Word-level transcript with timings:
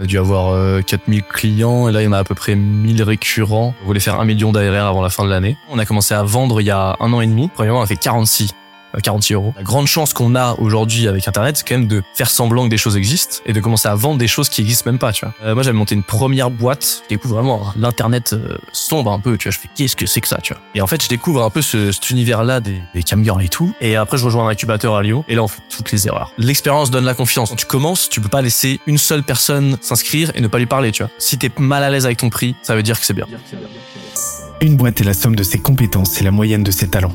On 0.00 0.04
a 0.04 0.06
dû 0.06 0.16
avoir 0.16 0.54
euh, 0.54 0.80
4000 0.80 1.22
clients 1.24 1.86
et 1.86 1.92
là 1.92 2.00
il 2.00 2.06
y 2.06 2.08
en 2.08 2.12
a 2.12 2.18
à 2.18 2.24
peu 2.24 2.34
près 2.34 2.54
1000 2.54 3.02
récurrents. 3.02 3.74
On 3.82 3.86
voulait 3.86 4.00
faire 4.00 4.18
un 4.18 4.24
million 4.24 4.50
d'ARR 4.50 4.86
avant 4.86 5.02
la 5.02 5.10
fin 5.10 5.26
de 5.26 5.28
l'année. 5.28 5.58
On 5.68 5.78
a 5.78 5.84
commencé 5.84 6.14
à 6.14 6.22
vendre 6.22 6.62
il 6.62 6.64
y 6.64 6.70
a 6.70 6.96
un 7.00 7.12
an 7.12 7.20
et 7.20 7.26
demi. 7.26 7.50
Premièrement, 7.52 7.80
on 7.80 7.82
a 7.82 7.86
fait 7.86 7.96
46 7.96 8.44
euh, 8.44 8.54
46 8.98 9.34
euros. 9.34 9.54
La 9.56 9.62
grande 9.62 9.86
chance 9.86 10.12
qu'on 10.12 10.34
a 10.34 10.54
aujourd'hui 10.58 11.08
avec 11.08 11.26
Internet, 11.28 11.56
c'est 11.56 11.68
quand 11.68 11.78
même 11.78 11.88
de 11.88 12.02
faire 12.14 12.30
semblant 12.30 12.64
que 12.64 12.70
des 12.70 12.78
choses 12.78 12.96
existent 12.96 13.38
et 13.46 13.52
de 13.52 13.60
commencer 13.60 13.88
à 13.88 13.94
vendre 13.94 14.18
des 14.18 14.28
choses 14.28 14.48
qui 14.48 14.60
existent 14.60 14.90
même 14.90 14.98
pas, 14.98 15.12
tu 15.12 15.24
vois. 15.24 15.34
Euh, 15.44 15.54
moi, 15.54 15.62
j'avais 15.62 15.76
monté 15.76 15.94
une 15.94 16.02
première 16.02 16.50
boîte. 16.50 17.02
Je 17.04 17.14
découvre 17.14 17.36
vraiment 17.36 17.72
l'Internet 17.76 18.32
euh, 18.32 18.58
sombre 18.72 19.12
un 19.12 19.20
peu, 19.20 19.36
tu 19.36 19.48
vois. 19.48 19.52
Je 19.52 19.58
fais, 19.58 19.68
qu'est-ce 19.74 19.96
que 19.96 20.06
c'est 20.06 20.20
que 20.20 20.28
ça, 20.28 20.38
tu 20.42 20.52
vois. 20.52 20.62
Et 20.74 20.80
en 20.80 20.86
fait, 20.86 21.02
je 21.02 21.08
découvre 21.08 21.42
un 21.42 21.50
peu 21.50 21.62
ce, 21.62 21.92
cet 21.92 22.10
univers-là 22.10 22.60
des, 22.60 22.80
des 22.94 23.02
camgirls 23.02 23.42
et 23.42 23.48
tout. 23.48 23.72
Et 23.80 23.96
après, 23.96 24.18
je 24.18 24.24
rejoins 24.24 24.46
un 24.46 24.50
incubateur 24.50 24.94
à 24.96 25.02
Lyon 25.02 25.24
et 25.28 25.34
là, 25.34 25.42
on 25.42 25.48
fait 25.48 25.62
toutes 25.68 25.92
les 25.92 26.06
erreurs. 26.06 26.32
L'expérience 26.38 26.90
donne 26.90 27.04
la 27.04 27.14
confiance. 27.14 27.50
Quand 27.50 27.56
tu 27.56 27.66
commences, 27.66 28.08
tu 28.08 28.20
peux 28.20 28.28
pas 28.28 28.42
laisser 28.42 28.80
une 28.86 28.98
seule 28.98 29.22
personne 29.22 29.76
s'inscrire 29.80 30.32
et 30.34 30.40
ne 30.40 30.48
pas 30.48 30.58
lui 30.58 30.66
parler, 30.66 30.92
tu 30.92 31.02
vois. 31.02 31.10
Si 31.18 31.38
t'es 31.38 31.50
mal 31.58 31.82
à 31.82 31.90
l'aise 31.90 32.06
avec 32.06 32.18
ton 32.18 32.30
prix, 32.30 32.54
ça 32.62 32.74
veut 32.74 32.82
dire 32.82 32.98
que 32.98 33.06
c'est 33.06 33.14
bien. 33.14 33.26
Une 34.60 34.76
boîte 34.76 35.00
est 35.00 35.04
la 35.04 35.14
somme 35.14 35.36
de 35.36 35.42
ses 35.42 35.58
compétences 35.58 36.20
et 36.20 36.24
la 36.24 36.30
moyenne 36.30 36.62
de 36.62 36.70
ses 36.70 36.88
talents. 36.88 37.14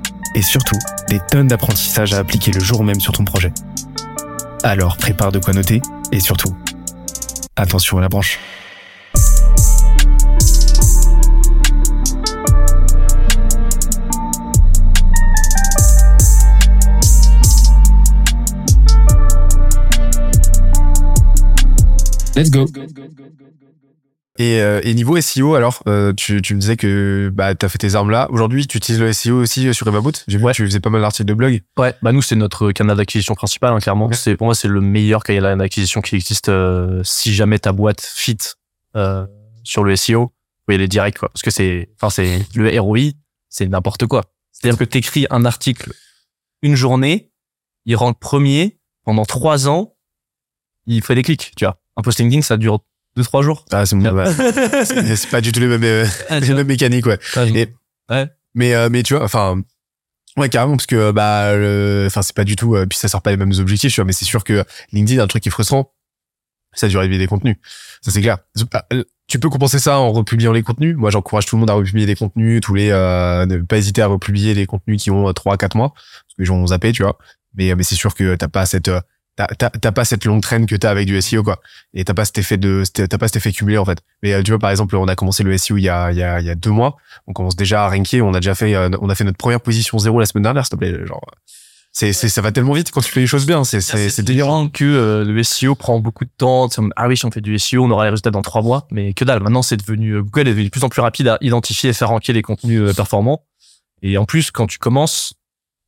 et 0.35 0.41
surtout, 0.41 0.77
des 1.09 1.19
tonnes 1.19 1.47
d'apprentissages 1.47 2.13
à 2.13 2.19
appliquer 2.19 2.51
le 2.51 2.59
jour 2.59 2.83
même 2.83 2.99
sur 2.99 3.13
ton 3.13 3.25
projet. 3.25 3.51
Alors 4.63 4.97
prépare 4.97 5.31
de 5.31 5.39
quoi 5.39 5.53
noter, 5.53 5.81
et 6.11 6.19
surtout, 6.19 6.55
attention 7.55 7.97
à 7.97 8.01
la 8.01 8.09
branche. 8.09 8.39
Let's 22.33 22.49
go. 22.49 22.65
Et, 24.39 24.61
euh, 24.61 24.79
et 24.83 24.93
niveau 24.93 25.19
SEO, 25.19 25.55
alors, 25.55 25.83
euh, 25.87 26.13
tu, 26.13 26.41
tu 26.41 26.55
me 26.55 26.59
disais 26.61 26.77
que 26.77 27.29
bah, 27.33 27.53
tu 27.53 27.65
as 27.65 27.69
fait 27.69 27.77
tes 27.77 27.95
armes 27.95 28.09
là. 28.09 28.27
Aujourd'hui, 28.31 28.65
tu 28.65 28.77
utilises 28.77 28.99
le 29.01 29.11
SEO 29.11 29.41
aussi 29.41 29.67
euh, 29.67 29.73
sur 29.73 29.85
Evaboot. 29.87 30.23
J'ai 30.27 30.37
vu 30.37 30.45
Ouais. 30.45 30.53
que 30.53 30.57
tu 30.57 30.65
faisais 30.65 30.79
pas 30.79 30.89
mal 30.89 31.01
d'articles 31.01 31.27
de 31.27 31.33
blog. 31.33 31.61
Ouais, 31.77 31.93
bah 32.01 32.11
nous 32.13 32.21
c'est 32.21 32.37
notre 32.37 32.71
canal 32.71 32.95
d'acquisition 32.95 33.35
principal, 33.35 33.73
hein, 33.73 33.79
clairement. 33.79 34.09
C'est 34.13 34.37
pour 34.37 34.45
moi 34.47 34.55
c'est 34.55 34.69
le 34.69 34.79
meilleur 34.79 35.23
canal 35.23 35.57
d'acquisition 35.57 35.99
qui 36.01 36.15
existe. 36.15 36.47
euh, 36.49 37.01
si 37.03 37.33
jamais 37.33 37.59
ta 37.59 37.73
boîte 37.73 38.01
fit 38.01 38.37
euh, 38.95 39.27
sur 39.63 39.83
le 39.83 39.95
SEO, 39.97 40.31
y 40.69 40.73
aller 40.75 40.87
direct 40.87 41.17
quoi, 41.19 41.27
parce 41.27 41.41
que 41.41 41.51
c'est, 41.51 41.89
enfin 41.97 42.09
c'est 42.09 42.45
le 42.55 42.79
ROI, 42.79 43.11
c'est 43.49 43.67
n'importe 43.67 44.05
quoi. 44.07 44.23
C'est-à-dire 44.53 44.79
que 44.79 44.85
t'écris 44.85 45.27
un 45.29 45.43
article 45.43 45.91
une 46.61 46.75
journée, 46.75 47.29
il 47.85 47.97
rentre 47.97 48.17
premier 48.19 48.79
pendant 49.03 49.25
trois 49.25 49.67
ans, 49.67 49.97
il 50.85 51.01
fait 51.03 51.15
des 51.15 51.23
clics, 51.23 51.51
tu 51.57 51.65
vois. 51.65 51.81
Un 51.97 52.01
post 52.03 52.19
LinkedIn 52.19 52.41
ça 52.41 52.55
dure 52.55 52.79
deux 53.15 53.23
trois 53.23 53.41
jours. 53.41 53.65
Ah, 53.71 53.85
c'est 53.85 53.95
bon, 53.95 54.09
ouais. 54.13 54.25
c'est 54.85 55.15
c'est 55.15 55.29
pas 55.29 55.41
du 55.41 55.51
tout 55.51 55.59
les 55.59 55.67
mêmes, 55.67 55.83
euh, 55.83 56.05
les 56.39 56.53
mêmes 56.53 56.67
mécaniques, 56.67 57.05
ouais. 57.05 57.19
Et- 57.55 57.67
Ouais. 58.09 58.27
Mais, 58.55 58.73
euh, 58.75 58.89
mais 58.91 59.03
tu 59.03 59.13
vois, 59.15 59.23
enfin, 59.23 59.61
ouais, 60.37 60.49
carrément, 60.49 60.75
parce 60.75 60.85
que, 60.87 61.11
bah, 61.11 61.51
enfin, 62.07 62.21
c'est 62.21 62.35
pas 62.35 62.43
du 62.43 62.55
tout, 62.57 62.75
euh, 62.75 62.85
puis 62.85 62.97
ça 62.97 63.07
sort 63.07 63.21
pas 63.21 63.31
les 63.31 63.37
mêmes 63.37 63.53
objectifs, 63.57 63.93
tu 63.93 64.01
vois, 64.01 64.05
mais 64.05 64.11
c'est 64.13 64.25
sûr 64.25 64.43
que 64.43 64.65
LinkedIn, 64.91 65.21
un 65.23 65.27
truc 65.27 65.43
qui 65.43 65.49
est 65.49 65.51
frustrant, 65.51 65.93
ça 66.73 66.87
dure 66.89 67.07
des 67.07 67.27
contenus. 67.27 67.55
Ça, 68.01 68.11
c'est 68.11 68.21
clair. 68.21 68.37
Euh, 68.93 69.03
Tu 69.27 69.39
peux 69.39 69.49
compenser 69.49 69.79
ça 69.79 69.97
en 69.99 70.11
republiant 70.11 70.51
les 70.51 70.61
contenus. 70.63 70.97
Moi, 70.97 71.09
j'encourage 71.09 71.45
tout 71.45 71.55
le 71.55 71.61
monde 71.61 71.69
à 71.69 71.73
republier 71.73 72.05
des 72.05 72.15
contenus, 72.15 72.59
tous 72.61 72.73
les, 72.73 72.89
euh, 72.91 73.45
ne 73.45 73.57
pas 73.59 73.77
hésiter 73.77 74.01
à 74.01 74.07
republier 74.07 74.53
des 74.53 74.65
contenus 74.65 75.01
qui 75.01 75.09
ont 75.11 75.31
3 75.31 75.53
à 75.53 75.57
4 75.57 75.75
mois, 75.75 75.91
parce 75.93 76.33
que 76.35 76.41
les 76.41 76.45
gens 76.45 76.57
vont 76.57 76.67
zapper, 76.67 76.91
tu 76.91 77.03
vois. 77.03 77.17
Mais, 77.55 77.73
mais 77.75 77.83
c'est 77.83 77.95
sûr 77.95 78.13
que 78.13 78.35
t'as 78.35 78.47
pas 78.49 78.65
cette, 78.65 78.89
euh, 78.89 78.99
t'as, 79.47 79.91
pas 79.91 80.05
cette 80.05 80.25
longue 80.25 80.41
traîne 80.41 80.65
que 80.65 80.75
t'as 80.75 80.89
avec 80.89 81.07
du 81.07 81.19
SEO, 81.21 81.43
quoi. 81.43 81.61
Et 81.93 82.03
t'as 82.03 82.13
pas 82.13 82.25
cet 82.25 82.37
effet 82.37 82.57
de, 82.57 82.83
t'as 82.93 83.17
pas 83.17 83.27
cet 83.27 83.37
effet 83.37 83.51
cumulé, 83.51 83.77
en 83.77 83.85
fait. 83.85 83.99
Mais 84.23 84.33
euh, 84.33 84.43
tu 84.43 84.51
vois, 84.51 84.59
par 84.59 84.71
exemple, 84.71 84.95
on 84.95 85.07
a 85.07 85.15
commencé 85.15 85.43
le 85.43 85.57
SEO 85.57 85.77
il 85.77 85.83
y 85.83 85.89
a, 85.89 86.11
il 86.11 86.17
y 86.17 86.23
a, 86.23 86.39
il 86.39 86.45
y 86.45 86.49
a 86.49 86.55
deux 86.55 86.71
mois. 86.71 86.97
On 87.27 87.33
commence 87.33 87.55
déjà 87.55 87.85
à 87.85 87.89
ranker. 87.89 88.21
On 88.21 88.33
a 88.33 88.39
déjà 88.39 88.55
fait, 88.55 88.75
euh, 88.75 88.89
on 89.01 89.09
a 89.09 89.15
fait 89.15 89.23
notre 89.23 89.37
première 89.37 89.61
position 89.61 89.97
zéro 89.99 90.19
la 90.19 90.25
semaine 90.25 90.43
dernière, 90.43 90.65
s'il 90.65 90.71
te 90.71 90.75
plaît. 90.77 91.05
Genre, 91.05 91.23
c'est, 91.91 92.13
c'est, 92.13 92.29
ça 92.29 92.41
va 92.41 92.51
tellement 92.51 92.73
vite 92.73 92.91
quand 92.91 93.01
tu 93.01 93.11
fais 93.11 93.19
les 93.19 93.27
choses 93.27 93.45
bien. 93.45 93.63
C'est, 93.63 93.81
c'est, 93.81 94.09
c'est 94.09 94.23
délirant. 94.23 94.69
que 94.69 94.85
euh, 94.85 95.23
le 95.23 95.43
SEO 95.43 95.75
prend 95.75 95.99
beaucoup 95.99 96.25
de 96.25 96.31
temps. 96.37 96.69
Ah 96.95 97.07
oui, 97.07 97.17
si 97.17 97.25
on 97.25 97.31
fait 97.31 97.41
du 97.41 97.57
SEO, 97.59 97.83
on 97.83 97.91
aura 97.91 98.05
les 98.05 98.11
résultats 98.11 98.31
dans 98.31 98.41
trois 98.41 98.61
mois. 98.61 98.87
Mais 98.91 99.13
que 99.13 99.25
dalle. 99.25 99.41
Maintenant, 99.41 99.61
c'est 99.61 99.77
devenu 99.77 100.21
Google 100.21 100.47
est 100.47 100.51
devenu 100.51 100.65
de 100.65 100.69
plus 100.69 100.83
en 100.83 100.89
plus 100.89 101.01
rapide 101.01 101.27
à 101.27 101.37
identifier 101.41 101.89
et 101.89 101.93
faire 101.93 102.09
ranker 102.09 102.33
les 102.33 102.41
contenus 102.41 102.95
performants. 102.95 103.45
Et 104.03 104.17
en 104.17 104.25
plus, 104.25 104.51
quand 104.51 104.67
tu 104.67 104.79
commences, 104.79 105.35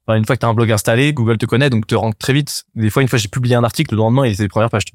enfin, 0.06 0.18
une 0.18 0.26
fois 0.26 0.36
que 0.36 0.42
tu 0.42 0.46
as 0.46 0.50
un 0.50 0.54
blog 0.54 0.72
installé, 0.72 1.14
Google 1.14 1.38
te 1.38 1.46
connaît, 1.46 1.70
donc 1.70 1.88
te 1.88 1.96
rank 1.96 2.18
très 2.18 2.34
vite. 2.34 2.66
Des 2.76 2.90
fois, 2.90 3.02
une 3.02 3.08
fois 3.08 3.20
j'ai 3.20 3.28
publié 3.28 3.56
un 3.56 3.64
article, 3.64 3.96
le 3.96 4.00
lendemain, 4.00 4.26
il 4.26 4.34
était 4.34 4.44
les 4.44 4.50
premières 4.50 4.70
pages. 4.70 4.86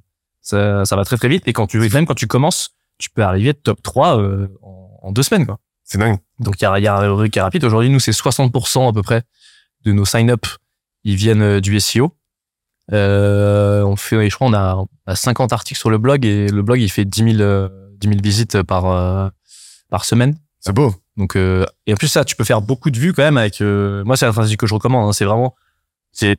Ça, 0.41 0.85
ça 0.85 0.97
va 0.97 1.05
très 1.05 1.17
très 1.17 1.29
vite. 1.29 1.47
Et 1.47 1.53
quand 1.53 1.67
tu 1.67 1.79
même 1.79 2.07
quand 2.07 2.15
tu 2.15 2.27
commences, 2.27 2.71
tu 2.99 3.11
peux 3.11 3.23
arriver 3.23 3.55
top 3.55 3.83
3 3.83 4.19
euh, 4.19 4.49
en, 4.63 4.99
en 5.03 5.13
deux 5.13 5.23
semaines. 5.23 5.47
Quoi. 5.47 5.59
C'est 5.85 5.99
dingue. 5.99 6.19
Donc 6.39 6.61
il 6.61 6.65
y 6.65 6.67
a, 6.67 6.79
il 6.79 6.83
y 6.83 6.87
a 6.87 6.97
un 6.97 7.17
truc 7.17 7.33
qui 7.33 7.39
est 7.39 7.43
rapide. 7.43 7.65
Aujourd'hui, 7.65 7.91
nous, 7.91 8.01
c'est 8.01 8.13
60% 8.13 8.89
à 8.89 8.93
peu 8.93 9.03
près 9.03 9.23
de 9.85 9.93
nos 9.93 10.05
sign-up, 10.05 10.47
ils 11.05 11.17
viennent 11.17 11.43
euh, 11.43 11.61
du 11.61 11.79
SEO. 11.81 12.15
Euh, 12.93 13.83
on 13.83 13.97
fait, 13.97 14.29
je 14.31 14.35
crois, 14.35 14.49
on 14.49 14.55
a, 14.55 14.77
on 14.77 14.89
a 15.07 15.15
50 15.15 15.53
articles 15.53 15.79
sur 15.79 15.91
le 15.91 15.99
blog 15.99 16.25
et 16.25 16.49
le 16.49 16.63
blog, 16.63 16.81
il 16.81 16.91
fait 16.91 17.05
10 17.05 17.33
000, 17.37 17.41
euh, 17.41 17.69
10 17.99 18.09
000 18.09 18.21
visites 18.23 18.63
par, 18.63 18.87
euh, 18.87 19.29
par 19.91 20.05
semaine. 20.05 20.37
C'est 20.61 20.73
beau. 20.73 20.95
Donc, 21.17 21.37
euh, 21.37 21.65
et 21.87 21.93
en 21.93 21.97
plus, 21.97 22.09
ça, 22.09 22.25
tu 22.25 22.37
peux 22.37 22.45
faire 22.45 22.61
beaucoup 22.63 22.91
de 22.91 22.99
vues 22.99 23.13
quand 23.13 23.23
même 23.23 23.37
avec, 23.39 23.61
euh, 23.61 24.05
moi, 24.05 24.17
c'est 24.17 24.27
la 24.27 24.33
stratégie 24.33 24.57
que 24.57 24.67
je 24.67 24.75
recommande. 24.75 25.09
hein. 25.09 25.13
c'est 25.13 25.25
vraiment, 25.25 25.55
c'est 26.13 26.37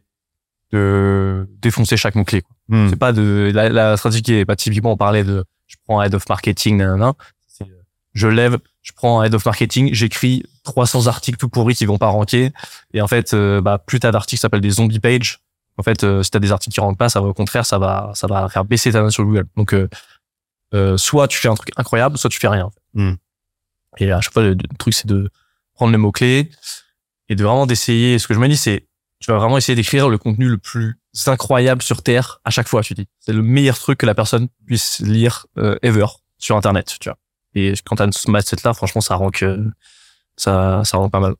de 0.72 1.47
défoncer 1.62 1.97
chaque 1.97 2.16
mot-clé. 2.16 2.41
quoi. 2.41 2.56
Hmm. 2.68 2.90
C'est 2.90 2.96
pas 2.96 3.12
de, 3.12 3.52
la, 3.53 3.69
la 3.69 3.97
stratégie 3.97 4.22
qui 4.22 4.34
est 4.34 4.46
pas 4.46 4.56
typiquement, 4.56 4.91
on 4.91 4.97
parlait 4.97 5.24
de, 5.24 5.44
je 5.68 5.75
prends 5.85 6.00
un 6.00 6.03
head 6.03 6.13
of 6.13 6.28
marketing, 6.29 6.78
nanana. 6.78 7.13
Euh, 7.62 7.66
je 8.13 8.28
lève, 8.28 8.58
je 8.81 8.91
prends 8.94 9.22
un 9.22 9.24
head 9.24 9.34
of 9.34 9.46
marketing, 9.46 9.94
j'écris 9.94 10.44
300 10.63 11.08
articles 11.08 11.38
tout 11.38 11.50
pourris 11.50 11.75
qui 11.75 11.85
vont 11.85 11.97
pas 11.97 12.08
ranker. 12.08 12.52
Et 12.94 13.02
en 13.02 13.08
fait, 13.08 13.34
euh, 13.34 13.62
bah, 13.62 13.78
plus 13.79 14.00
t'as 14.00 14.12
d'articles, 14.12 14.40
ça 14.40 14.44
s'appelle 14.44 14.62
des 14.62 14.69
zombie 14.72 15.00
pages. 15.00 15.40
En 15.78 15.84
fait, 15.84 16.03
euh, 16.03 16.24
si 16.24 16.29
t'as 16.31 16.40
des 16.40 16.52
articles 16.52 16.74
qui 16.74 16.81
rentrent 16.81 16.97
pas, 16.97 17.09
ça 17.09 17.22
va 17.22 17.28
au 17.28 17.34
contraire, 17.34 17.66
ça 17.66 17.79
va, 17.79 18.12
ça 18.13 18.28
va 18.28 18.50
faire 18.50 18.66
baisser 18.66 18.91
ta 18.91 19.02
note 19.02 19.12
sur 19.12 19.24
Google. 19.24 19.46
Donc, 19.56 19.74
soit 20.97 21.28
tu 21.28 21.40
fais 21.40 21.47
un 21.47 21.56
truc 21.56 21.69
incroyable, 21.78 22.18
soit 22.18 22.29
tu 22.29 22.40
fais 22.40 22.47
rien. 22.47 22.66
en 22.66 22.69
fait. 22.69 22.79
Hmm. 22.94 23.16
Et 23.98 24.12
à 24.12 24.22
chaque 24.22 24.34
fois, 24.34 24.44
le, 24.44 24.54
le 24.54 24.78
truc, 24.78 24.94
c'est 24.94 25.08
de 25.08 25.30
prendre 25.74 25.92
les 25.92 25.98
mots-clés 25.98 26.50
et 27.30 27.36
de 27.36 27.44
vraiment 27.44 27.66
d'essayer. 27.66 28.20
Ce 28.20 28.28
que 28.28 28.34
je 28.34 28.40
me 28.40 28.48
dis, 28.48 28.58
c'est, 28.58 28.88
tu 29.20 29.32
vas 29.32 29.38
vraiment 29.38 29.58
essayer 29.58 29.76
d'écrire 29.76 30.10
le 30.10 30.18
contenu 30.18 30.48
le 30.48 30.58
plus 30.58 31.00
incroyable 31.28 31.82
sur 31.82 32.02
Terre 32.02 32.40
à 32.46 32.50
chaque 32.50 32.68
fois, 32.68 32.82
tu 32.82 32.94
dis. 32.94 33.08
C'est 33.20 33.34
le 33.34 33.42
meilleur 33.42 33.78
truc 33.78 34.00
que 34.00 34.06
la 34.06 34.16
personne 34.16 34.48
puisse 34.66 35.00
lire 35.00 35.48
euh, 35.58 35.78
ever 35.82 36.06
sur 36.38 36.56
Internet, 36.56 36.96
tu 37.00 37.10
vois. 37.10 37.18
Et 37.56 37.74
quand 37.86 37.98
t'as 37.98 38.12
ce 38.12 38.30
mindset-là, 38.30 38.74
franchement, 38.74 39.02
ça 39.02 39.16
rend 39.16 39.32
que 39.32 39.66
ça, 40.38 40.84
ça 40.86 40.98
rend 40.98 41.10
pas 41.10 41.20
mal. 41.20 41.36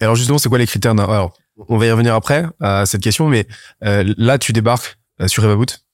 Et 0.00 0.04
alors 0.04 0.14
justement, 0.14 0.38
c'est 0.38 0.48
quoi 0.48 0.58
les 0.58 0.66
critères 0.66 0.92
Alors, 0.92 1.36
on 1.68 1.78
va 1.78 1.86
y 1.86 1.90
revenir 1.90 2.14
après 2.14 2.46
à 2.60 2.86
cette 2.86 3.02
question, 3.02 3.28
mais 3.28 3.46
euh, 3.84 4.12
là, 4.16 4.38
tu 4.38 4.52
débarques 4.52 4.98
euh, 5.20 5.28
sur 5.28 5.44
Evaboot. 5.44 5.84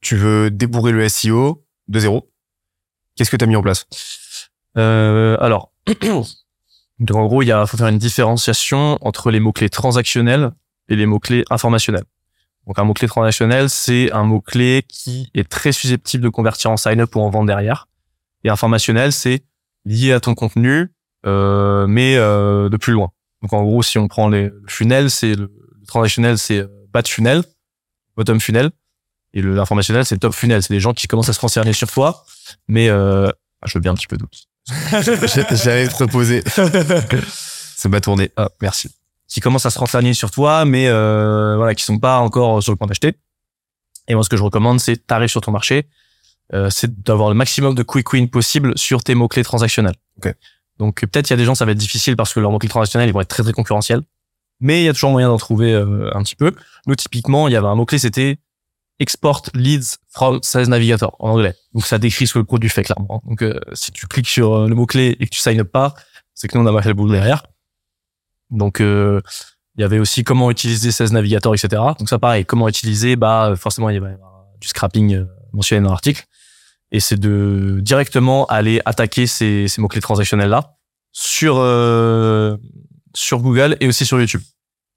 Tu 0.00 0.16
veux 0.16 0.50
débourrer 0.50 0.92
le 0.92 1.08
SEO 1.08 1.64
de 1.88 2.00
zéro. 2.00 2.30
Qu'est-ce 3.16 3.30
que 3.30 3.36
tu 3.36 3.44
as 3.44 3.48
mis 3.48 3.56
en 3.56 3.62
place? 3.62 3.86
Euh, 4.78 5.36
alors, 5.40 5.72
donc 6.98 7.16
en 7.16 7.26
gros, 7.26 7.42
il 7.42 7.64
faut 7.66 7.76
faire 7.76 7.88
une 7.88 7.98
différenciation 7.98 8.98
entre 9.00 9.30
les 9.30 9.40
mots-clés 9.40 9.70
transactionnels 9.70 10.52
et 10.88 10.96
les 10.96 11.06
mots-clés 11.06 11.44
informationnels. 11.50 12.04
Donc 12.66 12.78
un 12.78 12.84
mot-clé 12.84 13.08
transactionnel, 13.08 13.70
c'est 13.70 14.12
un 14.12 14.24
mot-clé 14.24 14.84
qui 14.88 15.30
est 15.34 15.48
très 15.48 15.72
susceptible 15.72 16.22
de 16.22 16.28
convertir 16.28 16.70
en 16.70 16.76
sign-up 16.76 17.14
ou 17.16 17.20
en 17.20 17.30
vente 17.30 17.46
derrière. 17.46 17.88
Et 18.44 18.50
informationnel, 18.50 19.12
c'est 19.12 19.42
lié 19.84 20.12
à 20.12 20.20
ton 20.20 20.34
contenu, 20.34 20.92
euh, 21.26 21.86
mais 21.86 22.16
euh, 22.16 22.68
de 22.68 22.76
plus 22.76 22.92
loin. 22.92 23.10
Donc 23.42 23.52
en 23.52 23.62
gros, 23.62 23.82
si 23.82 23.98
on 23.98 24.06
prend 24.06 24.28
les, 24.28 24.44
le 24.44 24.64
funnel, 24.66 25.10
c'est 25.10 25.34
le, 25.34 25.50
le 25.80 25.86
transactionnel, 25.86 26.38
c'est 26.38 26.58
euh, 26.58 26.68
bas 26.92 27.02
funnel, 27.02 27.42
bottom 28.16 28.40
funnel, 28.40 28.70
et 29.32 29.42
le 29.42 29.54
l'informationnel, 29.54 30.04
c'est 30.04 30.18
top 30.18 30.32
funnel. 30.32 30.62
C'est 30.62 30.74
des 30.74 30.80
gens 30.80 30.92
qui 30.92 31.06
commencent 31.06 31.28
à 31.28 31.32
se 31.32 31.40
concerner 31.40 31.72
sur 31.72 31.90
toi, 31.90 32.24
mais 32.66 32.88
euh, 32.88 33.30
je 33.64 33.74
veux 33.74 33.80
bien 33.80 33.92
un 33.92 33.94
petit 33.94 34.06
peu 34.06 34.16
d'autre. 34.16 34.38
J'allais 34.90 35.88
te 35.88 35.94
proposer. 35.94 36.42
Ça 36.46 37.88
m'a 37.88 38.00
tourné. 38.00 38.30
Ah, 38.36 38.48
merci. 38.60 38.90
Qui 39.28 39.40
commencent 39.40 39.66
à 39.66 39.70
se 39.70 39.78
renseigner 39.78 40.14
sur 40.14 40.30
toi, 40.30 40.64
mais 40.64 40.88
euh, 40.88 41.56
voilà, 41.56 41.74
qui 41.74 41.84
sont 41.84 41.98
pas 41.98 42.18
encore 42.18 42.62
sur 42.62 42.72
le 42.72 42.76
point 42.76 42.86
d'acheter. 42.86 43.14
Et 44.08 44.14
moi, 44.14 44.24
ce 44.24 44.28
que 44.28 44.36
je 44.36 44.42
recommande, 44.42 44.80
c'est 44.80 45.06
t'arrives 45.06 45.28
sur 45.28 45.42
ton 45.42 45.52
marché, 45.52 45.86
euh, 46.54 46.70
c'est 46.70 47.02
d'avoir 47.02 47.28
le 47.28 47.34
maximum 47.34 47.74
de 47.74 47.82
quick 47.82 48.12
win 48.12 48.28
possible 48.28 48.76
sur 48.76 49.04
tes 49.04 49.14
mots 49.14 49.28
clés 49.28 49.44
transactionnels. 49.44 49.96
Ok. 50.16 50.34
Donc 50.78 51.00
peut-être 51.00 51.28
il 51.28 51.32
y 51.32 51.34
a 51.34 51.36
des 51.36 51.44
gens 51.44 51.54
ça 51.54 51.64
va 51.64 51.72
être 51.72 51.78
difficile 51.78 52.16
parce 52.16 52.32
que 52.32 52.40
leurs 52.40 52.50
mots 52.50 52.58
clés 52.58 52.68
transactionnels 52.68 53.08
ils 53.08 53.12
vont 53.12 53.20
être 53.20 53.28
très 53.28 53.42
très 53.42 53.52
concurrentiels, 53.52 54.00
mais 54.60 54.82
il 54.82 54.84
y 54.84 54.88
a 54.88 54.92
toujours 54.92 55.10
moyen 55.10 55.28
d'en 55.28 55.36
trouver 55.36 55.72
euh, 55.72 56.10
un 56.14 56.22
petit 56.22 56.36
peu. 56.36 56.52
Nous 56.86 56.94
typiquement 56.94 57.48
il 57.48 57.52
y 57.52 57.56
avait 57.56 57.66
un 57.66 57.74
mot 57.74 57.84
clé 57.84 57.98
c'était 57.98 58.38
export 59.00 59.42
leads 59.54 59.98
from 60.08 60.40
Sales 60.42 60.68
Navigator 60.68 61.14
en 61.18 61.30
anglais. 61.30 61.54
Donc 61.74 61.86
ça 61.86 61.98
décrit 61.98 62.26
ce 62.26 62.34
que 62.34 62.38
le 62.38 62.44
produit 62.44 62.68
fait 62.68 62.82
clairement. 62.82 63.22
Donc 63.26 63.42
euh, 63.42 63.58
si 63.72 63.92
tu 63.92 64.06
cliques 64.06 64.28
sur 64.28 64.54
euh, 64.54 64.68
le 64.68 64.74
mot 64.74 64.86
clé 64.86 65.16
et 65.20 65.26
que 65.26 65.30
tu 65.30 65.40
sign 65.40 65.60
up 65.60 65.70
pas, 65.70 65.94
c'est 66.34 66.48
que 66.48 66.56
nous 66.56 66.64
on 66.64 66.66
a 66.66 66.72
mal 66.72 66.82
fait 66.82 66.88
le 66.88 66.94
boulot 66.94 67.12
derrière. 67.12 67.44
Donc 68.50 68.80
euh, 68.80 69.20
il 69.76 69.82
y 69.82 69.84
avait 69.84 69.98
aussi 69.98 70.24
comment 70.24 70.50
utiliser 70.50 70.90
Sales 70.90 71.12
Navigator, 71.12 71.54
etc. 71.54 71.82
Donc 71.98 72.08
ça 72.08 72.18
pareil, 72.18 72.44
comment 72.44 72.68
utiliser, 72.68 73.16
bah 73.16 73.54
forcément 73.56 73.90
il 73.90 73.94
y 73.94 73.98
avoir 73.98 74.46
du 74.60 74.68
scrapping 74.68 75.14
euh, 75.14 75.24
mentionné 75.52 75.82
dans 75.82 75.90
l'article. 75.90 76.24
Et 76.90 77.00
c'est 77.00 77.18
de 77.18 77.80
directement 77.82 78.46
aller 78.46 78.80
attaquer 78.86 79.26
ces, 79.26 79.68
ces 79.68 79.80
mots-clés 79.80 80.00
transactionnels 80.00 80.48
là 80.48 80.76
sur 81.12 81.56
euh, 81.58 82.56
sur 83.14 83.40
Google 83.40 83.76
et 83.80 83.88
aussi 83.88 84.06
sur 84.06 84.18
YouTube. 84.18 84.40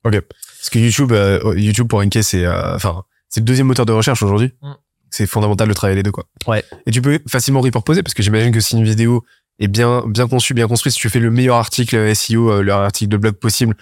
Parce 0.04 0.70
que 0.72 0.80
YouTube, 0.80 1.14
YouTube 1.58 1.88
pour 1.88 2.00
Enke, 2.00 2.20
c'est 2.24 2.48
enfin 2.48 3.04
c'est 3.32 3.40
le 3.40 3.46
deuxième 3.46 3.68
moteur 3.68 3.88
de 3.88 3.92
recherche 3.92 4.22
aujourd'hui. 4.22 4.54
Mm. 4.62 4.74
C'est 5.10 5.26
fondamental 5.26 5.68
de 5.68 5.74
travailler 5.74 5.96
les 5.96 6.04
deux 6.04 6.12
quoi. 6.12 6.26
Ouais. 6.48 6.64
Et 6.86 6.92
tu 6.92 7.02
peux 7.02 7.20
facilement 7.28 7.62
reposer 7.62 8.04
parce 8.04 8.14
que 8.14 8.22
j'imagine 8.22 8.52
que 8.52 8.60
si 8.60 8.78
une 8.78 8.84
vidéo 8.84 9.26
est 9.60 9.68
bien 9.68 10.04
bien 10.06 10.28
conçue, 10.28 10.54
bien 10.54 10.68
construite, 10.68 10.94
si 10.94 11.00
tu 11.00 11.10
fais 11.10 11.20
le 11.20 11.32
meilleur 11.32 11.58
article 11.58 12.16
SEO, 12.16 12.52
euh, 12.52 12.62
le 12.62 12.72
article 12.72 13.10
de 13.10 13.18
blog 13.18 13.34
possible 13.36 13.76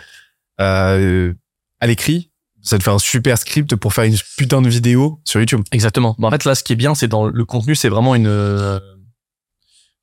euh, 0.62 1.34
à 1.80 1.88
l'écrit, 1.88 2.32
ça 2.62 2.78
te 2.78 2.84
fait 2.84 2.90
un 2.90 3.00
super 3.00 3.38
script 3.38 3.76
pour 3.76 3.94
faire 3.94 4.04
une 4.04 4.16
putain 4.38 4.62
de 4.62 4.70
vidéo 4.70 5.20
sur 5.24 5.40
YouTube. 5.40 5.62
Exactement. 5.72 6.16
Bah, 6.20 6.28
en 6.28 6.32
fait, 6.32 6.46
là, 6.46 6.56
ce 6.56 6.64
qui 6.64 6.74
est 6.74 6.76
bien, 6.76 6.96
c'est 6.96 7.08
dans 7.08 7.26
le 7.26 7.46
contenu, 7.46 7.76
c'est 7.76 7.90
vraiment 7.90 8.16
une 8.16 8.28
euh, 8.28 8.80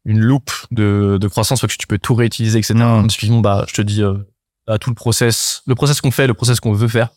une 0.04 0.20
loupe 0.20 0.52
de, 0.70 1.18
de 1.20 1.28
croissance 1.28 1.60
parce 1.60 1.74
que 1.74 1.78
tu 1.78 1.86
peux 1.86 1.98
tout 1.98 2.14
réutiliser, 2.14 2.58
etc. 2.58 2.74
Mm. 2.74 3.06
Typiquement, 3.08 3.40
bah, 3.40 3.64
je 3.68 3.74
te 3.74 3.82
dis 3.82 4.02
euh, 4.02 4.14
à 4.66 4.78
tout 4.78 4.90
le 4.90 4.94
process, 4.94 5.62
le 5.66 5.74
process 5.74 6.00
qu'on 6.00 6.10
fait, 6.10 6.26
le 6.26 6.34
process 6.34 6.60
qu'on 6.60 6.72
veut 6.72 6.88
faire. 6.88 7.10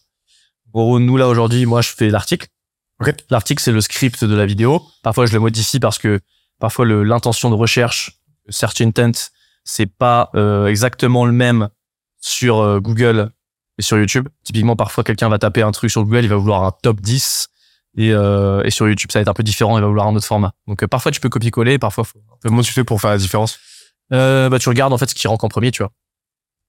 Gros, 0.74 1.00
nous 1.00 1.18
là 1.18 1.28
aujourd'hui, 1.28 1.66
moi, 1.66 1.82
je 1.82 1.90
fais 1.90 2.10
l'article. 2.10 2.48
Ok. 3.02 3.14
L'article, 3.30 3.62
c'est 3.62 3.72
le 3.72 3.82
script 3.82 4.24
de 4.24 4.36
la 4.36 4.46
vidéo. 4.46 4.84
Parfois, 5.04 5.26
je 5.26 5.34
le 5.34 5.40
modifie 5.40 5.80
parce 5.80 5.98
que 5.98 6.20
parfois 6.60 6.86
l'intention 6.86 7.50
de 7.50 7.56
recherche, 7.56 8.20
search 8.50 8.82
intent, 8.82 9.30
c'est 9.64 9.86
pas 9.86 10.30
euh, 10.36 10.68
exactement 10.68 11.26
le 11.26 11.32
même 11.32 11.70
sur 12.20 12.60
euh, 12.60 12.80
Google 12.80 13.32
et 13.78 13.82
sur 13.82 13.98
YouTube. 13.98 14.28
Typiquement, 14.44 14.76
parfois, 14.76 15.04
quelqu'un 15.04 15.30
va 15.30 15.40
taper 15.40 15.62
un 15.62 15.72
truc 15.72 15.90
sur 15.90 16.04
Google, 16.04 16.24
il 16.24 16.30
va 16.30 16.36
vouloir 16.36 16.64
un 16.64 16.72
top 16.72 17.00
10. 17.02 17.50
Et, 17.98 18.12
euh, 18.14 18.62
et 18.64 18.72
sur 18.72 18.88
YouTube, 18.88 19.12
ça 19.12 19.20
va 19.20 19.22
être 19.22 19.30
un 19.30 19.34
peu 19.34 19.44
différent, 19.44 19.78
il 19.78 19.82
va 19.82 19.88
vouloir 19.88 20.08
un 20.08 20.16
autre 20.16 20.26
format. 20.26 20.54
Donc, 20.68 20.84
euh, 20.84 20.88
parfois, 20.88 21.12
tu 21.12 21.20
peux 21.20 21.30
copier-coller, 21.30 21.80
parfois, 21.80 22.04
faut... 22.04 22.22
Comment 22.44 22.62
tu 22.62 22.72
fais 22.72 22.84
pour 22.84 23.02
faire 23.02 23.10
la 23.10 23.18
différence 23.18 23.58
Euh, 24.14 24.50
bah, 24.50 24.60
tu 24.60 24.70
regardes, 24.70 24.94
en 24.94 24.98
fait, 24.98 25.10
ce 25.10 25.16
qui 25.16 25.28
rank 25.28 25.44
en 25.44 25.50
premier, 25.50 25.72
tu 25.72 25.82
vois. 25.82 25.92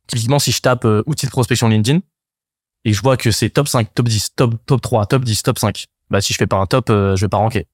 Typiquement, 0.06 0.38
si 0.38 0.50
je 0.50 0.60
tape 0.60 0.84
euh, 0.84 1.02
outils 1.06 1.26
de 1.26 1.30
prospection 1.30 1.68
LinkedIn, 1.68 2.00
et 2.84 2.92
je 2.92 3.00
vois 3.02 3.16
que 3.16 3.30
c'est 3.30 3.50
top 3.50 3.68
5, 3.68 3.94
top 3.94 4.08
10, 4.08 4.28
top, 4.36 4.54
top 4.66 4.80
3, 4.80 5.06
top 5.06 5.24
10, 5.24 5.42
top 5.42 5.58
5, 5.58 5.84
bah, 6.10 6.20
si 6.20 6.32
je 6.32 6.38
fais 6.38 6.46
pas 6.46 6.56
un 6.56 6.66
top, 6.66 6.90
euh, 6.90 7.16
je 7.16 7.24
vais 7.24 7.28
pas 7.28 7.36
ranker. 7.38 7.66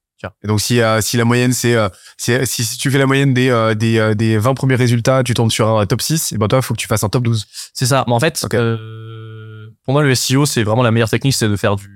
Et 0.43 0.47
donc 0.47 0.59
si 0.61 0.81
euh, 0.81 0.99
si 0.99 1.15
la 1.15 1.25
moyenne 1.25 1.53
c'est 1.53 1.75
euh, 1.75 1.89
si, 2.17 2.33
si 2.47 2.77
tu 2.79 2.89
fais 2.89 2.97
la 2.97 3.05
moyenne 3.05 3.35
des 3.35 3.49
euh, 3.49 3.75
des 3.75 3.99
euh, 3.99 4.15
des 4.15 4.39
20 4.39 4.55
premiers 4.55 4.73
résultats, 4.75 5.21
tu 5.23 5.35
tombes 5.35 5.51
sur 5.51 5.77
un 5.77 5.85
top 5.85 6.01
6, 6.01 6.31
et 6.31 6.37
ben 6.39 6.47
toi 6.47 6.59
faut 6.63 6.73
que 6.73 6.79
tu 6.79 6.87
fasses 6.87 7.03
un 7.03 7.09
top 7.09 7.21
12. 7.23 7.45
C'est 7.73 7.85
ça. 7.85 8.03
Mais 8.07 8.13
en 8.13 8.19
fait, 8.19 8.41
Ok. 8.43 8.55
euh, 8.55 9.69
pour 9.85 9.93
moi, 9.93 10.01
le 10.03 10.15
SEO, 10.15 10.45
c'est 10.47 10.63
vraiment 10.63 10.81
la 10.81 10.89
meilleure 10.91 11.09
technique, 11.09 11.35
c'est 11.35 11.47
de 11.47 11.55
faire 11.55 11.75
du, 11.75 11.87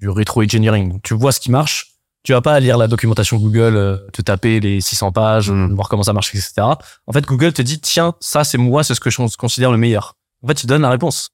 du 0.00 0.08
rétro-engineering. 0.08 0.90
Donc, 0.90 1.02
Tu 1.02 1.14
vois 1.14 1.30
ce 1.32 1.38
qui 1.40 1.50
marche. 1.52 1.92
Tu 2.24 2.32
vas 2.32 2.40
pas 2.40 2.58
lire 2.58 2.78
la 2.78 2.88
documentation 2.88 3.36
Google, 3.38 3.76
euh, 3.76 3.96
te 4.12 4.22
taper 4.22 4.58
les 4.60 4.80
600 4.80 5.12
pages, 5.12 5.50
Mm. 5.50 5.74
voir 5.74 5.88
comment 5.88 6.02
ça 6.02 6.12
marche, 6.12 6.34
etc. 6.34 6.52
En 7.06 7.12
fait, 7.12 7.24
Google 7.26 7.52
te 7.52 7.62
dit, 7.62 7.80
tiens, 7.80 8.12
ça, 8.20 8.42
c'est 8.44 8.58
moi, 8.58 8.82
c'est 8.82 8.94
ce 8.94 9.00
que 9.00 9.08
je 9.08 9.22
considère 9.36 9.70
le 9.70 9.78
meilleur. 9.78 10.14
En 10.42 10.48
fait, 10.48 10.54
tu 10.54 10.66
donnes 10.66 10.82
la 10.82 10.90
réponse. 10.90 11.30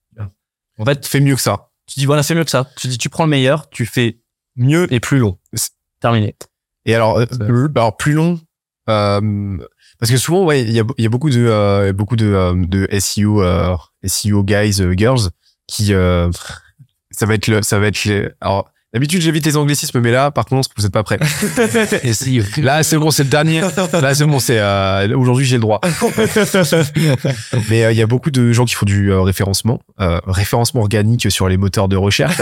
En 0.79 0.85
fait, 0.85 1.07
Fais 1.07 1.21
mieux 1.21 1.35
que 1.37 1.41
ça. 1.41 1.69
tu 1.87 2.01
dis, 2.01 2.07
voilà, 2.07 2.23
fais 2.23 2.35
mieux 2.35 2.45
que 2.45 2.51
ça. 2.51 2.69
Tu 2.77 2.89
dis, 2.89 2.99
tu 2.99 3.09
prends 3.09 3.25
le 3.25 3.31
meilleur, 3.31 3.69
tu 3.71 3.87
fais 3.87 4.19
mieux 4.57 4.93
et 4.93 5.01
plus 5.01 5.19
long. 5.19 5.39
Terminé. 6.01 6.37
Et 6.87 6.95
alors 6.95 7.19
euh, 7.19 7.25
euh, 7.41 7.69
alors 7.75 7.97
plus 7.97 8.13
long 8.13 8.39
euh, 8.91 9.57
parce 9.99 10.11
que 10.13 10.19
souvent 10.19 10.45
ouais, 10.45 10.63
il 10.63 10.73
y 10.73 10.81
a 10.81 10.85
il 10.99 11.03
y 11.05 11.07
a 11.07 11.09
beaucoup 11.09 11.31
de 11.31 11.41
euh, 11.41 11.93
beaucoup 11.95 12.17
de 12.17 12.27
euh, 12.27 12.55
de 12.55 12.87
SEO 12.99 13.43
euh, 13.43 13.75
SEO 14.05 14.43
guys 14.45 14.83
girls 14.95 15.31
qui 15.67 15.95
euh, 15.95 16.31
ça 17.11 17.25
va 17.25 17.35
être 17.35 17.47
le 17.47 17.63
ça 17.63 17.79
va 17.79 17.87
être 17.87 18.05
les, 18.05 18.29
alors 18.43 18.71
D'habitude, 18.95 19.21
j'évite 19.21 19.45
les 19.45 19.57
anglicismes, 19.57 20.01
mais 20.01 20.13
là, 20.13 20.31
par 20.31 20.45
contre, 20.45 20.69
vous 20.77 20.87
êtes 20.87 20.93
pas 20.93 21.03
prêts. 21.03 21.19
Là, 22.63 22.85
c'est 22.85 22.97
bon, 22.97 23.11
c'est 23.11 23.25
le 23.25 23.29
dernier. 23.29 23.61
Là, 23.61 24.15
c'est 24.15 24.25
bon, 24.25 24.39
c'est 24.39 24.61
euh, 24.61 25.17
aujourd'hui, 25.17 25.45
j'ai 25.45 25.57
le 25.57 25.63
droit. 25.63 25.81
Mais 27.69 27.85
euh, 27.85 27.93
il 27.93 27.99
y 27.99 28.03
a 28.03 28.07
beaucoup 28.07 28.31
de 28.31 28.53
gens 28.53 28.65
qui 28.65 28.75
font 28.75 28.87
du 28.87 29.11
euh, 29.11 29.21
référencement, 29.23 29.81
euh, 30.01 30.21
référencement 30.27 30.81
organique 30.81 31.29
sur 31.29 31.49
les 31.49 31.57
moteurs 31.57 31.89
de 31.89 31.97
recherche, 31.97 32.37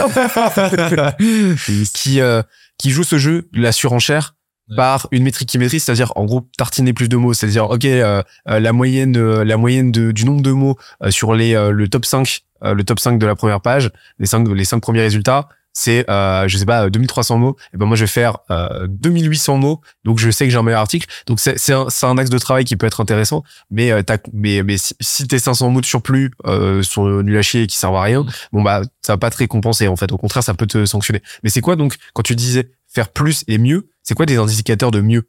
qui 1.94 2.20
euh, 2.20 2.42
qui 2.76 2.90
jouent 2.90 3.04
ce 3.04 3.16
jeu 3.16 3.48
de 3.52 3.62
la 3.62 3.72
surenchère 3.72 4.34
par 4.76 5.08
une 5.10 5.22
métrique 5.22 5.48
qui 5.48 5.58
maîtrise, 5.58 5.84
c'est-à-dire 5.84 6.12
en 6.16 6.24
gros 6.24 6.48
tartiner 6.56 6.92
plus 6.92 7.08
de 7.08 7.16
mots, 7.16 7.34
c'est-à-dire 7.34 7.70
ok 7.70 7.84
euh, 7.84 8.22
euh, 8.48 8.60
la 8.60 8.72
moyenne 8.72 9.16
euh, 9.16 9.44
la 9.44 9.56
moyenne 9.56 9.92
de, 9.92 10.12
du 10.12 10.24
nombre 10.24 10.42
de 10.42 10.50
mots 10.50 10.76
euh, 11.02 11.10
sur 11.10 11.34
les 11.34 11.54
euh, 11.54 11.70
le 11.70 11.88
top 11.88 12.04
5 12.04 12.40
euh, 12.64 12.74
le 12.74 12.84
top 12.84 13.00
5 13.00 13.18
de 13.18 13.26
la 13.26 13.34
première 13.34 13.60
page, 13.60 13.90
les 14.18 14.26
cinq 14.26 14.48
les 14.48 14.64
cinq 14.64 14.80
premiers 14.80 15.00
résultats, 15.00 15.48
c'est 15.72 16.08
euh, 16.10 16.46
je 16.48 16.56
sais 16.58 16.66
pas 16.66 16.90
2300 16.90 17.38
mots. 17.38 17.56
Et 17.72 17.76
ben 17.76 17.86
moi 17.86 17.96
je 17.96 18.04
vais 18.04 18.08
faire 18.08 18.38
euh, 18.50 18.86
2800 18.88 19.56
mots. 19.56 19.80
Donc 20.04 20.18
je 20.18 20.30
sais 20.30 20.44
que 20.44 20.50
j'ai 20.50 20.58
un 20.58 20.62
meilleur 20.62 20.80
article. 20.80 21.06
Donc 21.26 21.40
c'est 21.40 21.58
c'est 21.58 21.72
un, 21.72 21.86
c'est 21.88 22.06
un 22.06 22.18
axe 22.18 22.30
de 22.30 22.38
travail 22.38 22.64
qui 22.64 22.76
peut 22.76 22.86
être 22.86 23.00
intéressant. 23.00 23.42
Mais 23.70 23.90
euh, 23.90 24.02
t'as- 24.02 24.18
mais 24.32 24.62
mais 24.62 24.76
si, 24.78 24.94
si 25.00 25.26
tes 25.26 25.38
500 25.38 25.70
mots 25.70 25.80
de 25.80 25.86
surplus 25.86 26.30
euh, 26.46 26.82
sont 26.82 27.06
nul 27.22 27.36
à 27.36 27.42
chier 27.42 27.62
et 27.62 27.66
qui 27.66 27.76
servent 27.76 27.96
à 27.96 28.02
rien 28.02 28.24
bon 28.52 28.62
bah 28.62 28.82
ça 29.02 29.14
va 29.14 29.16
pas 29.18 29.30
te 29.30 29.36
récompenser 29.38 29.88
en 29.88 29.96
fait. 29.96 30.12
Au 30.12 30.18
contraire 30.18 30.42
ça 30.42 30.54
peut 30.54 30.66
te 30.66 30.84
sanctionner. 30.86 31.22
Mais 31.42 31.50
c'est 31.50 31.60
quoi 31.60 31.76
donc 31.76 31.96
quand 32.14 32.22
tu 32.22 32.34
disais 32.36 32.70
faire 32.88 33.08
plus 33.08 33.44
et 33.48 33.58
mieux 33.58 33.88
c'est 34.02 34.14
quoi 34.14 34.26
des 34.26 34.36
indicateurs 34.36 34.90
de 34.90 35.00
mieux? 35.00 35.28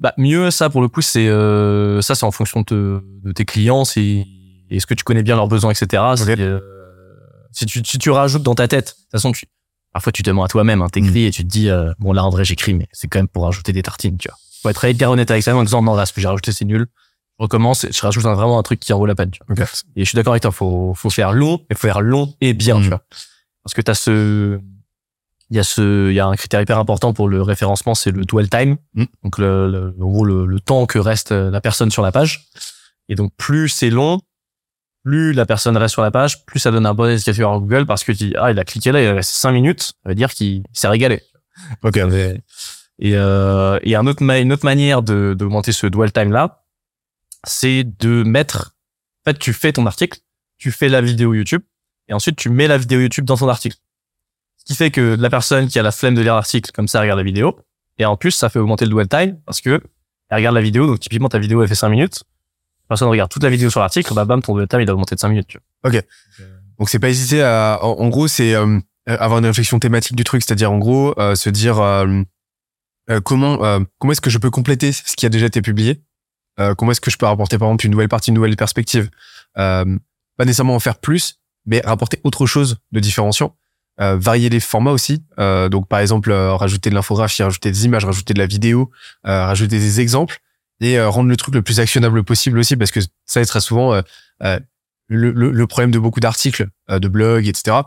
Bah 0.00 0.14
mieux 0.18 0.50
ça 0.50 0.70
pour 0.70 0.80
le 0.80 0.88
coup 0.88 1.02
c'est 1.02 1.28
euh, 1.28 2.00
ça 2.00 2.14
c'est 2.14 2.24
en 2.26 2.30
fonction 2.32 2.60
de, 2.60 2.64
te- 2.64 3.02
de 3.28 3.32
tes 3.32 3.44
clients 3.44 3.84
c'est 3.84 4.24
est-ce 4.70 4.86
que 4.86 4.94
tu 4.94 5.04
connais 5.04 5.22
bien 5.22 5.36
leurs 5.36 5.48
besoins 5.48 5.70
etc. 5.70 6.02
Si, 6.16 6.24
euh, 6.40 6.58
si 7.52 7.66
tu 7.66 7.82
si 7.84 7.98
tu 7.98 8.10
rajoutes 8.10 8.42
dans 8.42 8.54
ta 8.54 8.66
tête 8.68 8.86
de 8.86 9.02
toute 9.02 9.10
façon 9.12 9.32
tu 9.32 9.46
parfois 9.92 10.12
tu 10.12 10.22
te 10.22 10.30
mens 10.30 10.44
à 10.44 10.48
toi-même 10.48 10.80
hein, 10.82 10.86
Mm. 10.86 10.90
t'écris 10.90 11.24
et 11.26 11.30
tu 11.30 11.42
te 11.44 11.48
dis 11.48 11.68
euh, 11.68 11.92
bon 11.98 12.12
là 12.12 12.24
André 12.24 12.44
j'écris 12.44 12.74
mais 12.74 12.88
c'est 12.92 13.08
quand 13.08 13.18
même 13.18 13.28
pour 13.28 13.44
rajouter 13.44 13.72
des 13.72 13.82
tartines 13.82 14.16
tu 14.18 14.28
vois. 14.28 14.38
Faut 14.62 14.68
être 14.68 14.84
hyper 14.84 15.10
honnête 15.10 15.30
avec 15.30 15.42
ça 15.42 15.54
en 15.56 15.62
disant 15.64 15.82
non 15.82 15.94
là 15.94 16.06
ce 16.06 16.12
que 16.12 16.20
j'ai 16.20 16.28
rajouté 16.28 16.52
c'est 16.52 16.64
nul. 16.64 16.86
Je 17.38 17.44
recommence 17.44 17.84
et 17.84 17.92
je 17.92 18.00
rajoute 18.02 18.24
un- 18.26 18.34
vraiment 18.34 18.58
un 18.58 18.62
truc 18.62 18.78
qui 18.80 18.92
en 18.92 18.98
vaut 18.98 19.06
la 19.06 19.14
peine 19.14 19.30
tu 19.30 19.40
vois. 19.48 19.66
Et 19.96 20.04
je 20.04 20.08
suis 20.08 20.16
d'accord 20.16 20.32
avec 20.34 20.42
toi 20.42 20.52
faut 20.52 20.94
faut 20.94 21.10
faire 21.10 21.32
long 21.32 21.60
mais 21.68 21.76
faut 21.76 21.86
faire 21.88 22.00
long 22.00 22.34
et 22.40 22.54
bien 22.54 22.78
Mm. 22.78 22.82
tu 22.82 22.88
vois. 22.88 23.02
Parce 23.64 23.74
que 23.74 23.80
t'as 23.80 23.94
ce 23.94 24.58
il 25.50 25.56
y 25.56 25.60
a 25.60 25.64
ce 25.64 26.08
il 26.10 26.14
y 26.14 26.20
a 26.20 26.26
un 26.26 26.36
critère 26.36 26.60
hyper 26.62 26.78
important 26.78 27.12
pour 27.12 27.28
le 27.28 27.42
référencement 27.42 27.94
c'est 27.94 28.10
le 28.12 28.24
dwell 28.24 28.48
time 28.48 28.76
Mm. 28.94 29.04
donc 29.24 29.38
le, 29.38 29.70
le 29.70 29.94
en 30.00 30.10
gros 30.10 30.24
le, 30.24 30.46
le 30.46 30.60
temps 30.60 30.86
que 30.86 30.98
reste 30.98 31.32
la 31.32 31.60
personne 31.60 31.90
sur 31.90 32.02
la 32.02 32.12
page 32.12 32.46
et 33.08 33.14
donc 33.14 33.32
plus 33.36 33.68
c'est 33.68 33.90
long 33.90 34.20
plus 35.04 35.32
la 35.32 35.46
personne 35.46 35.76
reste 35.76 35.92
sur 35.92 36.02
la 36.02 36.10
page 36.10 36.44
plus 36.46 36.60
ça 36.60 36.70
donne 36.70 36.86
un 36.86 36.94
bon 36.94 37.04
indicateur 37.04 37.52
à 37.52 37.58
Google 37.58 37.86
parce 37.86 38.04
que 38.04 38.12
tu 38.12 38.28
dis 38.28 38.34
ah 38.38 38.50
il 38.50 38.58
a 38.58 38.64
cliqué 38.64 38.92
là 38.92 39.02
il 39.02 39.08
reste 39.08 39.30
5 39.30 39.52
minutes 39.52 39.82
ça 39.82 40.08
veut 40.08 40.14
dire 40.14 40.32
qu'il 40.32 40.62
s'est 40.72 40.88
régalé. 40.88 41.22
Ok 41.82 41.98
et 42.98 43.16
euh, 43.16 43.78
et 43.82 43.96
un 43.96 44.06
autre 44.06 44.22
une 44.22 44.52
autre 44.52 44.64
manière 44.64 45.02
de 45.02 45.34
d'augmenter 45.36 45.72
ce 45.72 45.86
dwell 45.86 46.12
time 46.12 46.30
là 46.30 46.64
c'est 47.44 47.84
de 47.84 48.22
mettre 48.22 48.76
en 49.24 49.30
fait 49.30 49.38
tu 49.38 49.52
fais 49.52 49.72
ton 49.72 49.86
article 49.86 50.20
tu 50.58 50.70
fais 50.70 50.88
la 50.88 51.00
vidéo 51.00 51.34
YouTube 51.34 51.62
et 52.08 52.14
ensuite 52.14 52.36
tu 52.36 52.48
mets 52.48 52.68
la 52.68 52.78
vidéo 52.78 53.00
YouTube 53.00 53.24
dans 53.24 53.36
ton 53.36 53.48
article. 53.48 53.76
Ce 54.58 54.64
qui 54.64 54.76
fait 54.76 54.92
que 54.92 55.16
la 55.18 55.30
personne 55.30 55.66
qui 55.66 55.78
a 55.78 55.82
la 55.82 55.90
flemme 55.90 56.14
de 56.14 56.22
lire 56.22 56.34
l'article 56.34 56.70
comme 56.72 56.86
ça 56.86 56.98
elle 56.98 57.02
regarde 57.02 57.18
la 57.18 57.24
vidéo 57.24 57.58
et 57.98 58.04
en 58.04 58.16
plus 58.16 58.30
ça 58.30 58.48
fait 58.48 58.60
augmenter 58.60 58.84
le 58.84 58.92
dwell 58.92 59.08
time 59.08 59.40
parce 59.44 59.60
que 59.60 59.82
elle 60.28 60.36
regarde 60.36 60.54
la 60.54 60.62
vidéo 60.62 60.86
donc 60.86 61.00
typiquement 61.00 61.28
ta 61.28 61.40
vidéo 61.40 61.62
elle 61.62 61.68
fait 61.68 61.74
5 61.74 61.88
minutes 61.88 62.22
personne 62.92 63.08
regarde 63.08 63.30
toute 63.30 63.42
la 63.42 63.50
vidéo 63.50 63.70
sur 63.70 63.80
l'article 63.80 64.14
bah 64.14 64.24
bam 64.24 64.42
ton 64.42 64.54
dwell 64.54 64.68
time 64.68 64.80
il 64.80 64.88
a 64.88 64.92
augmenté 64.92 65.14
de 65.14 65.20
5 65.20 65.28
minutes 65.28 65.48
tu 65.48 65.58
vois. 65.58 65.90
Donc 66.78 66.88
c'est 66.88 66.98
pas 66.98 67.10
hésiter 67.10 67.42
à, 67.42 67.78
en, 67.82 67.90
en 68.00 68.08
gros, 68.08 68.28
c'est 68.28 68.54
euh, 68.54 68.80
avoir 69.06 69.38
une 69.38 69.46
réflexion 69.46 69.78
thématique 69.78 70.16
du 70.16 70.24
truc, 70.24 70.42
c'est-à-dire 70.42 70.72
en 70.72 70.78
gros 70.78 71.14
euh, 71.18 71.34
se 71.34 71.50
dire 71.50 71.80
euh, 71.80 72.22
euh, 73.10 73.20
comment 73.20 73.64
euh, 73.64 73.80
comment 73.98 74.12
est-ce 74.12 74.20
que 74.20 74.30
je 74.30 74.38
peux 74.38 74.50
compléter 74.50 74.92
ce 74.92 75.14
qui 75.16 75.26
a 75.26 75.28
déjà 75.28 75.46
été 75.46 75.62
publié, 75.62 76.02
euh, 76.60 76.74
comment 76.74 76.92
est-ce 76.92 77.00
que 77.00 77.10
je 77.10 77.18
peux 77.18 77.26
rapporter 77.26 77.58
par 77.58 77.68
exemple 77.68 77.86
une 77.86 77.92
nouvelle 77.92 78.08
partie, 78.08 78.30
une 78.30 78.36
nouvelle 78.36 78.56
perspective, 78.56 79.10
euh, 79.58 79.84
pas 80.36 80.44
nécessairement 80.44 80.74
en 80.74 80.80
faire 80.80 80.98
plus, 80.98 81.40
mais 81.66 81.80
rapporter 81.84 82.20
autre 82.24 82.46
chose 82.46 82.78
de 82.92 83.00
différenciant, 83.00 83.56
euh, 84.00 84.16
varier 84.16 84.48
les 84.48 84.60
formats 84.60 84.92
aussi, 84.92 85.24
euh, 85.38 85.68
donc 85.68 85.88
par 85.88 86.00
exemple 86.00 86.30
euh, 86.30 86.54
rajouter 86.54 86.90
de 86.90 86.94
l'infographie, 86.94 87.42
rajouter 87.42 87.70
des 87.70 87.84
images, 87.84 88.04
rajouter 88.04 88.34
de 88.34 88.38
la 88.38 88.46
vidéo, 88.46 88.90
euh, 89.26 89.46
rajouter 89.46 89.78
des 89.78 90.00
exemples 90.00 90.40
et 90.82 90.98
euh, 90.98 91.08
rendre 91.08 91.30
le 91.30 91.36
truc 91.36 91.54
le 91.54 91.62
plus 91.62 91.80
actionnable 91.80 92.22
possible 92.24 92.58
aussi 92.58 92.76
parce 92.76 92.90
que 92.90 93.00
ça 93.24 93.40
est 93.40 93.46
très 93.46 93.60
souvent 93.60 93.94
euh, 93.94 94.02
euh, 94.42 94.58
le, 95.08 95.30
le, 95.30 95.50
le 95.50 95.66
problème 95.66 95.90
de 95.90 95.98
beaucoup 95.98 96.20
d'articles, 96.20 96.68
de 96.88 97.08
blogs, 97.08 97.46
etc., 97.46 97.78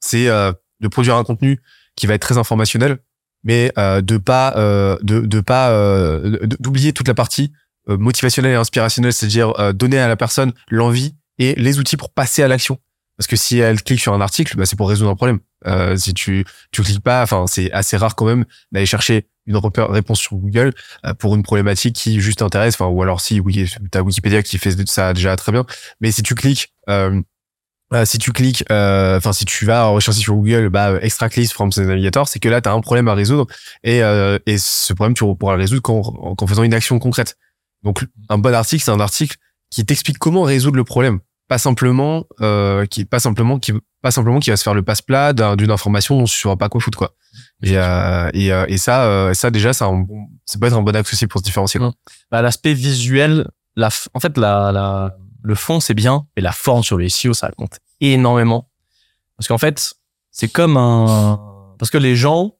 c'est 0.00 0.26
de 0.26 0.88
produire 0.88 1.16
un 1.16 1.24
contenu 1.24 1.60
qui 1.94 2.06
va 2.06 2.14
être 2.14 2.22
très 2.22 2.36
informationnel, 2.36 2.98
mais 3.44 3.72
de 3.76 4.18
pas 4.18 4.52
de 5.02 5.20
de 5.20 5.40
pas 5.40 5.70
d'oublier 6.58 6.92
toute 6.92 7.06
la 7.06 7.14
partie 7.14 7.52
motivationnelle 7.86 8.52
et 8.52 8.56
inspirationnelle, 8.56 9.12
c'est-à-dire 9.12 9.72
donner 9.72 9.98
à 9.98 10.08
la 10.08 10.16
personne 10.16 10.52
l'envie 10.68 11.14
et 11.38 11.54
les 11.54 11.78
outils 11.78 11.96
pour 11.96 12.12
passer 12.12 12.42
à 12.42 12.48
l'action. 12.48 12.80
Parce 13.16 13.28
que 13.28 13.36
si 13.36 13.58
elle 13.58 13.82
clique 13.82 14.00
sur 14.00 14.12
un 14.12 14.20
article, 14.20 14.56
bah, 14.56 14.66
c'est 14.66 14.76
pour 14.76 14.88
résoudre 14.88 15.10
un 15.10 15.16
problème. 15.16 15.38
Euh, 15.66 15.96
si 15.96 16.12
tu 16.12 16.44
tu 16.72 16.82
cliques 16.82 17.02
pas, 17.02 17.22
enfin 17.22 17.46
c'est 17.46 17.70
assez 17.72 17.96
rare 17.96 18.16
quand 18.16 18.26
même 18.26 18.44
d'aller 18.72 18.86
chercher 18.86 19.28
une 19.46 19.56
réponse 19.56 20.20
sur 20.20 20.36
Google 20.36 20.72
euh, 21.04 21.14
pour 21.14 21.34
une 21.34 21.42
problématique 21.42 21.94
qui 21.96 22.20
juste 22.20 22.42
intéresse. 22.42 22.74
Enfin 22.74 22.86
ou 22.86 23.02
alors 23.02 23.20
si 23.20 23.40
oui, 23.40 23.70
t'as 23.90 24.00
Wikipédia 24.02 24.42
qui 24.42 24.58
fait 24.58 24.74
ça 24.86 25.12
déjà 25.12 25.36
très 25.36 25.52
bien. 25.52 25.64
Mais 26.00 26.12
si 26.12 26.22
tu 26.22 26.34
cliques 26.34 26.72
euh, 26.88 27.20
euh, 27.92 28.04
si 28.06 28.18
tu 28.18 28.32
cliques, 28.32 28.64
euh, 28.72 29.18
enfin 29.18 29.32
si 29.32 29.44
tu 29.44 29.66
vas 29.66 29.84
rechercher 29.86 30.20
sur 30.20 30.34
Google, 30.34 30.68
bah 30.70 30.98
extract 31.02 31.36
list 31.36 31.52
from 31.52 31.70
navigator, 31.76 32.26
c'est 32.26 32.38
que 32.40 32.48
là 32.48 32.60
tu 32.60 32.68
as 32.68 32.72
un 32.72 32.80
problème 32.80 33.08
à 33.08 33.14
résoudre 33.14 33.46
et 33.84 34.02
euh, 34.02 34.38
et 34.46 34.56
ce 34.58 34.92
problème 34.94 35.14
tu 35.14 35.24
pourras 35.38 35.54
le 35.54 35.60
résoudre 35.60 35.82
qu'en 35.82 36.34
qu'en 36.34 36.46
faisant 36.46 36.62
une 36.62 36.74
action 36.74 36.98
concrète. 36.98 37.36
Donc 37.82 38.04
un 38.30 38.38
bon 38.38 38.54
article, 38.54 38.82
c'est 38.82 38.90
un 38.90 39.00
article 39.00 39.36
qui 39.70 39.84
t'explique 39.84 40.18
comment 40.18 40.42
résoudre 40.42 40.76
le 40.76 40.84
problème, 40.84 41.20
pas 41.48 41.58
simplement 41.58 42.24
qui 42.90 43.04
pas 43.04 43.20
simplement 43.20 43.58
qui 43.58 43.72
pas 44.00 44.10
simplement 44.10 44.40
qui 44.40 44.50
va 44.50 44.56
se 44.56 44.62
faire 44.62 44.74
le 44.74 44.82
passe-plat 44.82 45.32
d'un- 45.34 45.54
d'une 45.56 45.70
information 45.70 46.18
dont 46.18 46.24
tu 46.24 46.34
sauras 46.38 46.56
pas 46.56 46.68
quoi 46.70 46.80
foutre 46.80 46.98
quoi. 46.98 47.14
Et 47.62 47.78
euh, 47.78 48.30
et, 48.34 48.52
euh, 48.52 48.66
et 48.68 48.78
ça 48.78 49.04
euh, 49.04 49.34
ça 49.34 49.50
déjà 49.50 49.70
bon, 49.80 50.06
ça 50.44 50.58
peut 50.58 50.66
être 50.66 50.74
un 50.74 50.82
bon 50.82 50.94
axe 50.94 51.12
aussi 51.12 51.26
pour 51.26 51.40
se 51.40 51.44
différencier. 51.44 51.80
quoi. 51.80 51.92
Bah, 52.30 52.42
l'aspect 52.42 52.74
visuel, 52.74 53.48
la, 53.76 53.88
en 54.12 54.20
fait, 54.20 54.36
la, 54.38 54.72
la, 54.72 55.16
le 55.42 55.54
fond, 55.54 55.80
c'est 55.80 55.94
bien, 55.94 56.26
mais 56.36 56.42
la 56.42 56.52
forme 56.52 56.82
sur 56.82 56.98
les 56.98 57.08
SEO, 57.08 57.34
ça 57.34 57.50
compte 57.50 57.78
énormément. 58.00 58.70
Parce 59.36 59.48
qu'en 59.48 59.58
fait, 59.58 59.94
c'est 60.30 60.48
comme 60.48 60.76
un, 60.76 61.38
parce 61.78 61.90
que 61.90 61.98
les 61.98 62.16
gens 62.16 62.56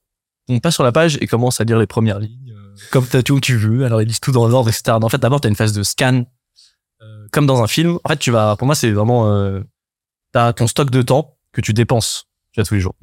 vont 0.48 0.60
pas 0.60 0.70
sur 0.70 0.84
la 0.84 0.92
page 0.92 1.18
et 1.20 1.26
commencent 1.26 1.60
à 1.60 1.64
lire 1.64 1.78
les 1.78 1.86
premières 1.86 2.18
lignes, 2.18 2.52
euh, 2.56 2.74
comme 2.90 3.06
t'as 3.06 3.22
tout 3.22 3.34
où 3.34 3.40
tu 3.40 3.56
veux, 3.56 3.84
alors 3.84 4.02
ils 4.02 4.08
lisent 4.08 4.20
tout 4.20 4.32
dans 4.32 4.46
l'ordre, 4.46 4.68
etc. 4.68 4.96
En 5.00 5.08
fait, 5.08 5.18
d'abord, 5.18 5.40
t'as 5.40 5.48
une 5.48 5.56
phase 5.56 5.72
de 5.72 5.82
scan, 5.82 6.24
euh, 7.02 7.26
comme 7.32 7.46
dans 7.46 7.62
un 7.62 7.66
film. 7.66 7.98
En 8.04 8.08
fait, 8.08 8.18
tu 8.18 8.30
vas, 8.30 8.56
pour 8.56 8.66
moi, 8.66 8.74
c'est 8.74 8.90
vraiment, 8.90 9.30
euh, 9.30 9.60
t'as 10.32 10.52
ton 10.52 10.66
stock 10.66 10.90
de 10.90 11.02
temps 11.02 11.36
que 11.52 11.60
tu 11.60 11.72
dépenses, 11.72 12.26
tu 12.52 12.60
vois, 12.60 12.66
tous 12.66 12.74
les 12.74 12.80
jours. 12.80 12.94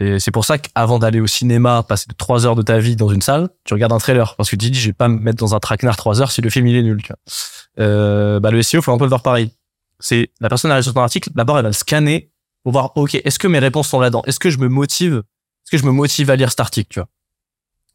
Et 0.00 0.20
c'est 0.20 0.30
pour 0.30 0.44
ça 0.44 0.58
qu'avant 0.58 0.98
d'aller 1.00 1.20
au 1.20 1.26
cinéma, 1.26 1.82
passer 1.82 2.06
trois 2.16 2.46
heures 2.46 2.54
de 2.54 2.62
ta 2.62 2.78
vie 2.78 2.94
dans 2.94 3.08
une 3.08 3.20
salle, 3.20 3.48
tu 3.64 3.74
regardes 3.74 3.92
un 3.92 3.98
trailer. 3.98 4.36
Parce 4.36 4.48
que 4.48 4.56
tu 4.56 4.66
te 4.66 4.72
dis, 4.72 4.78
je 4.78 4.88
vais 4.88 4.92
pas 4.92 5.08
me 5.08 5.18
mettre 5.18 5.38
dans 5.38 5.56
un 5.56 5.60
traquenard 5.60 5.96
trois 5.96 6.22
heures 6.22 6.30
si 6.30 6.40
le 6.40 6.50
film 6.50 6.68
il 6.68 6.76
est 6.76 6.82
nul. 6.82 7.02
Tu 7.02 7.08
vois. 7.08 7.84
Euh, 7.84 8.40
bah, 8.40 8.52
le 8.52 8.62
SEO, 8.62 8.80
faut 8.80 8.92
un 8.92 8.98
peu 8.98 9.04
le 9.04 9.08
voir 9.08 9.22
pareil. 9.22 9.50
C'est 9.98 10.30
la 10.40 10.48
personne 10.48 10.70
arrive 10.70 10.84
sur 10.84 10.94
ton 10.94 11.00
article, 11.00 11.30
d'abord 11.34 11.58
elle 11.58 11.64
va 11.64 11.70
le 11.70 11.74
scanner 11.74 12.30
pour 12.62 12.70
voir, 12.72 12.92
ok, 12.96 13.16
est-ce 13.16 13.38
que 13.38 13.48
mes 13.48 13.58
réponses 13.58 13.88
sont 13.88 13.98
là-dedans? 13.98 14.22
Est-ce 14.26 14.38
que 14.38 14.50
je 14.50 14.58
me 14.58 14.68
motive? 14.68 15.14
Est-ce 15.64 15.72
que 15.72 15.78
je 15.78 15.84
me 15.84 15.90
motive 15.90 16.30
à 16.30 16.36
lire 16.36 16.50
cet 16.50 16.60
article 16.60 16.88
Tu 16.90 17.00
vois? 17.00 17.08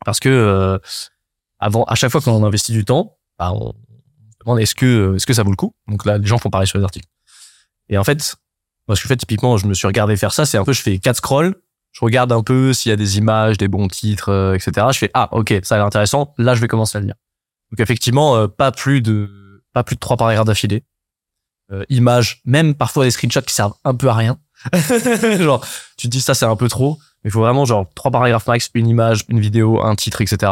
Parce 0.05 0.19
que 0.19 0.27
euh, 0.27 0.77
avant, 1.60 1.86
à 1.86 1.95
chaque 1.95 2.12
fois 2.12 2.19
qu'on 2.19 2.43
investit 2.43 2.74
du 2.74 2.83
temps, 2.83 3.17
bah, 3.39 3.53
on 3.53 3.74
demande 4.41 4.60
est-ce 4.60 4.75
que 4.75 5.15
est-ce 5.15 5.25
que 5.25 5.33
ça 5.33 5.43
vaut 5.43 5.51
le 5.51 5.55
coup? 5.55 5.74
Donc 5.88 6.05
là, 6.05 6.17
les 6.17 6.27
gens 6.27 6.38
font 6.38 6.50
pareil 6.50 6.67
sur 6.67 6.77
les 6.77 6.83
articles. 6.83 7.07
Et 7.88 7.98
en 7.98 8.03
fait, 8.03 8.36
moi, 8.88 8.98
ce 8.98 9.01
que 9.01 9.03
je 9.03 9.07
fais 9.07 9.17
typiquement, 9.17 9.55
je 9.55 9.65
me 9.65 9.74
suis 9.74 9.88
regardé 9.88 10.17
faire 10.17 10.33
ça, 10.33 10.45
c'est 10.45 10.57
un 10.57 10.65
peu, 10.65 10.74
je 10.74 10.81
fais 10.81 11.00
quatre 11.00 11.17
scrolls 11.17 11.55
je 11.94 12.04
regarde 12.04 12.32
un 12.32 12.44
peu 12.44 12.74
s'il 12.74 12.90
y 12.90 12.94
a 12.94 12.96
des 12.96 13.18
images, 13.18 13.58
des 13.58 13.68
bons 13.68 13.88
titres, 13.88 14.30
euh, 14.30 14.56
etc. 14.56 14.88
Je 14.92 14.98
fais 14.98 15.12
ah 15.14 15.30
ok, 15.32 15.54
ça 15.64 15.76
a 15.76 15.78
l'air 15.78 15.86
intéressant. 15.86 16.34
Là, 16.38 16.56
je 16.56 16.62
vais 16.62 16.68
commencer 16.68 16.98
à 16.98 17.02
le 17.02 17.06
lire. 17.08 17.16
Donc 17.72 17.80
effectivement, 17.80 18.36
euh, 18.36 18.48
pas 18.48 18.72
plus 18.72 19.02
de 19.02 19.62
pas 19.74 19.84
plus 19.84 19.96
de 19.96 20.00
trois 20.00 20.18
paragraphes 20.18 20.46
d'affilée. 20.48 20.84
Euh, 21.72 21.86
images, 21.90 22.42
même 22.46 22.76
parfois 22.76 23.06
des 23.06 23.12
screenshots 23.12 23.42
qui 23.44 23.54
servent 23.54 23.74
un 23.86 23.96
peu 23.96 24.10
à 24.10 24.14
rien. 24.16 24.38
genre, 25.40 25.66
tu 25.98 26.08
te 26.08 26.12
dis 26.12 26.22
ça 26.22 26.34
c'est 26.34 26.46
un 26.46 26.56
peu 26.56 26.68
trop. 26.68 26.98
Mais 27.24 27.30
il 27.30 27.32
faut 27.32 27.40
vraiment 27.40 27.66
genre 27.66 27.88
trois 27.96 28.12
paragraphes 28.12 28.48
max, 28.48 28.70
une 28.74 28.88
image, 28.88 29.24
une 29.30 29.40
vidéo, 29.40 29.82
un 29.82 29.96
titre, 29.96 30.22
etc. 30.22 30.52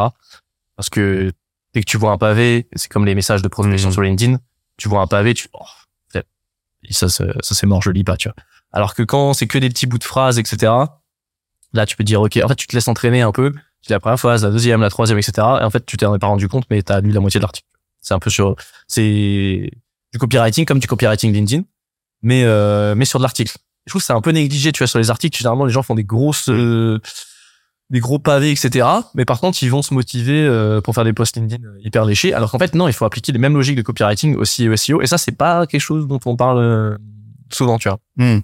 Parce 0.76 0.90
que 0.90 1.32
dès 1.74 1.82
que 1.82 1.86
tu 1.86 1.98
vois 1.98 2.12
un 2.12 2.18
pavé, 2.18 2.68
c'est 2.76 2.90
comme 2.90 3.06
les 3.06 3.16
messages 3.16 3.42
de 3.42 3.48
prospection 3.48 3.90
Mhm. 3.90 3.94
sur 3.94 4.02
LinkedIn, 4.04 4.38
tu 4.78 4.90
vois 4.90 5.02
un 5.02 5.08
pavé, 5.08 5.34
tu 5.34 5.48
oh, 5.54 5.66
ça, 6.90 7.10
ça 7.10 7.26
c'est 7.42 7.68
mort, 7.68 7.82
je 7.82 7.92
lis 7.92 8.04
pas, 8.04 8.18
tu 8.18 8.28
vois. 8.30 8.36
Alors 8.72 8.96
que 8.96 9.04
quand 9.04 9.34
c'est 9.34 9.48
que 9.48 9.58
des 9.58 9.70
petits 9.70 9.86
bouts 9.86 10.00
de 10.00 10.04
phrases, 10.04 10.40
etc. 10.40 10.72
Là, 11.74 11.86
tu 11.86 11.96
peux 11.96 12.04
dire, 12.04 12.22
OK, 12.22 12.40
en 12.44 12.48
fait, 12.48 12.56
tu 12.56 12.68
te 12.68 12.76
laisses 12.76 12.88
entraîner 12.88 13.22
un 13.22 13.32
peu. 13.32 13.54
C'est 13.82 13.94
la 13.94 14.00
première 14.00 14.20
phrase, 14.20 14.44
la 14.44 14.52
deuxième, 14.52 14.82
la 14.82 14.90
troisième, 14.90 15.18
etc. 15.18 15.34
Et 15.62 15.64
en 15.64 15.70
fait, 15.70 15.86
tu 15.86 15.98
t'en 15.98 16.14
es 16.16 16.20
pas 16.20 16.28
rendu 16.28 16.48
compte, 16.48 16.66
mais 16.70 16.82
t'as 16.82 17.02
lu 17.02 17.12
la 17.12 17.20
moitié 17.20 17.40
de 17.40 17.44
l'article. 17.44 17.68
C'est 18.02 18.14
un 18.14 18.20
peu 18.20 18.30
sur, 18.30 18.56
c'est 18.88 19.72
du 20.12 20.20
copywriting 20.20 20.66
comme 20.66 20.80
du 20.80 20.88
copywriting 20.88 21.34
LinkedIn, 21.34 21.64
mais, 22.22 22.44
euh, 22.44 22.94
mais 22.96 23.06
sur 23.06 23.20
de 23.20 23.24
l'article. 23.24 23.58
Je 23.86 23.92
trouve 23.92 24.02
que 24.02 24.06
c'est 24.06 24.14
un 24.14 24.22
peu 24.22 24.32
négligé, 24.32 24.72
tu 24.72 24.80
vois, 24.80 24.88
sur 24.88 25.00
les 25.00 25.10
articles. 25.10 25.38
Généralement, 25.38 25.66
les 25.66 25.74
gens 25.74 25.82
font 25.82 25.96
des 25.96 26.04
grosses, 26.04 26.50
euh, 26.50 27.00
des 27.92 28.00
gros 28.00 28.20
pavés, 28.20 28.52
etc. 28.52 28.88
Mais 29.16 29.26
par 29.26 29.40
contre, 29.40 29.62
ils 29.62 29.70
vont 29.70 29.82
se 29.82 29.94
motiver 29.94 30.46
euh, 30.46 30.82
pour 30.82 30.96
faire 30.96 31.04
des 31.04 31.14
posts 31.14 31.36
LinkedIn 31.36 31.64
euh, 31.64 31.78
hyper 31.84 32.06
léchés. 32.06 32.34
Alors 32.34 32.52
qu'en 32.52 32.60
fait, 32.60 32.74
non, 32.74 32.88
il 32.88 32.94
faut 32.94 33.06
appliquer 33.06 33.32
les 33.32 33.40
mêmes 33.40 33.54
logiques 33.54 33.76
de 33.76 33.82
copywriting 33.82 34.36
aussi 34.36 34.70
au 34.70 34.76
SEO. 34.76 35.02
Et 35.02 35.08
ça, 35.08 35.18
c'est 35.18 35.34
pas 35.34 35.68
quelque 35.68 35.82
chose 35.82 36.08
dont 36.08 36.20
on 36.26 36.36
parle 36.36 36.60
euh, 36.60 36.98
souvent, 37.52 37.78
tu 37.78 37.90
vois 37.90 38.00
Hmm. 38.18 38.40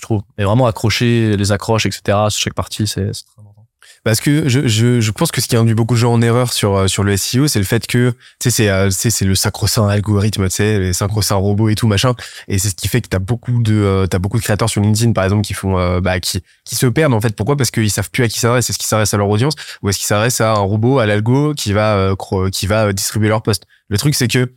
Je 0.00 0.06
trouve. 0.06 0.22
Et 0.38 0.44
vraiment 0.44 0.66
accrocher 0.66 1.36
les 1.36 1.52
accroches, 1.52 1.86
etc. 1.86 2.02
sur 2.30 2.40
chaque 2.40 2.54
partie, 2.54 2.86
c'est 2.86 3.10
très 3.10 3.40
important. 3.40 3.60
Parce 4.02 4.20
que 4.20 4.48
je, 4.48 4.66
je, 4.66 5.00
je 5.00 5.10
pense 5.10 5.30
que 5.30 5.42
ce 5.42 5.48
qui 5.48 5.56
induit 5.56 5.74
beaucoup 5.74 5.94
de 5.94 5.98
gens 5.98 6.12
en 6.12 6.22
erreur 6.22 6.54
sur, 6.54 6.74
euh, 6.74 6.86
sur 6.86 7.02
le 7.02 7.16
SEO, 7.18 7.48
c'est 7.48 7.58
le 7.58 7.66
fait 7.66 7.86
que, 7.86 8.10
tu 8.10 8.16
sais, 8.44 8.50
c'est, 8.50 8.70
euh, 8.70 8.88
c'est, 8.90 9.24
le 9.26 9.34
sacro-saint 9.34 9.86
algorithme, 9.88 10.44
tu 10.44 10.56
sais, 10.56 10.78
les 10.78 10.92
sacro-saint 10.94 11.34
robots 11.34 11.68
et 11.68 11.74
tout, 11.74 11.86
machin. 11.86 12.14
Et 12.48 12.58
c'est 12.58 12.70
ce 12.70 12.74
qui 12.74 12.88
fait 12.88 13.02
que 13.02 13.08
t'as 13.08 13.18
beaucoup 13.18 13.62
de, 13.62 13.74
euh, 13.74 14.06
t'as 14.06 14.18
beaucoup 14.18 14.38
de 14.38 14.42
créateurs 14.42 14.70
sur 14.70 14.80
LinkedIn, 14.80 15.12
par 15.12 15.24
exemple, 15.24 15.42
qui 15.42 15.52
font, 15.52 16.00
bah, 16.00 16.18
qui, 16.18 16.42
qui 16.64 16.76
se 16.76 16.86
perdent, 16.86 17.12
en 17.12 17.20
fait. 17.20 17.36
Pourquoi? 17.36 17.56
Parce 17.56 17.70
qu'ils 17.70 17.90
savent 17.90 18.10
plus 18.10 18.24
à 18.24 18.28
qui 18.28 18.38
s'adresse. 18.38 18.70
Est-ce 18.70 18.78
qu'ils 18.78 18.88
s'adressent 18.88 19.12
à 19.12 19.18
leur 19.18 19.28
audience? 19.28 19.54
Ou 19.82 19.90
est-ce 19.90 19.98
qu'ils 19.98 20.06
s'adressent 20.06 20.40
à 20.40 20.52
un 20.52 20.60
robot, 20.60 20.98
à 20.98 21.06
l'algo 21.06 21.52
qui 21.54 21.74
va, 21.74 21.96
euh, 21.96 22.50
qui 22.50 22.66
va 22.66 22.92
distribuer 22.94 23.28
leur 23.28 23.42
post? 23.42 23.66
Le 23.88 23.98
truc, 23.98 24.14
c'est 24.14 24.28
que, 24.28 24.50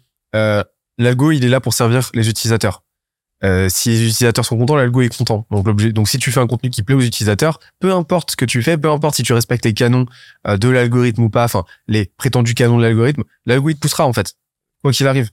l'algo, 0.97 1.31
il 1.31 1.43
est 1.43 1.49
là 1.49 1.59
pour 1.59 1.73
servir 1.73 2.09
les 2.13 2.29
utilisateurs. 2.29 2.82
Euh, 3.43 3.67
si 3.69 3.89
les 3.89 4.01
utilisateurs 4.03 4.45
sont 4.45 4.57
contents, 4.57 4.75
l'algo 4.75 5.01
est 5.01 5.15
content. 5.15 5.45
Donc 5.51 5.69
donc 5.91 6.07
si 6.07 6.17
tu 6.17 6.31
fais 6.31 6.39
un 6.39 6.47
contenu 6.47 6.69
qui 6.69 6.81
plaît 6.81 6.95
aux 6.95 7.01
utilisateurs, 7.01 7.59
peu 7.79 7.91
importe 7.91 8.31
ce 8.31 8.35
que 8.35 8.45
tu 8.45 8.61
fais, 8.61 8.77
peu 8.77 8.89
importe 8.89 9.15
si 9.15 9.23
tu 9.23 9.33
respectes 9.33 9.65
les 9.65 9.73
canons 9.73 10.05
euh, 10.47 10.57
de 10.57 10.69
l'algorithme 10.69 11.23
ou 11.23 11.29
pas, 11.29 11.43
enfin 11.43 11.65
les 11.87 12.11
prétendus 12.17 12.53
canons 12.53 12.77
de 12.77 12.83
l'algorithme, 12.83 13.23
l'algo 13.45 13.69
il 13.69 13.75
te 13.75 13.79
poussera 13.79 14.05
en 14.05 14.13
fait, 14.13 14.35
quoi 14.81 14.91
qu'il 14.91 15.07
arrive. 15.07 15.29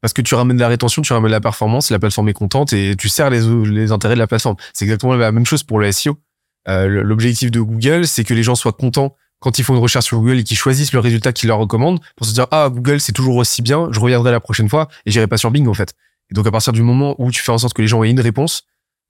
Parce 0.00 0.12
que 0.12 0.22
tu 0.22 0.34
ramènes 0.34 0.56
de 0.56 0.62
la 0.62 0.68
rétention, 0.68 1.02
tu 1.02 1.12
ramènes 1.12 1.28
de 1.28 1.32
la 1.32 1.40
performance, 1.40 1.90
la 1.90 1.98
plateforme 1.98 2.28
est 2.28 2.34
contente 2.34 2.72
et 2.72 2.94
tu 2.96 3.08
sers 3.08 3.30
les, 3.30 3.40
les 3.66 3.92
intérêts 3.92 4.14
de 4.14 4.20
la 4.20 4.28
plateforme. 4.28 4.56
C'est 4.72 4.84
exactement 4.84 5.14
la 5.14 5.32
même 5.32 5.46
chose 5.46 5.64
pour 5.64 5.80
le 5.80 5.90
SEO. 5.90 6.18
Euh, 6.68 6.86
L'objectif 6.86 7.50
de 7.50 7.60
Google, 7.60 8.06
c'est 8.06 8.24
que 8.24 8.34
les 8.34 8.42
gens 8.42 8.54
soient 8.54 8.72
contents 8.72 9.16
quand 9.40 9.58
ils 9.58 9.64
font 9.64 9.74
une 9.74 9.80
recherche 9.80 10.06
sur 10.06 10.18
Google 10.18 10.38
et 10.38 10.44
qu'ils 10.44 10.56
choisissent 10.56 10.92
le 10.92 10.98
résultat 10.98 11.32
qu'ils 11.32 11.48
leur 11.48 11.58
recommandent 11.58 12.00
pour 12.16 12.26
se 12.26 12.32
dire 12.32 12.46
ah 12.50 12.68
Google 12.70 13.00
c'est 13.00 13.12
toujours 13.12 13.36
aussi 13.36 13.62
bien, 13.62 13.88
je 13.92 14.00
reviendrai 14.00 14.32
la 14.32 14.40
prochaine 14.40 14.68
fois 14.68 14.88
et 15.06 15.10
j'irai 15.10 15.26
pas 15.26 15.36
sur 15.36 15.50
Bing 15.50 15.66
en 15.68 15.74
fait. 15.74 15.94
Et 16.30 16.34
donc 16.34 16.46
à 16.46 16.50
partir 16.50 16.72
du 16.72 16.82
moment 16.82 17.14
où 17.18 17.30
tu 17.30 17.42
fais 17.42 17.52
en 17.52 17.58
sorte 17.58 17.74
que 17.74 17.82
les 17.82 17.88
gens 17.88 18.02
aient 18.02 18.10
une 18.10 18.20
réponse 18.20 18.62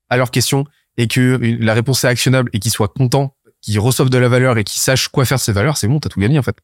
à 0.08 0.16
leurs 0.16 0.30
questions 0.30 0.64
et 0.96 1.06
que 1.08 1.38
la 1.60 1.74
réponse 1.74 2.04
est 2.04 2.08
actionnable 2.08 2.50
et 2.52 2.58
qu'ils 2.58 2.70
soient 2.70 2.88
contents, 2.88 3.34
qu'ils 3.60 3.78
reçoivent 3.80 4.10
de 4.10 4.18
la 4.18 4.28
valeur 4.28 4.56
et 4.58 4.64
qu'ils 4.64 4.80
sachent 4.80 5.08
quoi 5.08 5.24
faire 5.24 5.38
de 5.38 5.42
ces 5.42 5.52
valeurs, 5.52 5.76
c'est 5.76 5.88
bon, 5.88 5.98
t'as 6.00 6.08
tout 6.08 6.20
gagné 6.20 6.38
en 6.38 6.42
fait. 6.42 6.56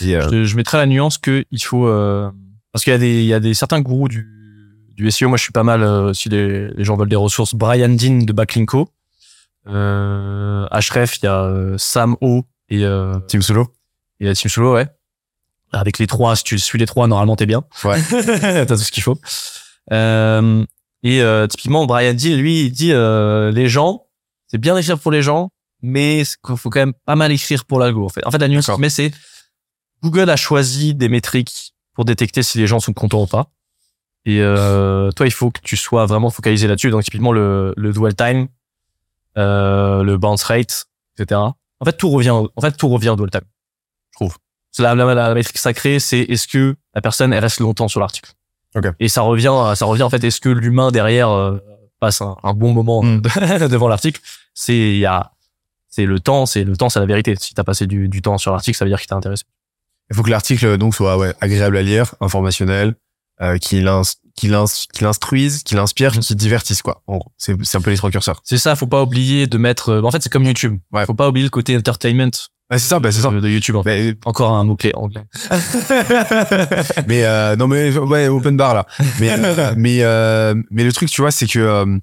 Et, 0.00 0.16
euh, 0.16 0.28
Je, 0.30 0.44
je 0.44 0.56
mettrais 0.56 0.78
la 0.78 0.86
nuance 0.86 1.18
que 1.18 1.44
il 1.50 1.62
faut 1.62 1.86
euh, 1.86 2.30
parce 2.72 2.84
qu'il 2.84 2.92
y 2.92 2.96
a 2.96 2.98
des 2.98 3.20
il 3.22 3.26
y 3.26 3.34
a 3.34 3.40
des 3.40 3.54
certains 3.54 3.80
gourous 3.80 4.08
du 4.08 4.28
du 4.94 5.10
SEO. 5.10 5.28
Moi, 5.28 5.38
je 5.38 5.42
suis 5.44 5.52
pas 5.52 5.62
mal 5.62 5.82
euh, 5.82 6.12
si 6.12 6.28
les, 6.28 6.68
les 6.68 6.84
gens 6.84 6.96
veulent 6.96 7.08
des 7.08 7.16
ressources. 7.16 7.54
Brian 7.54 7.88
Dean 7.88 8.18
de 8.24 8.32
Backlinko, 8.32 8.88
euh, 9.68 10.66
Href, 10.70 11.18
il 11.18 11.24
y 11.24 11.28
a 11.28 11.44
euh, 11.44 11.78
Sam 11.78 12.16
O 12.20 12.42
et 12.68 12.84
euh, 12.84 13.18
Team 13.28 13.42
Solo. 13.42 13.68
et 14.20 14.32
Team 14.34 14.50
Solo, 14.50 14.74
ouais. 14.74 14.86
Avec 15.72 15.98
les 15.98 16.06
trois, 16.06 16.36
si 16.36 16.44
tu 16.44 16.58
suis 16.58 16.78
les 16.78 16.86
trois, 16.86 17.06
normalement 17.06 17.36
t'es 17.36 17.46
bien. 17.46 17.64
Ouais. 17.84 18.00
T'as 18.10 18.66
tout 18.66 18.76
ce 18.76 18.92
qu'il 18.92 19.02
faut. 19.02 19.18
Euh, 19.92 20.64
et 21.02 21.20
euh, 21.20 21.46
typiquement, 21.46 21.86
Brian 21.86 22.14
Dean, 22.14 22.36
lui, 22.36 22.66
il 22.66 22.70
dit 22.70 22.92
euh, 22.92 23.50
les 23.50 23.68
gens, 23.68 24.06
c'est 24.46 24.58
bien 24.58 24.74
d'écrire 24.74 24.98
pour 24.98 25.10
les 25.10 25.22
gens, 25.22 25.50
mais 25.82 26.20
il 26.20 26.56
faut 26.56 26.70
quand 26.70 26.80
même 26.80 26.94
pas 27.04 27.16
mal 27.16 27.32
écrire 27.32 27.64
pour 27.64 27.78
l'algo. 27.78 28.04
En 28.04 28.08
fait, 28.08 28.24
en 28.24 28.30
fait, 28.30 28.38
la 28.38 28.48
nuance, 28.48 28.66
D'accord. 28.66 28.78
mais 28.78 28.88
c'est 28.90 29.12
Google 30.02 30.30
a 30.30 30.36
choisi 30.36 30.94
des 30.94 31.08
métriques 31.08 31.74
pour 31.94 32.04
détecter 32.04 32.42
si 32.42 32.58
les 32.58 32.66
gens 32.66 32.80
sont 32.80 32.92
contents 32.92 33.22
ou 33.22 33.26
pas. 33.26 33.50
Et 34.24 34.40
euh, 34.40 35.10
toi, 35.12 35.26
il 35.26 35.32
faut 35.32 35.50
que 35.50 35.60
tu 35.62 35.76
sois 35.76 36.06
vraiment 36.06 36.30
focalisé 36.30 36.68
là-dessus. 36.68 36.90
Donc, 36.90 37.02
typiquement, 37.02 37.32
le, 37.32 37.74
le 37.76 37.92
dwell 37.92 38.14
time, 38.14 38.48
euh, 39.36 40.02
le 40.02 40.16
bounce 40.16 40.44
rate, 40.44 40.86
etc. 41.18 41.40
En 41.40 41.84
fait, 41.84 41.96
tout 41.96 42.10
revient, 42.10 42.30
en 42.30 42.60
fait, 42.60 42.72
tout 42.72 42.88
revient 42.88 43.10
au 43.10 43.16
dwell 43.16 43.30
time. 43.30 43.42
Je 44.12 44.16
trouve. 44.16 44.36
C'est 44.70 44.82
la, 44.82 44.94
la, 44.94 45.14
la 45.14 45.34
métrique 45.34 45.58
sacrée, 45.58 45.98
c'est 45.98 46.20
est-ce 46.20 46.46
que 46.46 46.76
la 46.94 47.00
personne, 47.00 47.32
elle 47.32 47.40
reste 47.40 47.60
longtemps 47.60 47.88
sur 47.88 48.00
l'article. 48.00 48.32
Ok. 48.74 48.86
Et 49.00 49.08
ça 49.08 49.22
revient, 49.22 49.52
à- 49.54 49.74
ça 49.76 49.84
revient, 49.86 50.02
en 50.02 50.10
fait, 50.10 50.22
est-ce 50.24 50.40
que 50.40 50.48
l'humain 50.48 50.90
derrière 50.90 51.28
euh, 51.30 51.58
passe 52.00 52.20
un, 52.22 52.36
un 52.42 52.54
bon 52.54 52.72
moment 52.72 53.02
Mm. 53.02 53.20
devant 53.70 53.88
l'article? 53.88 54.20
C'est, 54.54 54.76
il 54.76 54.98
y 54.98 55.06
a, 55.06 55.32
c'est 55.88 56.06
le 56.06 56.20
temps, 56.20 56.46
c'est 56.46 56.64
le 56.64 56.76
temps, 56.76 56.88
c'est 56.88 57.00
la 57.00 57.06
vérité. 57.06 57.34
Si 57.38 57.54
t'as 57.54 57.64
passé 57.64 57.86
du, 57.86 58.08
du 58.08 58.22
temps 58.22 58.38
sur 58.38 58.52
l'article, 58.52 58.76
ça 58.76 58.84
veut 58.84 58.90
dire 58.90 58.98
qu'il 58.98 59.08
t'a 59.08 59.16
intéressé. 59.16 59.44
Il 60.10 60.16
faut 60.16 60.22
que 60.22 60.30
l'article 60.30 60.76
donc 60.78 60.94
soit 60.94 61.16
ouais, 61.18 61.32
agréable 61.40 61.76
à 61.76 61.82
lire, 61.82 62.14
informationnel, 62.20 62.94
euh, 63.40 63.56
qu'il 63.58 63.88
qu'il 64.34 64.54
ins 64.54 64.64
qu'il 64.94 65.06
instruise, 65.06 65.62
qu'il 65.62 65.78
inspire, 65.78 66.12
qu'il 66.18 66.36
divertisse 66.36 66.80
quoi. 66.82 67.02
En 67.06 67.18
gros, 67.18 67.32
c'est 67.38 67.54
c'est 67.64 67.76
un 67.78 67.80
peu 67.82 67.90
les 67.90 67.96
trois 67.96 68.10
curseurs. 68.10 68.40
C'est 68.44 68.58
ça, 68.58 68.74
faut 68.76 68.86
pas 68.86 69.02
oublier 69.02 69.46
de 69.46 69.58
mettre. 69.58 69.90
euh, 69.90 70.02
En 70.02 70.10
fait, 70.10 70.22
c'est 70.22 70.32
comme 70.32 70.44
YouTube. 70.44 70.78
Ouais. 70.92 71.04
Faut 71.06 71.14
pas 71.14 71.28
oublier 71.28 71.44
le 71.44 71.50
côté 71.50 71.76
entertainment 71.76 72.30
Bah, 72.70 72.78
c'est 72.78 72.88
ça, 72.88 72.98
bah, 73.00 73.12
c'est 73.12 73.20
ça. 73.20 73.30
de, 73.30 73.48
YouTube. 73.48 73.76
En 73.76 73.82
fait. 73.82 74.12
Mais, 74.12 74.14
Encore 74.24 74.52
un 74.52 74.64
mot 74.64 74.76
clé 74.76 74.92
anglais. 74.94 75.22
mais 77.06 77.24
euh, 77.24 77.56
non 77.56 77.68
mais 77.68 77.96
ouais 77.98 78.28
open 78.28 78.56
bar 78.56 78.74
là 78.74 78.86
mais 79.20 79.30
euh, 79.30 79.74
mais 79.76 80.02
euh, 80.02 80.54
mais 80.70 80.84
le 80.84 80.92
truc 80.92 81.10
tu 81.10 81.20
vois 81.20 81.30
c'est 81.30 81.46
que 81.46 81.58
euh, 81.58 81.98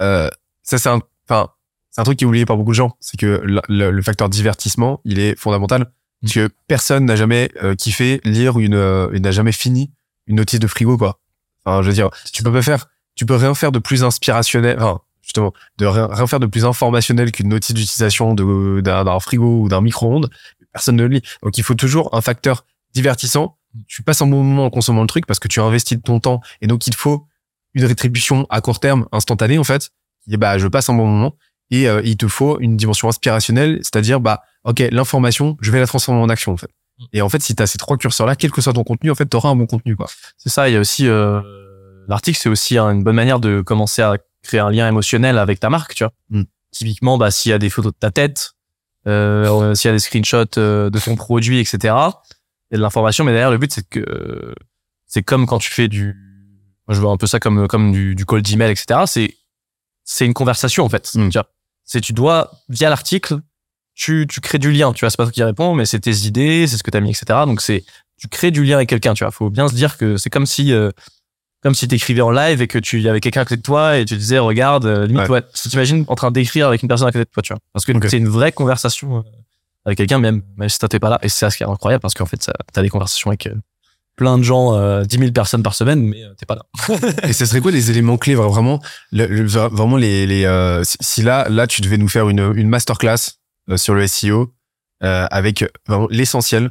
euh, 0.00 0.28
ça 0.62 0.78
c'est 0.78 0.88
un 0.88 1.00
enfin 1.28 1.48
c'est 1.90 2.00
un 2.00 2.04
truc 2.04 2.18
qui 2.18 2.24
est 2.24 2.26
oublié 2.26 2.46
par 2.46 2.56
beaucoup 2.56 2.70
de 2.72 2.76
gens 2.76 2.96
c'est 3.00 3.16
que 3.18 3.40
le, 3.44 3.60
le- 3.68 3.90
le 3.90 4.02
facteur 4.02 4.28
divertissement 4.28 5.00
il 5.04 5.18
est 5.18 5.38
fondamental 5.38 5.86
parce 6.20 6.34
que 6.34 6.48
personne 6.68 7.04
n'a 7.04 7.16
jamais 7.16 7.50
euh, 7.62 7.74
kiffé 7.74 8.20
lire 8.24 8.58
une 8.58 8.74
euh, 8.74 9.16
n'a 9.18 9.30
jamais 9.30 9.52
fini 9.52 9.92
une 10.26 10.36
notice 10.36 10.60
de 10.60 10.66
frigo 10.66 10.96
quoi 10.98 11.20
enfin 11.64 11.82
je 11.82 11.88
veux 11.88 11.94
dire 11.94 12.10
tu 12.32 12.42
peux 12.42 12.52
pas 12.52 12.62
faire 12.62 12.86
tu 13.14 13.26
peux 13.26 13.36
rien 13.36 13.54
faire 13.54 13.72
de 13.72 13.78
plus 13.78 14.02
inspirationnel 14.04 14.76
enfin 14.80 15.00
justement 15.22 15.52
de 15.78 15.86
rien, 15.86 16.08
rien 16.10 16.26
faire 16.26 16.40
de 16.40 16.46
plus 16.46 16.64
informationnel 16.64 17.32
qu'une 17.32 17.48
notice 17.48 17.72
d'utilisation 17.74 18.34
d'un 18.34 19.20
frigo 19.20 19.62
ou 19.62 19.68
d'un 19.68 19.80
micro-ondes 19.80 20.30
personne 20.72 20.96
ne 20.96 21.02
le 21.02 21.08
lit. 21.08 21.22
Donc 21.42 21.58
il 21.58 21.64
faut 21.64 21.74
toujours 21.74 22.14
un 22.14 22.20
facteur 22.22 22.64
divertissant. 22.94 23.58
Tu 23.88 24.02
passes 24.02 24.20
un 24.22 24.26
bon 24.26 24.42
moment 24.42 24.66
en 24.66 24.70
consommant 24.70 25.02
le 25.02 25.06
truc 25.06 25.26
parce 25.26 25.38
que 25.38 25.48
tu 25.48 25.60
as 25.60 25.64
investi 25.64 25.96
de 25.96 26.02
ton 26.02 26.20
temps 26.20 26.40
et 26.60 26.66
donc 26.66 26.86
il 26.86 26.90
te 26.90 26.96
faut 26.96 27.26
une 27.74 27.84
rétribution 27.84 28.46
à 28.50 28.60
court 28.60 28.80
terme 28.80 29.06
instantanée 29.12 29.58
en 29.58 29.64
fait 29.64 29.90
et 30.30 30.36
bah 30.36 30.58
je 30.58 30.66
passe 30.68 30.88
un 30.90 30.94
bon 30.94 31.06
moment 31.06 31.34
et 31.70 31.88
euh, 31.88 32.02
il 32.04 32.16
te 32.18 32.28
faut 32.28 32.58
une 32.60 32.76
dimension 32.76 33.08
inspirationnelle 33.08 33.78
c'est-à-dire 33.82 34.20
bah 34.20 34.42
ok 34.64 34.82
l'information 34.90 35.56
je 35.62 35.70
vais 35.70 35.80
la 35.80 35.86
transformer 35.86 36.20
en 36.20 36.28
action 36.28 36.52
en 36.52 36.56
fait. 36.58 36.68
Et 37.14 37.22
en 37.22 37.28
fait 37.30 37.42
si 37.42 37.54
tu 37.54 37.62
as 37.62 37.66
ces 37.66 37.78
trois 37.78 37.96
curseurs 37.96 38.26
là 38.26 38.36
quel 38.36 38.50
que 38.50 38.60
soit 38.60 38.74
ton 38.74 38.84
contenu 38.84 39.10
en 39.10 39.14
fait 39.14 39.28
tu 39.28 39.36
auras 39.36 39.48
un 39.48 39.56
bon 39.56 39.66
contenu 39.66 39.96
quoi. 39.96 40.06
C'est 40.36 40.50
ça, 40.50 40.68
il 40.68 40.74
y 40.74 40.76
a 40.76 40.80
aussi 40.80 41.06
euh, 41.08 41.40
l'article, 42.08 42.38
c'est 42.38 42.48
aussi 42.50 42.76
un- 42.78 42.90
une 42.90 43.02
bonne 43.02 43.16
manière 43.16 43.40
de 43.40 43.62
commencer 43.62 44.02
à 44.02 44.16
créer 44.42 44.60
un 44.60 44.70
lien 44.70 44.88
émotionnel 44.88 45.38
avec 45.38 45.60
ta 45.60 45.70
marque, 45.70 45.94
tu 45.94 46.04
vois. 46.04 46.12
Mm. 46.30 46.42
Typiquement, 46.70 47.18
bah 47.18 47.30
s'il 47.30 47.50
y 47.50 47.52
a 47.52 47.58
des 47.58 47.70
photos 47.70 47.92
de 47.92 47.98
ta 47.98 48.10
tête, 48.10 48.52
euh, 49.06 49.74
s'il 49.74 49.88
y 49.88 49.90
a 49.90 49.92
des 49.92 49.98
screenshots 49.98 50.58
euh, 50.58 50.90
de 50.90 50.98
ton 50.98 51.16
produit, 51.16 51.58
etc. 51.58 51.78
Il 51.82 51.86
y 51.86 52.74
a 52.74 52.78
de 52.78 52.82
l'information, 52.82 53.24
mais 53.24 53.32
derrière 53.32 53.50
le 53.50 53.58
but 53.58 53.72
c'est 53.72 53.86
que 53.88 54.00
euh, 54.00 54.54
c'est 55.06 55.22
comme 55.22 55.46
quand 55.46 55.58
tu 55.58 55.70
fais 55.70 55.88
du, 55.88 56.14
moi 56.86 56.94
je 56.94 57.00
vois 57.00 57.12
un 57.12 57.16
peu 57.16 57.26
ça 57.26 57.40
comme 57.40 57.68
comme 57.68 57.92
du, 57.92 58.14
du 58.14 58.24
cold 58.24 58.48
email, 58.50 58.70
etc. 58.70 59.00
C'est 59.06 59.36
c'est 60.04 60.24
une 60.24 60.34
conversation 60.34 60.84
en 60.84 60.88
fait. 60.88 61.10
Mm. 61.14 61.28
Tu 61.28 61.38
vois, 61.38 61.48
c'est 61.84 62.00
tu 62.00 62.12
dois 62.12 62.50
via 62.68 62.88
l'article, 62.88 63.40
tu 63.94 64.26
tu 64.28 64.40
crées 64.40 64.58
du 64.58 64.72
lien. 64.72 64.92
Tu 64.92 65.00
vois, 65.00 65.10
c'est 65.10 65.16
pas 65.16 65.24
toi 65.24 65.32
qui 65.32 65.42
réponds, 65.42 65.74
mais 65.74 65.84
c'est 65.84 66.00
tes 66.00 66.26
idées, 66.26 66.66
c'est 66.66 66.76
ce 66.78 66.82
que 66.82 66.90
t'as 66.90 67.00
mis, 67.00 67.10
etc. 67.10 67.40
Donc 67.46 67.60
c'est 67.60 67.84
tu 68.22 68.28
crées 68.28 68.52
du 68.52 68.62
lien 68.64 68.76
avec 68.76 68.88
quelqu'un, 68.88 69.14
tu 69.14 69.24
vois. 69.24 69.32
Faut 69.32 69.50
bien 69.50 69.66
se 69.66 69.74
dire 69.74 69.98
que 69.98 70.16
c'est 70.16 70.30
comme 70.30 70.46
si, 70.46 70.72
euh, 70.72 70.90
comme 71.62 71.74
si 71.74 71.86
t'écrivais 71.88 72.20
en 72.22 72.30
live 72.30 72.60
et 72.60 72.66
que 72.66 72.78
tu 72.78 73.00
y 73.00 73.08
avait 73.08 73.20
quelqu'un 73.20 73.42
à 73.42 73.44
côté 73.44 73.56
de 73.56 73.62
toi 73.62 73.96
et 73.98 74.04
tu 74.04 74.16
disais, 74.16 74.38
regarde, 74.38 74.84
euh, 74.86 75.06
limite, 75.06 75.22
Ouais. 75.24 75.30
ouais. 75.30 75.42
si 75.54 75.68
t'imagines 75.68 76.04
en 76.08 76.14
train 76.16 76.30
d'écrire 76.30 76.66
avec 76.68 76.82
une 76.82 76.88
personne 76.88 77.06
à 77.08 77.12
côté 77.12 77.24
de 77.24 77.30
toi, 77.30 77.42
tu 77.42 77.52
vois. 77.52 77.60
Parce 77.72 77.84
que 77.84 77.92
c'est 78.08 78.16
une 78.18 78.28
vraie 78.28 78.52
conversation 78.52 79.18
euh, 79.18 79.22
avec 79.84 79.96
quelqu'un, 79.98 80.18
même, 80.18 80.42
même 80.56 80.68
si 80.68 80.78
t'es 80.78 80.98
pas 80.98 81.10
là. 81.10 81.18
Et 81.22 81.28
c'est 81.28 81.38
ça 81.38 81.50
ce 81.50 81.56
qui 81.56 81.62
est 81.62 81.66
incroyable 81.68 82.02
parce 82.02 82.14
qu'en 82.14 82.26
fait, 82.26 82.50
t'as 82.72 82.82
des 82.82 82.88
conversations 82.88 83.30
avec 83.30 83.46
euh, 83.46 83.54
plein 84.16 84.38
de 84.38 84.42
gens, 84.42 84.74
euh, 84.74 85.04
10 85.04 85.18
000 85.18 85.30
personnes 85.32 85.62
par 85.62 85.74
semaine, 85.74 86.02
mais 86.06 86.22
t'es 86.36 86.46
pas 86.46 86.56
là. 86.56 86.62
et 87.28 87.32
ce 87.32 87.46
serait 87.46 87.60
quoi 87.60 87.70
les 87.70 87.90
éléments 87.90 88.16
clés 88.18 88.34
vraiment 88.34 88.80
le- 89.12 89.26
le- 89.26 89.44
vraiment 89.46 89.96
les 89.96 90.26
les 90.26 90.44
euh, 90.44 90.82
si, 90.84 91.22
là 91.22 91.48
là 91.48 91.66
tu 91.66 91.80
devais 91.80 91.96
nous 91.96 92.08
faire 92.08 92.28
une 92.28 92.52
une 92.56 92.68
masterclass 92.68 93.38
sur 93.76 93.94
le 93.94 94.06
SEO 94.06 94.52
euh, 95.04 95.26
avec 95.30 95.64
l'essentiel 96.10 96.70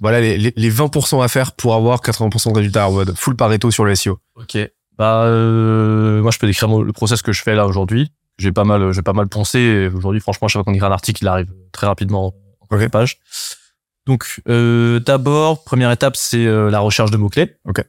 voilà 0.00 0.20
les, 0.20 0.38
les, 0.38 0.52
les 0.56 0.70
20% 0.72 1.22
à 1.24 1.28
faire 1.28 1.52
pour 1.52 1.74
avoir 1.74 2.00
80% 2.00 2.52
de 2.52 2.56
résultats 2.56 2.88
en 2.88 2.92
mode 2.92 3.14
full 3.16 3.36
Pareto 3.36 3.70
sur 3.70 3.84
le 3.84 3.94
SEO 3.94 4.18
Ok. 4.36 4.56
Bah, 4.96 5.22
euh, 5.24 6.20
moi, 6.22 6.30
je 6.32 6.38
peux 6.38 6.46
décrire 6.46 6.68
le 6.68 6.92
process 6.92 7.22
que 7.22 7.32
je 7.32 7.42
fais 7.42 7.54
là 7.54 7.66
aujourd'hui. 7.66 8.10
J'ai 8.38 8.50
pas 8.52 8.64
mal, 8.64 8.92
j'ai 8.92 9.02
pas 9.02 9.12
mal 9.12 9.28
pensé. 9.28 9.88
Aujourd'hui, 9.94 10.20
franchement, 10.20 10.48
chaque 10.48 10.54
fois 10.54 10.64
qu'on 10.64 10.74
écrit 10.74 10.86
un 10.86 10.92
article, 10.92 11.22
il 11.22 11.28
arrive 11.28 11.52
très 11.72 11.86
rapidement 11.86 12.34
en 12.70 12.76
Ok. 12.76 12.88
page. 12.88 13.18
Donc, 14.06 14.40
euh, 14.48 15.00
d'abord, 15.00 15.62
première 15.64 15.90
étape, 15.92 16.16
c'est 16.16 16.46
euh, 16.46 16.70
la 16.70 16.80
recherche 16.80 17.10
de 17.10 17.16
mots-clés. 17.16 17.56
Ok. 17.64 17.84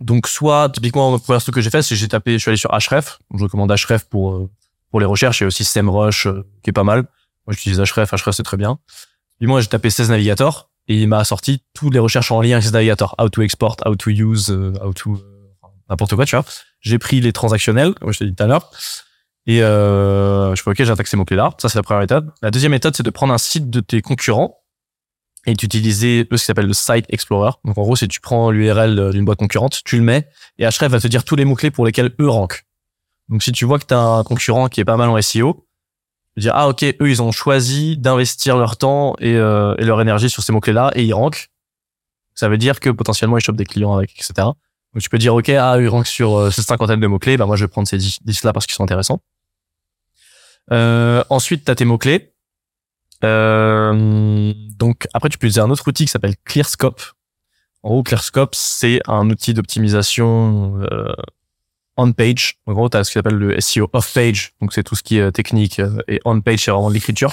Donc, 0.00 0.26
soit, 0.28 0.68
typiquement, 0.70 1.12
le 1.12 1.18
premier 1.18 1.38
truc 1.40 1.54
que 1.54 1.60
j'ai 1.60 1.70
fait, 1.70 1.82
c'est 1.82 1.96
j'ai 1.96 2.08
tapé, 2.08 2.34
je 2.34 2.38
suis 2.38 2.48
allé 2.50 2.56
sur 2.56 2.70
Href. 2.70 3.18
Donc, 3.30 3.38
je 3.40 3.44
recommande 3.44 3.70
Href 3.70 4.04
pour, 4.04 4.34
euh, 4.34 4.50
pour 4.90 5.00
les 5.00 5.06
recherches. 5.06 5.40
Il 5.40 5.44
y 5.44 5.46
a 5.46 5.48
aussi 5.48 5.64
SEMrush, 5.64 6.26
euh, 6.26 6.44
qui 6.62 6.70
est 6.70 6.72
pas 6.72 6.84
mal. 6.84 7.02
Moi, 7.46 7.54
j'utilise 7.54 7.78
Href. 7.80 8.10
Href, 8.12 8.34
c'est 8.36 8.42
très 8.42 8.56
bien. 8.56 8.78
Puis 9.38 9.46
moi, 9.48 9.60
j'ai 9.60 9.68
tapé 9.68 9.90
16 9.90 10.10
Navigator 10.10 10.70
et 10.88 11.00
il 11.00 11.08
m'a 11.08 11.24
sorti 11.24 11.62
toutes 11.74 11.92
les 11.92 11.98
recherches 11.98 12.32
en 12.32 12.40
lien 12.40 12.52
avec 12.52 12.64
16 12.64 12.72
Navigator. 12.72 13.14
How 13.18 13.28
to 13.28 13.42
export, 13.42 13.76
how 13.84 13.94
to 13.94 14.10
use, 14.10 14.50
euh, 14.50 14.72
how 14.82 14.92
to, 14.92 15.14
euh, 15.14 15.68
n'importe 15.88 16.14
quoi, 16.14 16.24
tu 16.26 16.36
vois. 16.36 16.44
J'ai 16.80 16.98
pris 16.98 17.20
les 17.20 17.32
transactionnels, 17.32 17.94
comme 17.94 18.12
je 18.12 18.18
t'ai 18.18 18.26
dit 18.26 18.34
tout 18.34 18.42
à 18.42 18.46
l'heure. 18.46 18.70
Et 19.46 19.62
euh, 19.62 20.54
je 20.54 20.62
fais, 20.62 20.70
OK, 20.70 20.82
j'attaque 20.82 21.06
ces 21.06 21.16
mots-clés-là. 21.16 21.54
Ça, 21.58 21.68
c'est 21.68 21.78
la 21.78 21.82
première 21.82 22.02
étape. 22.02 22.24
La 22.42 22.50
deuxième 22.50 22.74
étape, 22.74 22.94
c'est 22.96 23.02
de 23.02 23.10
prendre 23.10 23.32
un 23.32 23.38
site 23.38 23.70
de 23.70 23.80
tes 23.80 24.00
concurrents 24.00 24.58
et 25.46 25.54
d'utiliser 25.54 26.26
ce 26.30 26.36
qui 26.36 26.44
s'appelle 26.44 26.66
le 26.66 26.72
Site 26.72 27.06
Explorer. 27.08 27.52
Donc, 27.64 27.76
en 27.78 27.82
gros, 27.82 27.96
c'est 27.96 28.06
tu 28.06 28.20
prends 28.20 28.50
l'URL 28.50 29.10
d'une 29.10 29.24
boîte 29.24 29.38
concurrente, 29.38 29.80
tu 29.84 29.96
le 29.96 30.04
mets, 30.04 30.28
et 30.58 30.64
Href 30.64 30.84
va 30.84 31.00
te 31.00 31.08
dire 31.08 31.24
tous 31.24 31.34
les 31.34 31.44
mots-clés 31.44 31.72
pour 31.72 31.84
lesquels 31.84 32.14
eux 32.20 32.28
rankent. 32.28 32.62
Donc, 33.28 33.42
si 33.42 33.50
tu 33.50 33.64
vois 33.64 33.80
que 33.80 33.86
tu 33.86 33.94
as 33.94 33.98
un 33.98 34.22
concurrent 34.22 34.68
qui 34.68 34.80
est 34.80 34.84
pas 34.84 34.96
mal 34.96 35.08
en 35.08 35.20
SEO, 35.20 35.66
dire, 36.40 36.52
ah, 36.54 36.68
OK, 36.68 36.82
eux, 36.82 37.10
ils 37.10 37.22
ont 37.22 37.32
choisi 37.32 37.96
d'investir 37.96 38.56
leur 38.56 38.76
temps 38.76 39.14
et, 39.18 39.34
euh, 39.36 39.74
et 39.78 39.84
leur 39.84 40.00
énergie 40.00 40.30
sur 40.30 40.42
ces 40.42 40.52
mots-clés-là, 40.52 40.90
et 40.94 41.04
ils 41.04 41.12
rankent. 41.12 41.48
Ça 42.34 42.48
veut 42.48 42.58
dire 42.58 42.80
que 42.80 42.90
potentiellement, 42.90 43.36
ils 43.36 43.42
chopent 43.42 43.56
des 43.56 43.66
clients 43.66 43.94
avec, 43.94 44.12
etc. 44.12 44.32
Donc, 44.38 45.02
tu 45.02 45.10
peux 45.10 45.18
dire, 45.18 45.34
OK, 45.34 45.48
ah, 45.50 45.76
ils 45.78 45.88
rankent 45.88 46.06
sur 46.06 46.36
euh, 46.36 46.50
cette 46.50 46.66
cinquantaine 46.66 47.00
de 47.00 47.06
mots-clés, 47.06 47.36
bah, 47.36 47.46
moi, 47.46 47.56
je 47.56 47.64
vais 47.64 47.68
prendre 47.68 47.88
ces 47.88 47.98
10-là 47.98 48.52
parce 48.52 48.66
qu'ils 48.66 48.74
sont 48.74 48.84
intéressants. 48.84 49.20
Euh, 50.70 51.24
ensuite, 51.28 51.64
tu 51.64 51.70
as 51.70 51.74
tes 51.74 51.84
mots-clés. 51.84 52.32
Euh, 53.24 54.52
donc 54.76 55.06
après, 55.12 55.28
tu 55.28 55.38
peux 55.38 55.46
utiliser 55.46 55.60
un 55.60 55.70
autre 55.70 55.86
outil 55.86 56.04
qui 56.04 56.10
s'appelle 56.10 56.34
ClearScope. 56.44 57.02
En 57.82 57.90
gros, 57.90 58.02
ClearScope, 58.02 58.54
c'est 58.54 59.00
un 59.06 59.28
outil 59.30 59.54
d'optimisation 59.54 60.80
euh, 60.80 61.12
on-page. 61.96 62.58
En 62.66 62.72
gros, 62.72 62.88
tu 62.88 62.96
as 62.96 63.04
ce 63.04 63.12
qu'on 63.12 63.20
appelle 63.20 63.34
le 63.36 63.60
SEO 63.60 63.88
off-page. 63.92 64.54
Donc 64.60 64.72
c'est 64.72 64.82
tout 64.82 64.94
ce 64.96 65.02
qui 65.02 65.18
est 65.18 65.32
technique. 65.32 65.78
euh, 65.78 65.98
Et 66.08 66.20
on-page, 66.24 66.60
c'est 66.64 66.70
vraiment 66.70 66.88
l'écriture. 66.88 67.32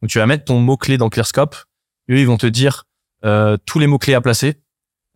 Donc 0.00 0.10
tu 0.10 0.18
vas 0.18 0.26
mettre 0.26 0.44
ton 0.44 0.58
mot-clé 0.60 0.98
dans 0.98 1.08
ClearScope. 1.08 1.56
Eux, 2.10 2.18
ils 2.18 2.26
vont 2.26 2.36
te 2.38 2.46
dire 2.46 2.84
euh, 3.24 3.56
tous 3.66 3.78
les 3.78 3.86
mots-clés 3.86 4.14
à 4.14 4.20
placer, 4.20 4.60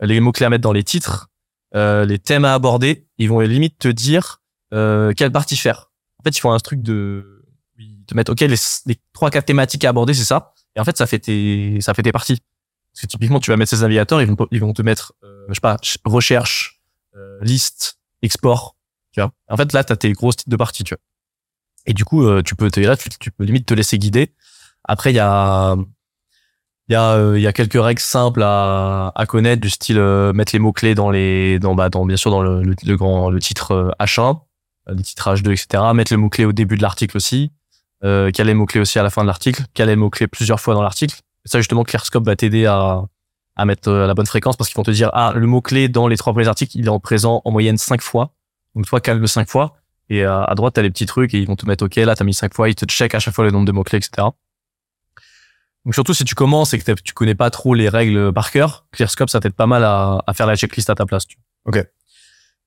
les 0.00 0.20
mots-clés 0.20 0.46
à 0.46 0.50
mettre 0.50 0.62
dans 0.62 0.72
les 0.72 0.84
titres, 0.84 1.28
euh, 1.74 2.04
les 2.04 2.18
thèmes 2.18 2.44
à 2.44 2.54
aborder. 2.54 3.06
Ils 3.18 3.28
vont 3.28 3.40
limite 3.40 3.78
te 3.78 3.88
dire 3.88 4.40
euh, 4.72 5.12
quelle 5.16 5.32
partie 5.32 5.56
faire. 5.56 5.90
En 6.20 6.22
fait, 6.22 6.36
ils 6.36 6.40
font 6.40 6.52
un 6.52 6.58
truc 6.60 6.82
de 6.82 7.32
te 8.06 8.14
mettent 8.14 8.30
ok 8.30 8.40
les 8.40 8.56
trois 9.12 9.30
quatre 9.30 9.46
thématiques 9.46 9.84
à 9.84 9.88
aborder 9.88 10.14
c'est 10.14 10.24
ça 10.24 10.54
et 10.76 10.80
en 10.80 10.84
fait 10.84 10.96
ça 10.96 11.08
fait 11.08 11.18
tes 11.18 11.78
ça 11.80 11.92
fait 11.92 12.02
tes 12.04 12.12
parties 12.12 12.40
parce 12.92 13.02
que 13.02 13.06
typiquement 13.08 13.40
tu 13.40 13.50
vas 13.50 13.56
mettre 13.56 13.70
ces 13.70 13.80
navigateurs 13.82 14.22
ils 14.22 14.28
vont 14.28 14.36
ils 14.52 14.60
vont 14.60 14.72
te 14.72 14.80
mettre 14.80 15.12
euh, 15.24 15.44
je 15.48 15.54
sais 15.54 15.60
pas 15.60 15.76
ch- 15.82 15.98
recherche 16.04 16.80
euh, 17.16 17.36
liste 17.42 17.98
export 18.22 18.76
tu 19.12 19.20
vois. 19.20 19.32
En 19.48 19.56
fait 19.56 19.72
là 19.72 19.84
t'as 19.84 19.96
tes 19.96 20.12
grosses 20.12 20.36
titres 20.36 20.50
de 20.50 20.56
parties 20.56 20.84
tu 20.84 20.94
vois. 20.94 21.00
Et 21.86 21.94
du 21.94 22.04
coup 22.04 22.24
euh, 22.24 22.42
tu 22.42 22.54
peux 22.56 22.70
te 22.70 22.80
là 22.80 22.96
tu, 22.96 23.08
tu 23.20 23.30
peux 23.30 23.44
limite 23.44 23.66
te 23.66 23.74
laisser 23.74 23.98
guider. 23.98 24.34
Après 24.84 25.12
il 25.12 25.16
y 25.16 25.20
a 25.20 25.76
il 26.88 26.92
y 26.92 26.96
a 26.96 27.12
euh, 27.12 27.38
il 27.38 27.42
y 27.42 27.46
a 27.46 27.52
quelques 27.52 27.82
règles 27.82 28.00
simples 28.00 28.42
à, 28.42 29.12
à 29.14 29.26
connaître 29.26 29.60
du 29.60 29.70
style 29.70 29.98
euh, 29.98 30.32
mettre 30.32 30.52
les 30.52 30.58
mots 30.58 30.72
clés 30.72 30.94
dans 30.94 31.10
les 31.10 31.58
dans 31.58 31.74
bah 31.74 31.88
dans 31.88 32.06
bien 32.06 32.16
sûr 32.16 32.30
dans 32.30 32.42
le, 32.42 32.62
le, 32.62 32.74
le 32.84 32.96
grand 32.96 33.30
le 33.30 33.40
titre 33.40 33.72
euh, 33.72 33.90
H1 34.00 34.40
euh, 34.88 34.94
les 34.94 35.02
titres 35.02 35.34
H2 35.34 35.50
etc 35.52 35.82
mettre 35.94 36.12
le 36.12 36.18
mot 36.18 36.28
clé 36.28 36.44
au 36.44 36.52
début 36.52 36.76
de 36.76 36.82
l'article 36.82 37.16
aussi. 37.16 37.50
Euh, 38.04 38.30
caler 38.30 38.48
les 38.48 38.54
mots 38.54 38.66
clés 38.66 38.80
aussi 38.80 38.98
à 38.98 39.02
la 39.02 39.10
fin 39.10 39.22
de 39.22 39.26
l'article. 39.26 39.62
Caler 39.74 39.92
les 39.92 39.96
mots 39.96 40.10
clés 40.10 40.26
plusieurs 40.26 40.60
fois 40.60 40.74
dans 40.74 40.82
l'article. 40.82 41.18
Ça 41.44 41.58
justement 41.58 41.82
ClearScope 41.82 42.24
va 42.24 42.36
t'aider 42.36 42.66
à 42.66 43.02
à 43.56 43.64
mettre 43.64 43.88
euh, 43.88 44.06
la 44.06 44.14
bonne 44.14 44.26
fréquence 44.26 44.56
parce 44.56 44.68
qu'ils 44.68 44.76
vont 44.76 44.82
te 44.82 44.90
dire 44.90 45.10
ah 45.12 45.32
le 45.34 45.46
mot 45.46 45.60
clé 45.60 45.88
dans 45.88 46.08
les 46.08 46.16
trois 46.16 46.32
premiers 46.32 46.48
articles 46.48 46.76
il 46.76 46.86
est 46.86 46.90
en 46.90 47.00
présent 47.00 47.42
en 47.44 47.50
moyenne 47.50 47.78
cinq 47.78 48.02
fois 48.02 48.32
donc 48.74 48.86
toi 48.86 49.00
cale 49.00 49.18
le 49.18 49.26
cinq 49.26 49.48
fois 49.48 49.76
et 50.08 50.24
euh, 50.24 50.44
à 50.44 50.54
droite 50.54 50.74
t'as 50.74 50.82
les 50.82 50.90
petits 50.90 51.06
trucs 51.06 51.34
et 51.34 51.38
ils 51.38 51.46
vont 51.46 51.56
te 51.56 51.66
mettre 51.66 51.84
ok 51.84 51.96
là 51.96 52.14
t'as 52.14 52.24
mis 52.24 52.34
cinq 52.34 52.54
fois 52.54 52.68
ils 52.68 52.74
te 52.74 52.84
check 52.84 53.14
à 53.14 53.18
chaque 53.18 53.34
fois 53.34 53.44
le 53.44 53.50
nombre 53.50 53.66
de 53.66 53.72
mots 53.72 53.84
clés 53.84 53.98
etc 53.98 54.28
donc 55.86 55.94
surtout 55.94 56.14
si 56.14 56.24
tu 56.24 56.34
commences 56.34 56.74
et 56.74 56.80
que 56.80 56.92
tu 56.94 57.14
connais 57.14 57.36
pas 57.36 57.48
trop 57.48 57.72
les 57.72 57.88
règles 57.88 58.32
par 58.32 58.50
cœur, 58.50 58.86
ClearScope 58.90 59.30
ça 59.30 59.38
t'aide 59.38 59.54
pas 59.54 59.68
mal 59.68 59.84
à, 59.84 60.20
à 60.26 60.34
faire 60.34 60.48
la 60.48 60.56
checklist 60.56 60.90
à 60.90 60.96
ta 60.96 61.06
place. 61.06 61.28
Tu. 61.28 61.38
Ok. 61.64 61.78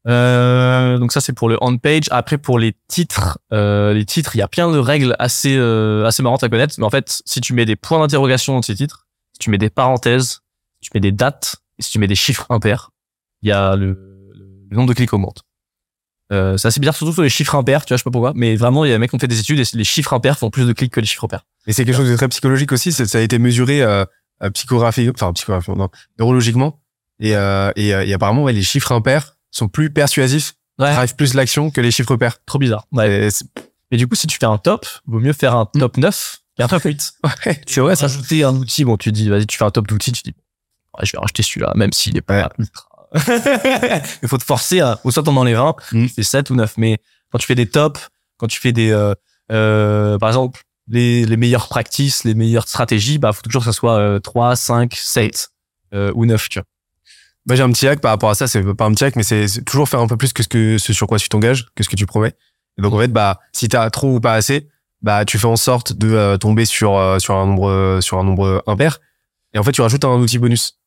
Euh, 0.08 0.98
donc 0.98 1.12
ça 1.12 1.20
c'est 1.20 1.34
pour 1.34 1.50
le 1.50 1.58
on-page. 1.60 2.06
Après 2.12 2.38
pour 2.38 2.58
les 2.60 2.78
titres, 2.88 3.38
euh, 3.52 3.94
les 3.94 4.06
titres, 4.06 4.38
il 4.38 4.40
y 4.40 4.42
a 4.42 4.48
plein 4.48 4.72
de 4.72 4.78
règles 4.78 5.18
assez 5.20 5.58
euh, 5.58 6.06
assez 6.06 6.24
marrantes 6.24 6.46
à 6.46 6.50
connaître. 6.50 6.76
Mais 6.78 6.86
en 6.86 6.90
fait, 6.90 7.22
si 7.26 7.42
tu 7.42 7.54
mets 7.54 7.66
des 7.66 7.76
points 7.76 8.00
d'interrogation 8.00 8.54
dans 8.54 8.62
ces 8.62 8.76
titres, 8.76 9.06
si 9.34 9.40
tu 9.40 9.50
mets 9.50 9.58
des 9.58 9.70
parenthèses, 9.70 10.40
tu 10.82 10.90
mets 10.94 11.00
des 11.02 11.12
dates, 11.12 11.58
et 11.78 11.82
si 11.84 11.92
tu 11.92 12.00
mets 12.00 12.08
des 12.08 12.16
chiffres 12.16 12.46
impairs, 12.50 12.92
il 13.42 13.50
y 13.50 13.52
a 13.52 13.76
le, 13.76 14.32
le 14.70 14.76
nombre 14.76 14.90
de 14.90 14.94
clics 14.94 15.14
augmente. 15.14 15.44
Euh, 16.32 16.58
c'est 16.58 16.68
assez 16.68 16.80
bizarre, 16.80 16.96
surtout 16.96 17.14
sur 17.14 17.24
les 17.24 17.30
chiffres 17.30 17.56
impairs, 17.56 17.86
tu 17.86 17.92
vois, 17.94 17.98
je 17.98 18.02
sais 18.02 18.04
pas 18.04 18.12
pourquoi, 18.12 18.34
mais 18.36 18.56
vraiment, 18.56 18.86
il 18.86 18.90
y 18.90 18.92
a 18.92 18.96
des 18.96 19.00
mecs 19.00 19.10
qui 19.10 19.16
ont 19.16 19.20
fait 19.20 19.28
des 19.28 19.40
études 19.40 19.60
et 19.60 19.64
les 19.74 19.84
chiffres 19.84 20.14
impairs 20.14 20.38
font 20.38 20.52
plus 20.52 20.68
de 20.68 20.74
clics 20.74 20.94
que 20.94 21.00
les 21.00 21.08
chiffres 21.08 21.28
pairs. 21.28 21.46
et 21.66 21.74
c'est 21.74 21.86
quelque 21.86 21.96
chose 21.98 22.10
de 22.10 22.16
très 22.16 22.28
psychologique 22.28 22.72
aussi 22.72 22.92
ça 22.92 23.18
a 23.18 23.22
été 23.22 23.40
mesuré 23.40 23.82
euh, 23.82 24.06
euh, 24.44 24.50
psychographique 24.52 25.10
enfin 25.16 25.34
psychographique 25.34 25.76
non 25.76 25.90
neurologiquement 26.20 26.80
et 27.20 27.36
euh, 27.36 27.72
et, 27.76 27.96
euh, 27.96 28.06
et 28.06 28.14
apparemment 28.14 28.44
ouais, 28.44 28.54
les 28.54 28.62
chiffres 28.62 28.92
impairs 28.92 29.38
sont 29.52 29.68
plus 29.68 29.90
persuasifs 29.92 30.54
Ouais. 30.78 30.94
drive 30.94 31.16
plus 31.16 31.34
l'action 31.34 31.72
que 31.72 31.82
les 31.82 31.92
chiffres 31.92 32.16
pairs 32.16 32.38
Trop 32.46 32.58
bizarre. 32.60 32.86
Ouais. 32.94 33.28
Et 33.28 33.30
Mais 33.92 33.98
du 33.98 34.08
coup, 34.08 34.16
si 34.16 34.28
tu 34.28 34.38
fais 34.38 34.46
un 34.46 34.58
top, 34.58 34.86
vaut 35.08 35.20
mieux 35.20 35.34
faire 35.34 35.54
un 35.56 35.66
top 35.66 35.98
9 35.98 36.38
Il 36.58 36.62
y 36.62 36.64
a 36.64 36.74
un 36.74 36.78
vite. 36.78 37.12
Ouais, 37.26 37.62
c'est 37.68 37.82
vrai, 37.82 37.98
ça. 37.98 38.08
Rajouter 38.08 38.46
un 38.46 38.56
outil, 38.56 38.86
bon, 38.86 38.96
tu 38.96 39.12
dis, 39.12 39.28
vas-y, 39.28 39.46
tu 39.46 39.58
fais 39.58 39.66
un 39.66 39.72
top 39.72 39.88
d'outils, 39.88 40.14
tu 40.14 40.22
dis, 40.24 40.34
ouais, 41.00 41.06
je 41.06 41.12
vais 41.14 41.20
racheter 41.20 41.44
celui-là, 41.44 41.72
même 41.76 41.92
s'il 41.94 42.16
est 42.18 42.22
pas 42.22 42.50
ultra. 42.58 42.86
Il 44.22 44.28
faut 44.28 44.38
te 44.38 44.44
forcer 44.44 44.82
à, 44.82 45.00
ou 45.04 45.12
soit 45.12 45.24
t'en 45.24 45.36
enlèves 45.36 45.60
un, 45.60 45.74
Mm. 45.92 46.06
tu 46.08 46.14
fais 46.14 46.24
7 46.24 46.50
ou 46.52 46.56
9. 46.56 46.74
Mais 46.78 46.98
quand 47.32 47.38
tu 47.40 47.48
fais 47.48 47.56
des 47.56 47.68
tops, 47.68 48.10
quand 48.38 48.48
tu 48.48 48.60
fais 48.60 48.72
des, 48.72 48.92
euh, 48.92 49.14
euh, 49.52 50.18
par 50.18 50.30
exemple, 50.30 50.62
les, 50.88 51.26
les 51.26 51.38
meilleures 51.38 51.68
practices, 51.68 52.24
les 52.24 52.34
meilleures 52.36 52.68
stratégies, 52.68 53.18
bah, 53.18 53.32
faut 53.34 53.42
toujours 53.42 53.62
que 53.64 53.72
ça 53.72 53.74
soit 53.74 53.98
euh, 53.98 54.20
3, 54.20 54.56
5, 54.56 54.94
7, 54.96 55.50
euh, 55.94 56.12
ou 56.16 56.26
9, 56.26 56.50
tu 56.50 56.60
vois. 56.60 56.66
Moi, 57.48 57.56
j'ai 57.56 57.64
un 57.64 57.72
petit 57.72 57.88
hack 57.88 58.00
par 58.00 58.12
rapport 58.12 58.30
à 58.30 58.36
ça. 58.36 58.48
C'est 58.48 58.62
pas 58.76 58.86
un 58.86 58.92
petit 58.92 59.06
hack, 59.06 59.16
mais 59.16 59.24
c'est 59.24 59.48
c'est 59.48 59.64
toujours 59.64 59.90
faire 59.90 60.02
un 60.02 60.08
peu 60.08 60.18
plus 60.18 60.34
que 60.34 60.44
ce 60.44 60.48
que 60.48 60.78
ce 60.78 60.94
sur 60.94 61.08
quoi 61.08 61.18
tu 61.18 61.30
t'engages, 61.30 61.68
que 61.76 61.84
ce 61.84 61.90
que 61.90 61.96
tu 61.96 62.06
promets. 62.06 62.34
Et 62.78 62.82
donc, 62.82 62.94
en 62.94 63.00
fait, 63.00 63.08
bah, 63.12 63.40
si 63.54 63.68
t'as 63.70 63.90
trop 63.90 64.16
ou 64.16 64.20
pas 64.20 64.34
assez, 64.34 64.68
bah, 65.02 65.26
tu 65.26 65.40
fais 65.40 65.48
en 65.48 65.56
sorte 65.56 65.94
de 65.94 66.12
euh, 66.14 66.38
tomber 66.38 66.66
sur 66.66 66.96
euh, 66.98 67.18
sur 67.18 67.36
un 67.36 67.48
nombre 67.48 68.00
sur 68.02 68.20
un 68.20 68.24
nombre 68.24 68.64
impair. 68.68 69.00
Et 69.54 69.58
en 69.58 69.64
fait, 69.64 69.72
tu 69.72 69.82
rajoutes 69.82 70.06
un 70.06 70.18
outil 70.20 70.38
bonus, 70.38 70.79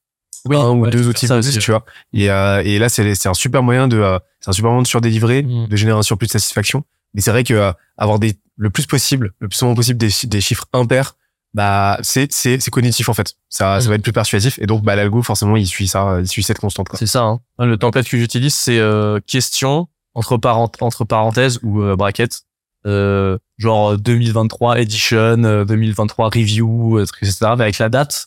Oui, 0.47 0.57
un 0.57 0.71
ou 0.71 0.81
ouais, 0.83 0.91
deux 0.91 1.07
outils 1.09 1.31
aussi, 1.33 1.59
tu 1.59 1.71
vois. 1.71 1.85
Et 2.13 2.31
euh, 2.31 2.63
et 2.65 2.79
là, 2.79 2.89
c'est 2.89 3.27
un 3.27 3.35
super 3.35 3.63
moyen 3.63 3.87
de 3.89 3.97
euh, 3.99 4.19
c'est 4.41 4.51
un 4.51 4.53
super 4.53 4.71
moyen 4.71 4.83
de 4.83 4.89
surdélivrer, 4.89 5.43
Mm. 5.43 5.69
de 5.69 5.77
générer 5.77 5.99
un 5.99 6.03
surplus 6.03 6.27
de 6.27 6.33
satisfaction. 6.33 6.85
Mais 7.15 7.21
c'est 7.21 7.31
vrai 7.31 7.45
que 7.45 7.55
euh, 7.55 7.73
avoir 7.99 8.19
des 8.19 8.37
le 8.57 8.71
plus 8.71 8.87
possible, 8.87 9.33
le 9.39 9.49
plus 9.49 9.57
souvent 9.59 9.75
possible 9.75 9.99
des 9.99 10.11
chi- 10.11 10.27
des 10.27 10.41
chiffres 10.41 10.67
impairs, 10.73 11.15
bah 11.55 11.99
c'est 12.03 12.33
c'est 12.33 12.59
c'est 12.61 12.71
cognitif 12.71 13.09
en 13.09 13.15
fait. 13.15 13.35
Ça 13.49 13.81
ça 13.81 13.87
Mm. 13.87 13.89
va 13.91 13.95
être 13.97 14.03
plus 14.03 14.13
persuasif 14.13 14.59
et 14.59 14.67
donc 14.67 14.83
bah 14.83 14.97
l'algo 14.97 15.23
forcément 15.23 15.57
il 15.57 15.67
suit 15.67 15.87
ça, 15.89 16.19
il 16.21 16.27
suit 16.29 16.43
cette 16.43 16.59
constante. 16.59 16.89
C'est 16.95 17.07
ça. 17.07 17.23
Hein. 17.23 17.41
Le 17.59 17.77
template 17.77 18.09
que 18.09 18.17
j'utilise, 18.17 18.55
c'est 18.55 18.79
euh, 18.79 19.21
question 19.27 19.89
entre, 20.15 20.37
parent- 20.39 20.71
entre 20.81 21.05
parenthèses 21.05 21.59
ou 21.63 21.83
euh, 21.83 21.95
brackets. 21.97 22.43
Euh, 22.85 23.39
genre 23.59 23.97
2023 23.97 24.81
edition, 24.81 25.45
euh, 25.45 25.65
2023 25.65 26.31
review, 26.31 26.99
etc. 27.01 27.31
Mais 27.57 27.63
avec 27.65 27.79
la 27.79 27.89
date, 27.89 28.27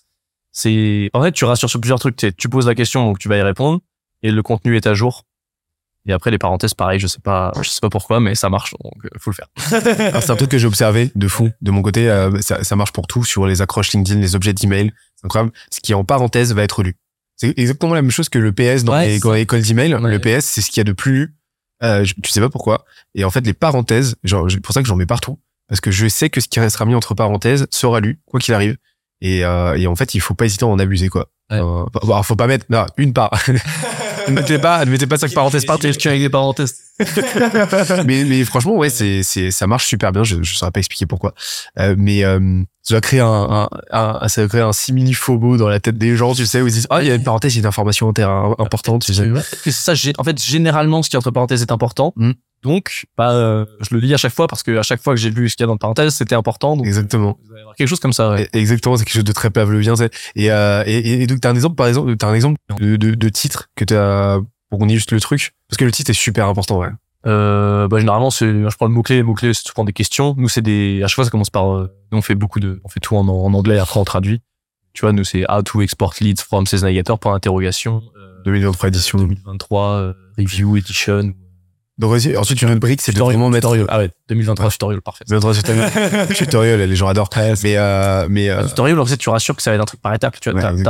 c'est 0.57 1.09
en 1.13 1.21
fait 1.21 1.33
tu 1.33 1.43
rassures 1.43 1.69
sur 1.69 1.81
plusieurs 1.81 1.99
trucs. 1.99 2.15
Tu 2.15 2.27
sais, 2.27 2.31
Tu 2.33 2.47
poses 2.49 2.65
la 2.67 2.75
question, 2.75 3.05
donc 3.05 3.19
tu 3.19 3.27
vas 3.27 3.37
y 3.37 3.41
répondre, 3.41 3.81
et 4.23 4.31
le 4.31 4.41
contenu 4.41 4.75
est 4.77 4.87
à 4.87 4.93
jour. 4.93 5.23
Et 6.07 6.13
après 6.13 6.29
les 6.31 6.37
parenthèses, 6.37 6.73
pareil, 6.75 6.99
je 6.99 7.07
sais 7.07 7.19
pas, 7.19 7.51
je 7.59 7.67
sais 7.67 7.81
pas 7.81 7.89
pourquoi, 7.89 8.19
mais 8.19 8.35
ça 8.35 8.47
marche, 8.49 8.73
donc 8.83 8.93
euh, 9.05 9.09
faut 9.19 9.31
le 9.31 9.35
faire. 9.35 9.47
C'est 10.21 10.29
un 10.29 10.35
truc 10.35 10.49
que 10.51 10.57
j'ai 10.59 10.67
observé 10.67 11.11
de 11.15 11.27
fou 11.27 11.49
de 11.61 11.71
mon 11.71 11.81
côté. 11.81 12.07
euh, 12.09 12.39
ça, 12.41 12.63
ça 12.63 12.75
marche 12.75 12.91
pour 12.93 13.07
tout 13.07 13.23
sur 13.23 13.47
les 13.47 13.61
accroches 13.63 13.91
LinkedIn, 13.91 14.19
les 14.21 14.35
objets 14.35 14.53
d'email. 14.53 14.93
C'est 15.15 15.25
incroyable. 15.25 15.51
Ce 15.71 15.79
qui 15.79 15.91
est 15.93 15.95
en 15.95 16.03
parenthèse 16.05 16.53
va 16.53 16.61
être 16.61 16.83
lu. 16.83 16.95
C'est 17.37 17.57
exactement 17.57 17.95
la 17.95 18.03
même 18.03 18.11
chose 18.11 18.29
que 18.29 18.37
le 18.39 18.53
PS 18.53 18.83
dans, 18.83 18.93
Ouais, 18.93 19.07
les, 19.07 19.41
écoles 19.41 19.61
d'email. 19.63 19.95
Ouais. 19.95 20.11
Le 20.11 20.19
PS, 20.19 20.45
c'est 20.45 20.61
ce 20.61 20.67
qu'il 20.69 20.77
y 20.77 20.81
a 20.81 20.83
de 20.85 20.91
plus 20.93 21.11
lu. 21.11 21.35
Euh, 21.83 22.05
je- 22.05 22.13
tu 22.23 22.29
sais 22.31 22.39
pas 22.39 22.49
pourquoi. 22.49 22.85
Et 23.15 23.25
en 23.25 23.31
fait, 23.31 23.41
les 23.45 23.53
parenthèses, 23.53 24.15
genre, 24.23 24.49
c'est 24.49 24.59
pour 24.61 24.73
ça 24.75 24.81
que 24.83 24.87
j'en 24.87 24.95
mets 24.95 25.05
partout. 25.07 25.39
Parce 25.67 25.81
que 25.81 25.89
je 25.91 26.07
sais 26.07 26.29
que 26.29 26.39
ce 26.39 26.47
qui 26.47 26.59
restera 26.59 26.85
mis 26.85 26.93
entre 26.93 27.15
parenthèses 27.15 27.65
sera 27.71 27.99
lu, 27.99 28.21
quoi 28.27 28.39
qu'il 28.39 28.53
arrive. 28.53 28.77
Et, 29.21 29.45
euh, 29.45 29.75
et 29.78 29.88
en 29.88 29.95
fait, 29.95 30.13
il 30.15 30.19
faut 30.19 30.34
pas 30.34 30.45
hésiter 30.45 30.65
à 30.65 30.67
en 30.67 30.80
abuser, 30.80 31.10
quoi. 31.10 31.28
Ouais. 31.51 31.60
Euh, 31.60 31.86
bon, 32.04 32.23
faut 32.23 32.36
pas 32.36 32.47
mettre, 32.47 32.65
non, 32.69 32.86
une 32.97 33.13
part. 33.13 33.32
ne 34.28 34.34
mettez 34.34 34.58
pas, 34.60 34.84
ne 34.86 34.91
mettez 34.91 35.08
pas 35.08 35.17
cinq 35.17 35.34
parenthèses 35.34 35.65
par 35.65 35.78
avec 35.84 36.21
des 36.21 36.30
parenthèses. 36.30 36.75
mais, 38.06 38.23
mais 38.23 38.43
franchement, 38.45 38.75
ouais, 38.75 38.89
c'est, 38.89 39.23
c'est, 39.23 39.51
ça 39.51 39.67
marche 39.67 39.86
super 39.88 40.12
bien. 40.12 40.23
Je, 40.23 40.41
je 40.41 40.56
saurais 40.56 40.71
pas 40.71 40.80
expliquer 40.80 41.06
pourquoi. 41.06 41.34
Euh, 41.80 41.95
mais 41.97 42.23
euh, 42.23 42.62
ça 42.82 42.95
va 42.95 43.01
créer 43.01 43.19
un, 43.19 43.28
un, 43.28 43.69
un- 43.91 44.28
ça 44.28 44.41
va 44.43 44.47
créer 44.47 44.62
un 44.62 44.73
simili 44.73 45.13
phobo 45.13 45.58
dans 45.58 45.67
la 45.67 45.80
tête 45.80 45.97
des 45.97 46.15
gens, 46.15 46.34
tu 46.34 46.45
sais, 46.45 46.62
où 46.62 46.67
ils 46.67 46.73
disent 46.73 46.88
ah 46.89 47.01
il 47.01 47.08
y 47.08 47.12
a 47.12 47.15
une 47.15 47.23
parenthèse, 47.23 47.54
il 47.56 47.58
y 47.58 47.60
a 47.60 47.63
une 47.63 47.67
information 47.67 48.10
importante. 48.60 49.06
Tu 49.06 49.13
sais. 49.13 49.32
Ça, 49.71 49.93
en 50.17 50.23
fait, 50.23 50.41
généralement, 50.43 51.04
ce 51.04 51.10
qui 51.10 51.15
est 51.15 51.19
entre 51.19 51.32
parenthèses 51.32 51.62
est 51.62 51.71
important. 51.71 52.13
Mm. 52.15 52.32
Donc, 52.65 53.06
bah, 53.15 53.32
euh, 53.32 53.63
je 53.80 53.93
le 53.93 54.01
lis 54.01 54.12
à 54.13 54.17
chaque 54.17 54.34
fois 54.34 54.47
parce 54.47 54.63
que 54.63 54.75
à 54.78 54.82
chaque 54.82 54.99
fois 55.01 55.13
que 55.13 55.19
j'ai 55.19 55.30
lu 55.30 55.47
ce 55.49 55.56
qu'il 55.56 55.63
y 55.63 55.65
a 55.65 55.67
dans 55.67 55.73
le 55.73 55.78
parenthèse, 55.80 56.15
c'était 56.15 56.34
important. 56.34 56.75
Donc, 56.75 56.88
Exactement. 56.88 57.38
vous 57.45 57.51
allez 57.54 57.62
avoir 57.62 57.75
quelque 57.75 57.88
chose 57.88 57.99
comme 57.99 58.12
ça. 58.12 58.32
Ouais. 58.32 58.49
Et- 58.54 58.58
Exactement, 58.60 58.97
c'est 58.97 59.06
quelque 59.06 59.13
chose 59.13 59.23
de 59.23 59.32
très 59.32 59.51
pavlovien. 59.51 59.93
tu 59.93 59.99
sais. 59.99 60.10
Et, 60.36 60.51
euh, 60.51 60.84
et, 60.88 61.21
et 61.21 61.28
donc 61.28 61.41
t'as 61.41 61.51
un 61.51 61.56
exemple, 61.56 61.75
par 61.75 61.86
exemple, 61.88 62.17
t'as 62.17 62.28
un 62.28 62.34
exemple 62.34 62.58
de, 62.80 62.95
de, 62.95 63.13
de 63.13 63.30
titre 63.30 63.69
que 63.75 63.86
t'as 63.86 64.39
pour 64.71 64.80
qu'on 64.80 64.89
illustre 64.89 65.13
le 65.13 65.21
truc, 65.21 65.54
parce 65.69 65.78
que 65.78 65.86
le 65.86 65.91
titre 65.91 66.10
est 66.10 66.15
super 66.15 66.47
important. 66.47 66.80
Ouais. 66.80 66.89
Euh, 67.28 67.88
bah, 67.88 67.99
généralement, 67.99 68.32
c'est, 68.32 68.47
je 68.47 68.75
prends 68.75 68.88
le 68.88 68.93
mot-clé. 68.93 69.17
Le 69.17 69.23
mot-clé, 69.23 69.54
c'est 69.54 69.71
prends 69.71 69.84
des 69.86 69.93
questions. 69.93 70.34
Nous, 70.38 70.49
c'est 70.49 70.62
des, 70.63 71.01
à 71.04 71.08
chaque 71.08 71.15
fois, 71.15 71.23
ça 71.25 71.30
commence 71.30 71.51
par, 71.51 71.71
euh, 71.71 71.91
nous, 72.12 72.17
on 72.17 72.21
fait 72.23 72.36
beaucoup 72.36 72.60
de, 72.60 72.82
on 72.84 72.89
fait 72.89 72.99
tout 72.99 73.15
en, 73.15 73.28
en 73.28 73.54
anglais, 73.54 73.78
après, 73.78 73.99
on 73.99 74.04
traduit. 74.06 74.41
Tu 74.93 75.01
vois, 75.01 75.12
nous, 75.12 75.23
c'est 75.23 75.45
how 75.51 75.62
to 75.62 75.82
export 75.82 76.13
leads 76.21 76.41
from 76.41 76.65
Sales 76.65 76.82
Navigator, 76.82 77.19
point 77.19 77.34
d'interrogation. 77.34 78.01
Euh, 78.17 78.41
2023 78.45 78.88
édition. 78.89 79.17
2023, 79.19 79.84
euh, 79.91 80.13
review, 80.38 80.78
edition. 80.78 81.34
Donc 81.97 82.12
aussi- 82.12 82.36
ensuite 82.36 82.62
une 82.62 82.69
autre 82.71 82.79
brique, 82.79 83.01
c'est 83.01 83.13
de 83.13 83.19
vraiment 83.19 83.49
mettre 83.49 83.67
tutorial. 83.69 83.88
Ah 83.89 83.99
ouais, 83.99 84.12
2023 84.29 84.69
tutorial, 84.69 85.01
parfait. 85.01 85.23
2023 85.29 85.53
tutorial, 85.53 86.27
tutorial, 86.36 86.79
les 86.81 86.95
gens 86.95 87.08
adorent. 87.08 87.29
Mais 87.63 87.77
euh, 87.77 88.27
mais 88.29 88.49
euh, 88.49 88.65
tutorial, 88.67 88.99
en 88.99 89.05
fait, 89.05 89.17
tu 89.17 89.29
rassures 89.29 89.55
que 89.55 89.62
ça 89.62 89.71
va 89.71 89.75
être 89.75 89.81
un 89.81 89.86
truc 89.86 90.01
par 90.01 90.13
étape. 90.13 90.39
Tu 90.39 90.49
vois, 90.51 90.60
ouais, 90.62 90.84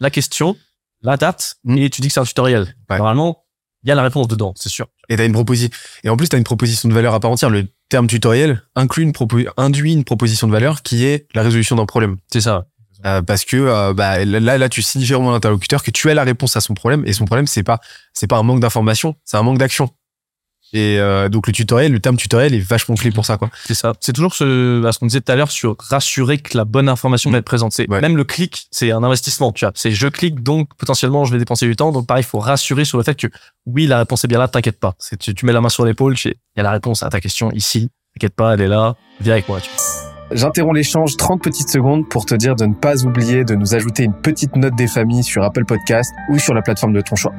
la 0.00 0.10
question, 0.10 0.56
la 1.02 1.16
date, 1.16 1.56
Mm. 1.64 1.78
et 1.78 1.90
tu 1.90 2.00
dis 2.00 2.08
que 2.08 2.14
c'est 2.14 2.20
un 2.20 2.24
tutoriel. 2.24 2.74
Ouais. 2.90 2.96
Normalement, 2.98 3.44
il 3.84 3.88
y 3.88 3.92
a 3.92 3.94
la 3.94 4.02
réponse 4.02 4.28
dedans, 4.28 4.52
c'est 4.56 4.68
sûr. 4.70 4.86
Et 5.08 5.16
t'as 5.16 5.26
une 5.26 5.32
proposition. 5.32 5.70
Et 6.04 6.08
en 6.08 6.16
plus, 6.16 6.28
t'as 6.28 6.38
une 6.38 6.44
proposition 6.44 6.88
de 6.88 6.94
valeur 6.94 7.12
à 7.14 7.20
part 7.20 7.30
entière. 7.30 7.50
Le 7.50 7.66
terme 7.88 8.06
tutoriel 8.06 8.62
inclut 8.74 9.02
une 9.04 9.12
propo- 9.12 9.48
induit 9.56 9.92
une 9.92 10.04
proposition 10.04 10.46
de 10.48 10.52
valeur 10.52 10.82
qui 10.82 11.04
est 11.04 11.26
la 11.34 11.42
résolution 11.42 11.76
d'un 11.76 11.86
problème. 11.86 12.16
C'est 12.32 12.40
ça. 12.40 12.66
Euh, 13.04 13.20
parce 13.22 13.44
que 13.44 13.56
euh, 13.56 13.92
bah, 13.94 14.24
là, 14.24 14.58
là, 14.58 14.68
tu 14.68 14.80
signifies 14.82 15.14
à 15.14 15.18
l'interlocuteur 15.18 15.82
que 15.82 15.90
tu 15.90 16.10
as 16.10 16.14
la 16.14 16.24
réponse 16.24 16.56
à 16.56 16.60
son 16.60 16.74
problème. 16.74 17.04
Et 17.06 17.12
son 17.12 17.26
problème, 17.26 17.46
c'est 17.46 17.62
pas, 17.62 17.78
c'est 18.14 18.26
pas 18.26 18.38
un 18.38 18.42
manque 18.42 18.60
d'information, 18.60 19.14
c'est 19.24 19.36
un 19.36 19.42
manque 19.42 19.58
d'action. 19.58 19.90
Et 20.72 20.98
euh, 20.98 21.28
donc 21.28 21.46
le 21.46 21.52
tutoriel, 21.52 21.92
le 21.92 22.00
terme 22.00 22.16
tutoriel 22.16 22.52
est 22.54 22.58
vachement 22.60 22.96
clé 22.96 23.10
pour 23.10 23.24
ça, 23.24 23.36
quoi. 23.38 23.50
C'est 23.66 23.74
ça. 23.74 23.94
C'est 24.00 24.12
toujours 24.12 24.34
ce, 24.34 24.80
bah, 24.80 24.92
ce 24.92 24.98
qu'on 24.98 25.06
disait 25.06 25.20
tout 25.20 25.30
à 25.32 25.36
l'heure 25.36 25.50
sur 25.50 25.76
rassurer 25.78 26.38
que 26.38 26.56
la 26.56 26.64
bonne 26.64 26.88
information 26.88 27.30
va 27.30 27.38
être 27.38 27.44
présente. 27.44 27.72
C'est 27.72 27.88
Ouais. 27.88 28.00
même 28.00 28.16
le 28.16 28.24
clic, 28.24 28.66
c'est 28.72 28.90
un 28.90 29.02
investissement. 29.04 29.52
Tu 29.52 29.64
vois, 29.64 29.72
c'est 29.74 29.92
je 29.92 30.08
clique 30.08 30.42
donc 30.42 30.68
potentiellement 30.76 31.24
je 31.24 31.32
vais 31.32 31.38
dépenser 31.38 31.66
du 31.66 31.76
temps. 31.76 31.92
Donc 31.92 32.06
pareil, 32.06 32.22
il 32.24 32.26
faut 32.26 32.38
rassurer 32.40 32.84
sur 32.84 32.98
le 32.98 33.04
fait 33.04 33.14
que 33.14 33.28
oui, 33.66 33.86
la 33.86 33.98
réponse 33.98 34.24
est 34.24 34.28
bien 34.28 34.38
là. 34.38 34.48
T'inquiète 34.48 34.80
pas. 34.80 34.94
C'est 34.98 35.16
tu, 35.18 35.34
tu 35.34 35.46
mets 35.46 35.52
la 35.52 35.60
main 35.60 35.68
sur 35.68 35.84
l'épaule. 35.84 36.14
tu 36.16 36.22
sais, 36.30 36.36
Il 36.56 36.58
y 36.58 36.60
a 36.60 36.64
la 36.64 36.72
réponse 36.72 37.02
à 37.02 37.08
ta 37.10 37.20
question 37.20 37.50
ici. 37.52 37.88
T'inquiète 38.14 38.34
pas, 38.34 38.54
elle 38.54 38.60
est 38.62 38.68
là. 38.68 38.96
Viens 39.20 39.34
avec 39.34 39.48
moi. 39.48 39.60
Tu 39.60 39.70
vois. 39.70 40.36
J'interromps 40.36 40.74
l'échange 40.74 41.16
30 41.16 41.40
petites 41.40 41.68
secondes 41.68 42.08
pour 42.08 42.26
te 42.26 42.34
dire 42.34 42.56
de 42.56 42.66
ne 42.66 42.74
pas 42.74 43.04
oublier 43.04 43.44
de 43.44 43.54
nous 43.54 43.74
ajouter 43.76 44.02
une 44.02 44.14
petite 44.14 44.56
note 44.56 44.74
des 44.74 44.88
familles 44.88 45.22
sur 45.22 45.44
Apple 45.44 45.64
Podcast 45.64 46.10
ou 46.30 46.38
sur 46.40 46.52
la 46.52 46.62
plateforme 46.62 46.92
de 46.94 47.00
ton 47.00 47.14
choix. 47.14 47.32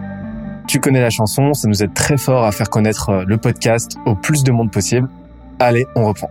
Tu 0.68 0.82
connais 0.82 1.00
la 1.00 1.10
chanson, 1.10 1.54
ça 1.54 1.68
nous 1.70 1.82
aide 1.82 1.94
très 1.94 2.18
fort 2.18 2.44
à 2.44 2.52
faire 2.52 2.70
connaître 2.70 3.10
euh, 3.10 3.24
le 3.26 3.38
podcast 3.38 3.98
au 4.06 4.16
plus 4.16 4.44
de 4.44 4.52
monde 4.52 4.70
possible. 4.70 5.08
Allez, 5.60 5.86
on 5.96 6.06
reprend. 6.06 6.30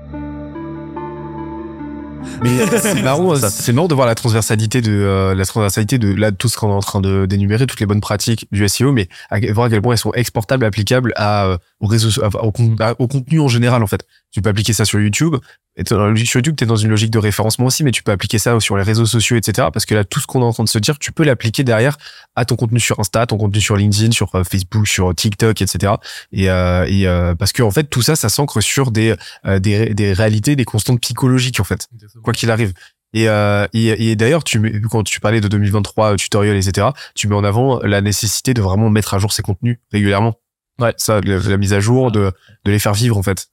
Mais 2.43 2.51
c'est 2.81 3.03
marrant, 3.03 3.35
c'est 3.37 3.73
marrant 3.73 3.89
de 3.89 3.95
voir 3.95 4.07
la 4.07 4.15
transversalité 4.15 4.83
de 4.83 4.93
euh, 4.93 5.35
la 5.35 5.45
transversalité 5.47 5.99
de 5.99 6.13
là 6.13 6.31
de 6.31 6.37
tout 6.37 6.49
ce 6.49 6.59
qu'on 6.59 6.69
est 6.69 6.75
en 6.75 6.81
train 6.81 7.01
de 7.01 7.25
d'énumérer, 7.25 7.67
toutes 7.67 7.81
les 7.81 7.87
bonnes 7.87 8.01
pratiques 8.01 8.47
du 8.53 8.69
SEO, 8.69 8.93
mais 8.93 9.09
à, 9.31 9.39
voir 9.53 9.67
à 9.67 9.71
quel 9.71 9.81
point 9.81 9.93
elles 9.93 9.99
sont 9.99 10.13
exportables, 10.13 10.65
applicables 10.65 11.13
à 11.17 11.47
euh, 11.47 11.59
au 11.81 11.87
réseau, 11.87 12.23
à- 12.23 12.43
au, 12.45 12.53
con- 12.53 12.77
à- 12.81 12.95
au 12.99 13.07
contenu 13.09 13.41
en 13.41 13.49
général 13.49 13.83
en 13.83 13.87
fait. 13.87 14.07
Tu 14.33 14.41
peux 14.43 14.49
appliquer 14.51 14.73
ça 14.73 14.85
sur 14.85 15.01
YouTube. 15.01 15.37
Et 15.79 15.85
sur 15.87 16.39
YouTube, 16.39 16.57
t'es 16.57 16.65
dans 16.65 16.77
une 16.77 16.89
logique 16.89 17.11
de 17.11 17.19
référencement 17.19 17.67
aussi, 17.67 17.85
mais 17.85 17.91
tu 17.91 18.03
peux 18.03 18.11
appliquer 18.11 18.39
ça 18.39 18.59
sur 18.61 18.79
les 18.79 18.83
réseaux 18.83 19.05
sociaux, 19.05 19.37
etc. 19.37 19.69
Parce 19.71 19.85
que 19.85 19.95
là, 19.95 20.05
tout 20.05 20.21
ce 20.21 20.27
qu'on 20.27 20.41
est 20.41 20.45
en 20.45 20.53
train 20.55 20.65
de 20.65 20.71
se 20.71 20.79
dire, 20.79 20.99
tu 20.99 21.13
peux 21.13 21.23
l'appliquer 21.23 21.65
derrière 21.65 21.99
à 22.35 22.47
ton 22.47 22.57
contenu 22.57 22.81
sur 22.81 22.99
Insta, 22.99 23.27
ton 23.27 23.37
contenu 23.37 23.61
sur 23.61 23.77
LinkedIn, 23.77 24.13
sur 24.13 24.35
euh, 24.37 24.43
Facebook, 24.43 24.87
sur 24.89 25.15
TikTok, 25.15 25.61
etc. 25.61 25.93
Et, 26.33 26.49
euh, 26.49 26.87
et 26.89 27.07
euh, 27.07 27.35
parce 27.35 27.53
que 27.53 27.63
en 27.63 27.71
fait, 27.71 27.85
tout 27.91 28.01
ça, 28.01 28.17
ça 28.17 28.31
s'ancre 28.31 28.63
sur 28.63 28.91
des 28.91 29.15
euh, 29.45 29.59
des, 29.59 29.77
ré- 29.77 29.95
des 29.95 30.15
réalités, 30.15 30.57
des 30.57 30.65
constantes 30.65 31.01
psychologiques 31.03 31.61
en 31.61 31.65
fait 31.65 31.89
quoi 32.23 32.33
qu'il 32.33 32.51
arrive. 32.51 32.73
Et, 33.13 33.29
euh, 33.29 33.67
et, 33.75 34.11
et 34.11 34.17
d'ailleurs, 34.17 34.45
tu 34.45 34.59
mets- 34.59 34.81
quand 34.91 35.03
tu 35.03 35.21
parlais 35.21 35.43
de 35.43 35.49
2023 35.49 36.13
euh, 36.13 36.17
tutoriel, 36.17 36.57
etc., 36.57 36.89
tu 37.15 37.29
mets 37.29 37.35
en 37.37 37.45
avant 37.45 37.81
la 37.83 38.01
nécessité 38.01 38.55
de 38.55 38.63
vraiment 38.63 38.89
mettre 38.89 39.13
à 39.13 39.19
jour 39.19 39.31
ces 39.31 39.43
contenus 39.43 39.77
régulièrement. 39.93 40.37
Ouais. 40.81 40.95
Ça, 40.97 41.21
la, 41.21 41.39
la 41.39 41.57
mise 41.57 41.73
à 41.73 41.81
jour, 41.81 42.11
de, 42.13 42.33
de 42.65 42.71
les 42.71 42.79
faire 42.79 42.93
vivre 42.95 43.17
en 43.17 43.23
fait. 43.23 43.49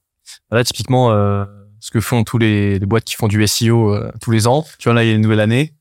Là, 0.51 0.63
typiquement, 0.63 1.11
euh, 1.11 1.45
ce 1.79 1.91
que 1.91 1.99
font 1.99 2.23
tous 2.23 2.37
les, 2.37 2.79
les 2.79 2.85
boîtes 2.85 3.03
qui 3.03 3.15
font 3.15 3.27
du 3.27 3.45
SEO 3.47 3.93
euh, 3.93 4.11
tous 4.21 4.31
les 4.31 4.47
ans. 4.47 4.65
Tu 4.79 4.85
vois, 4.89 4.93
là, 4.93 5.03
il 5.03 5.09
y 5.09 5.11
a 5.11 5.15
une 5.15 5.21
nouvelle 5.21 5.39
année. 5.41 5.73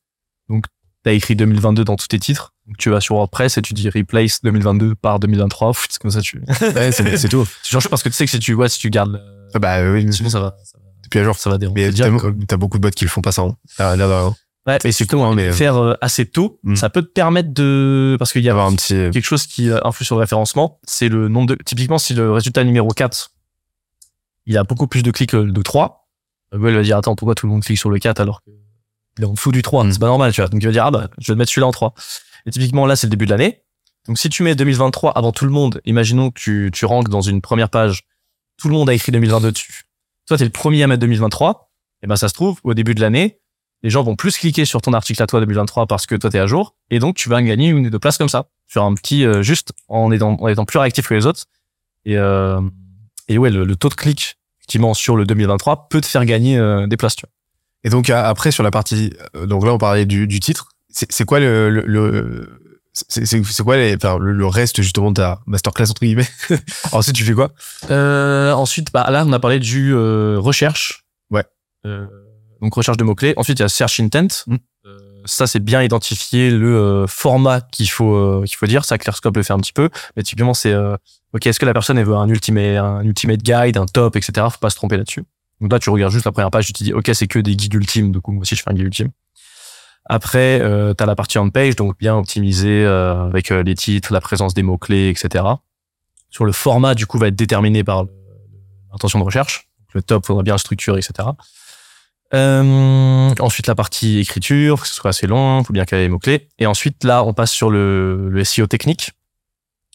Donc, 0.48 0.66
tu 1.05 1.11
as 1.11 1.12
écrit 1.12 1.37
2022 1.37 1.85
dans 1.85 1.96
tous 1.96 2.09
tes 2.09 2.18
titres. 2.18 2.55
Donc, 2.66 2.76
tu 2.76 2.90
vas 2.90 3.00
sur 3.00 3.16
WordPress 3.16 3.59
et 3.59 3.62
tu 3.62 3.74
dis 3.74 3.88
replace 3.88 4.40
2022 4.42 4.94
par 4.94 5.18
2023. 5.20 5.72
Pff, 5.72 5.87
C'est 5.90 6.00
comme 6.00 6.11
ça, 6.11 6.20
tu, 6.20 6.42
Ouais, 6.74 6.92
c'est 6.92 7.28
tout. 7.28 7.46
tu 7.64 7.70
changes 7.70 7.88
parce 7.88 8.02
que 8.02 8.09
tu 8.09 8.14
sais 8.14 8.24
que 8.24 8.31
si 8.31 8.38
tu, 8.38 8.55
ouais, 8.55 8.68
si 8.68 8.78
tu 8.78 8.90
gardes, 8.90 9.12
le- 9.12 9.20
Ah 9.55 9.59
Bah 9.59 9.83
oui, 9.90 10.12
sinon 10.12 10.28
ça 10.31 10.40
va, 10.40 10.57
ça 10.64 10.78
va, 10.78 10.85
depuis 11.05 11.18
à 11.20 11.24
jour. 11.24 11.37
ça 11.37 11.50
va 11.50 11.59
déranger. 11.59 11.90
Mais 12.38 12.46
t'as 12.46 12.57
beaucoup 12.57 12.78
de 12.78 12.83
bots 12.83 12.90
qui 12.90 13.05
le 13.05 13.11
font 13.11 13.20
pas 13.20 13.33
ça. 13.33 13.42
Hein. 13.42 13.57
Ah, 13.78 13.96
là, 13.96 14.07
là, 14.07 14.22
là. 14.22 14.33
Ouais, 14.66 14.79
Et 14.85 14.92
c'est 14.92 15.07
tout, 15.07 15.20
hein, 15.22 15.35
mais 15.35 15.51
faire 15.53 15.77
euh, 15.77 15.94
assez 16.01 16.25
tôt, 16.25 16.61
Mm. 16.62 16.77
ça 16.77 16.88
peut 16.88 17.03
te 17.03 17.09
permettre 17.11 17.53
de, 17.53 18.14
parce 18.18 18.33
qu'il 18.33 18.44
y 18.44 18.48
a 18.48 18.55
un 18.55 18.75
petit. 18.77 18.94
quelque 19.12 19.25
chose 19.25 19.46
qui 19.46 19.68
euh, 19.68 19.81
influe 19.85 20.05
sur 20.05 20.14
le 20.14 20.20
référencement, 20.20 20.79
c'est 20.85 21.09
le 21.09 21.29
nombre 21.29 21.48
de, 21.48 21.55
typiquement, 21.64 21.98
si 21.98 22.14
le 22.14 22.31
résultat 22.31 22.62
numéro 22.62 22.88
4, 22.88 23.33
il 24.46 24.57
a 24.57 24.62
beaucoup 24.64 24.87
plus 24.87 25.03
de 25.03 25.11
clics 25.11 25.31
que 25.31 25.37
le 25.37 25.51
de 25.51 25.62
3, 25.62 26.09
euh, 26.55 26.59
Google 26.59 26.75
va 26.77 26.83
dire, 26.83 26.96
attends, 26.96 27.16
pourquoi 27.16 27.35
tout 27.35 27.46
le 27.46 27.53
monde 27.53 27.64
clique 27.64 27.79
sur 27.79 27.90
le 27.90 27.98
4 27.98 28.20
alors 28.20 28.42
que 28.42 28.51
il 29.18 29.25
est 29.25 29.27
en 29.27 29.33
dessous 29.33 29.51
du 29.53 29.62
3? 29.62 29.85
Mm. 29.85 29.92
C'est 29.92 29.98
pas 29.98 30.07
normal, 30.07 30.33
tu 30.33 30.40
vois. 30.40 30.48
Donc 30.48 30.62
il 30.62 30.66
va 30.66 30.72
dire, 30.72 30.87
ah 30.87 30.90
bah, 30.92 31.09
je 31.18 31.33
vais 31.33 31.37
mettre 31.37 31.51
celui-là 31.51 31.66
en 31.66 31.72
3. 31.72 31.94
Et 32.46 32.51
typiquement, 32.51 32.87
là, 32.87 32.94
c'est 32.94 33.07
le 33.09 33.11
début 33.11 33.27
de 33.27 33.31
l'année. 33.31 33.62
Donc 34.07 34.18
si 34.18 34.29
tu 34.29 34.42
mets 34.44 34.55
2023 34.55 35.12
avant 35.12 35.33
tout 35.33 35.44
le 35.44 35.51
monde, 35.51 35.81
imaginons 35.85 36.31
que 36.31 36.38
tu, 36.40 36.70
tu 36.72 36.85
ranks 36.87 37.09
dans 37.09 37.20
une 37.20 37.40
première 37.40 37.68
page, 37.68 38.03
tout 38.59 38.68
le 38.68 38.75
monde 38.75 38.88
a 38.88 38.94
écrit 38.94 39.11
2022 39.12 39.53
dessus. 39.53 39.83
Toi, 40.29 40.38
t'es 40.38 40.44
le 40.44 40.51
premier 40.51 40.83
à 40.85 40.87
mettre 40.87 41.01
2023. 41.01 41.70
Et 42.05 42.07
ben 42.09 42.16
ça 42.16 42.29
se 42.29 42.35
trouve 42.35 42.59
au 42.64 42.75
début 42.75 42.94
de 42.96 43.01
l'année, 43.01 43.38
les 43.83 43.90
gens 43.90 44.03
vont 44.03 44.16
plus 44.16 44.37
cliquer 44.38 44.64
sur 44.64 44.81
ton 44.81 44.92
article 44.92 45.23
à 45.23 45.27
toi 45.27 45.40
2023 45.40 45.87
parce 45.87 46.07
que 46.07 46.14
toi 46.14 46.31
t'es 46.31 46.38
à 46.38 46.47
jour, 46.47 46.75
et 46.90 46.99
donc 46.99 47.16
tu 47.16 47.29
vas 47.29 47.42
gagner 47.42 47.68
une 47.68 47.87
ou 47.87 47.90
deux 47.90 47.99
places 47.99 48.18
comme 48.18 48.29
ça 48.29 48.47
sur 48.66 48.85
un 48.85 48.95
petit 48.95 49.25
euh, 49.25 49.42
juste 49.42 49.73
en 49.88 50.11
étant 50.12 50.37
en 50.40 50.49
étant 50.49 50.64
plus 50.64 50.79
réactif 50.79 51.09
que 51.09 51.14
les 51.14 51.27
autres. 51.27 51.45
Et 52.05 52.16
euh, 52.16 52.61
et 53.29 53.38
ouais, 53.38 53.51
le, 53.51 53.64
le 53.64 53.77
taux 53.77 53.88
de 53.88 53.95
clic 53.95 54.37
effectivement 54.61 54.95
sur 54.95 55.16
le 55.16 55.25
2023 55.27 55.88
peut 55.88 56.01
te 56.01 56.07
faire 56.07 56.25
gagner 56.25 56.57
euh, 56.59 56.87
des 56.87 56.97
places. 56.97 57.16
Tu 57.16 57.23
vois. 57.27 57.31
Et 57.85 57.90
donc 57.90 58.09
a- 58.11 58.29
après 58.29 58.51
sur 58.53 58.62
la 58.62 58.71
partie, 58.71 59.12
euh, 59.37 59.47
donc 59.47 59.64
là 59.64 59.73
on 59.75 59.79
parlait 59.79 60.07
du, 60.07 60.27
du 60.27 60.38
titre. 60.40 60.68
C'est 60.88 61.11
c'est 61.11 61.25
quoi 61.25 61.40
le, 61.40 61.68
le, 61.71 61.83
le- 61.87 62.59
c'est 62.92 63.25
c'est 63.27 63.42
c'est 63.45 63.62
quoi 63.62 63.77
les, 63.79 63.97
enfin, 63.97 64.18
le, 64.18 64.33
le 64.33 64.47
reste 64.47 64.83
justement 64.83 65.11
de 65.11 65.14
ta 65.16 65.40
masterclass 65.47 65.90
entre 65.90 66.03
guillemets? 66.03 66.29
Ensuite 66.92 67.16
tu 67.16 67.25
fais 67.25 67.33
quoi? 67.33 67.51
Euh, 67.90 68.53
ensuite, 68.53 68.92
bah, 68.92 69.07
là, 69.11 69.25
on 69.27 69.33
a 69.33 69.40
parlé 69.40 69.59
du 69.59 69.95
euh, 69.95 70.37
recherche. 70.38 71.05
Ouais. 71.31 71.45
Euh, 71.87 72.07
donc 72.62 72.72
recherche 72.75 72.96
de 72.96 73.05
mots 73.05 73.14
clés. 73.14 73.35
Ensuite, 73.37 73.59
il 73.59 73.62
y 73.62 73.64
a 73.64 73.68
search 73.68 74.01
intent. 74.01 74.29
Mm. 74.46 74.57
Euh, 74.87 74.98
ça, 75.25 75.46
c'est 75.46 75.61
bien 75.61 75.83
identifier 75.83 76.51
le 76.51 76.77
euh, 76.77 77.07
format 77.07 77.61
qu'il 77.61 77.90
faut 77.90 78.14
euh, 78.14 78.44
qu'il 78.46 78.57
faut 78.57 78.66
dire. 78.66 78.85
Ça, 78.85 78.98
ClearScope 78.98 79.37
le 79.37 79.42
fait 79.42 79.53
un 79.53 79.59
petit 79.59 79.72
peu. 79.72 79.90
Mais 80.16 80.22
typiquement, 80.22 80.55
c'est 80.55 80.72
euh, 80.72 80.96
ok. 81.35 81.46
Est-ce 81.46 81.61
que 81.61 81.66
la 81.66 81.72
personne 81.72 81.98
elle 81.98 82.07
veut 82.07 82.16
un 82.16 82.29
ultimate 82.29 82.79
un 82.79 83.03
ultimate 83.03 83.42
guide, 83.42 83.77
un 83.77 83.87
top, 83.87 84.16
etc. 84.16 84.46
Faut 84.51 84.59
pas 84.59 84.70
se 84.70 84.77
tromper 84.77 84.96
là-dessus. 84.96 85.25
Donc 85.61 85.72
là, 85.72 85.79
tu 85.79 85.90
regardes 85.90 86.12
juste 86.12 86.25
la 86.25 86.33
première 86.33 86.51
page, 86.51 86.66
tu 86.66 86.72
te 86.72 86.83
dis 86.83 86.92
ok, 86.92 87.11
c'est 87.12 87.27
que 87.27 87.38
des 87.38 87.55
guides 87.55 87.75
ultimes. 87.75 88.11
Du 88.12 88.20
coup, 88.20 88.33
moi 88.33 88.42
aussi, 88.42 88.57
je 88.57 88.62
fais 88.62 88.70
un 88.70 88.75
guide 88.75 88.87
ultime. 88.87 89.11
Après, 90.05 90.61
euh, 90.61 90.94
tu 90.94 91.03
as 91.03 91.07
la 91.07 91.14
partie 91.14 91.38
on 91.38 91.51
page, 91.51 91.77
donc 91.77 91.96
bien 91.98 92.16
optimisé 92.16 92.85
euh, 92.85 93.27
avec 93.27 93.53
euh, 93.53 93.62
les 93.62 93.77
titres, 93.77 94.12
la 94.12 94.20
présence 94.20 94.55
des 94.55 94.62
mots 94.62 94.79
clés, 94.79 95.09
etc. 95.09 95.44
Sur 96.31 96.44
le 96.44 96.53
format, 96.53 96.94
du 96.96 97.07
coup, 97.07 97.18
va 97.18 97.29
être 97.29 97.37
déterminé 97.37 97.85
par 97.85 98.05
le- 98.05 98.11
l'intention 98.90 99.20
de 99.20 99.25
recherche. 99.25 99.68
Le 99.94 100.03
top 100.03 100.27
faudra 100.27 100.42
bien 100.42 100.59
structurer, 100.59 100.98
etc. 100.98 101.29
Euh, 102.35 103.35
ensuite, 103.38 103.66
la 103.66 103.75
partie 103.75 104.21
écriture, 104.21 104.83
que 104.83 104.88
ce 104.88 104.95
soit 104.95 105.11
assez 105.11 105.27
long, 105.27 105.62
faut 105.64 105.73
bien 105.73 105.85
qu'il 105.85 105.99
y 105.99 106.01
ait 106.01 106.05
les 106.05 106.09
mots-clés. 106.09 106.49
Et 106.59 106.66
ensuite, 106.66 107.05
là, 107.05 107.25
on 107.25 107.35
passe 107.35 107.53
sur 107.53 107.71
le, 107.71 108.29
le 108.31 108.45
SEO 108.45 108.66
technique. 108.66 109.11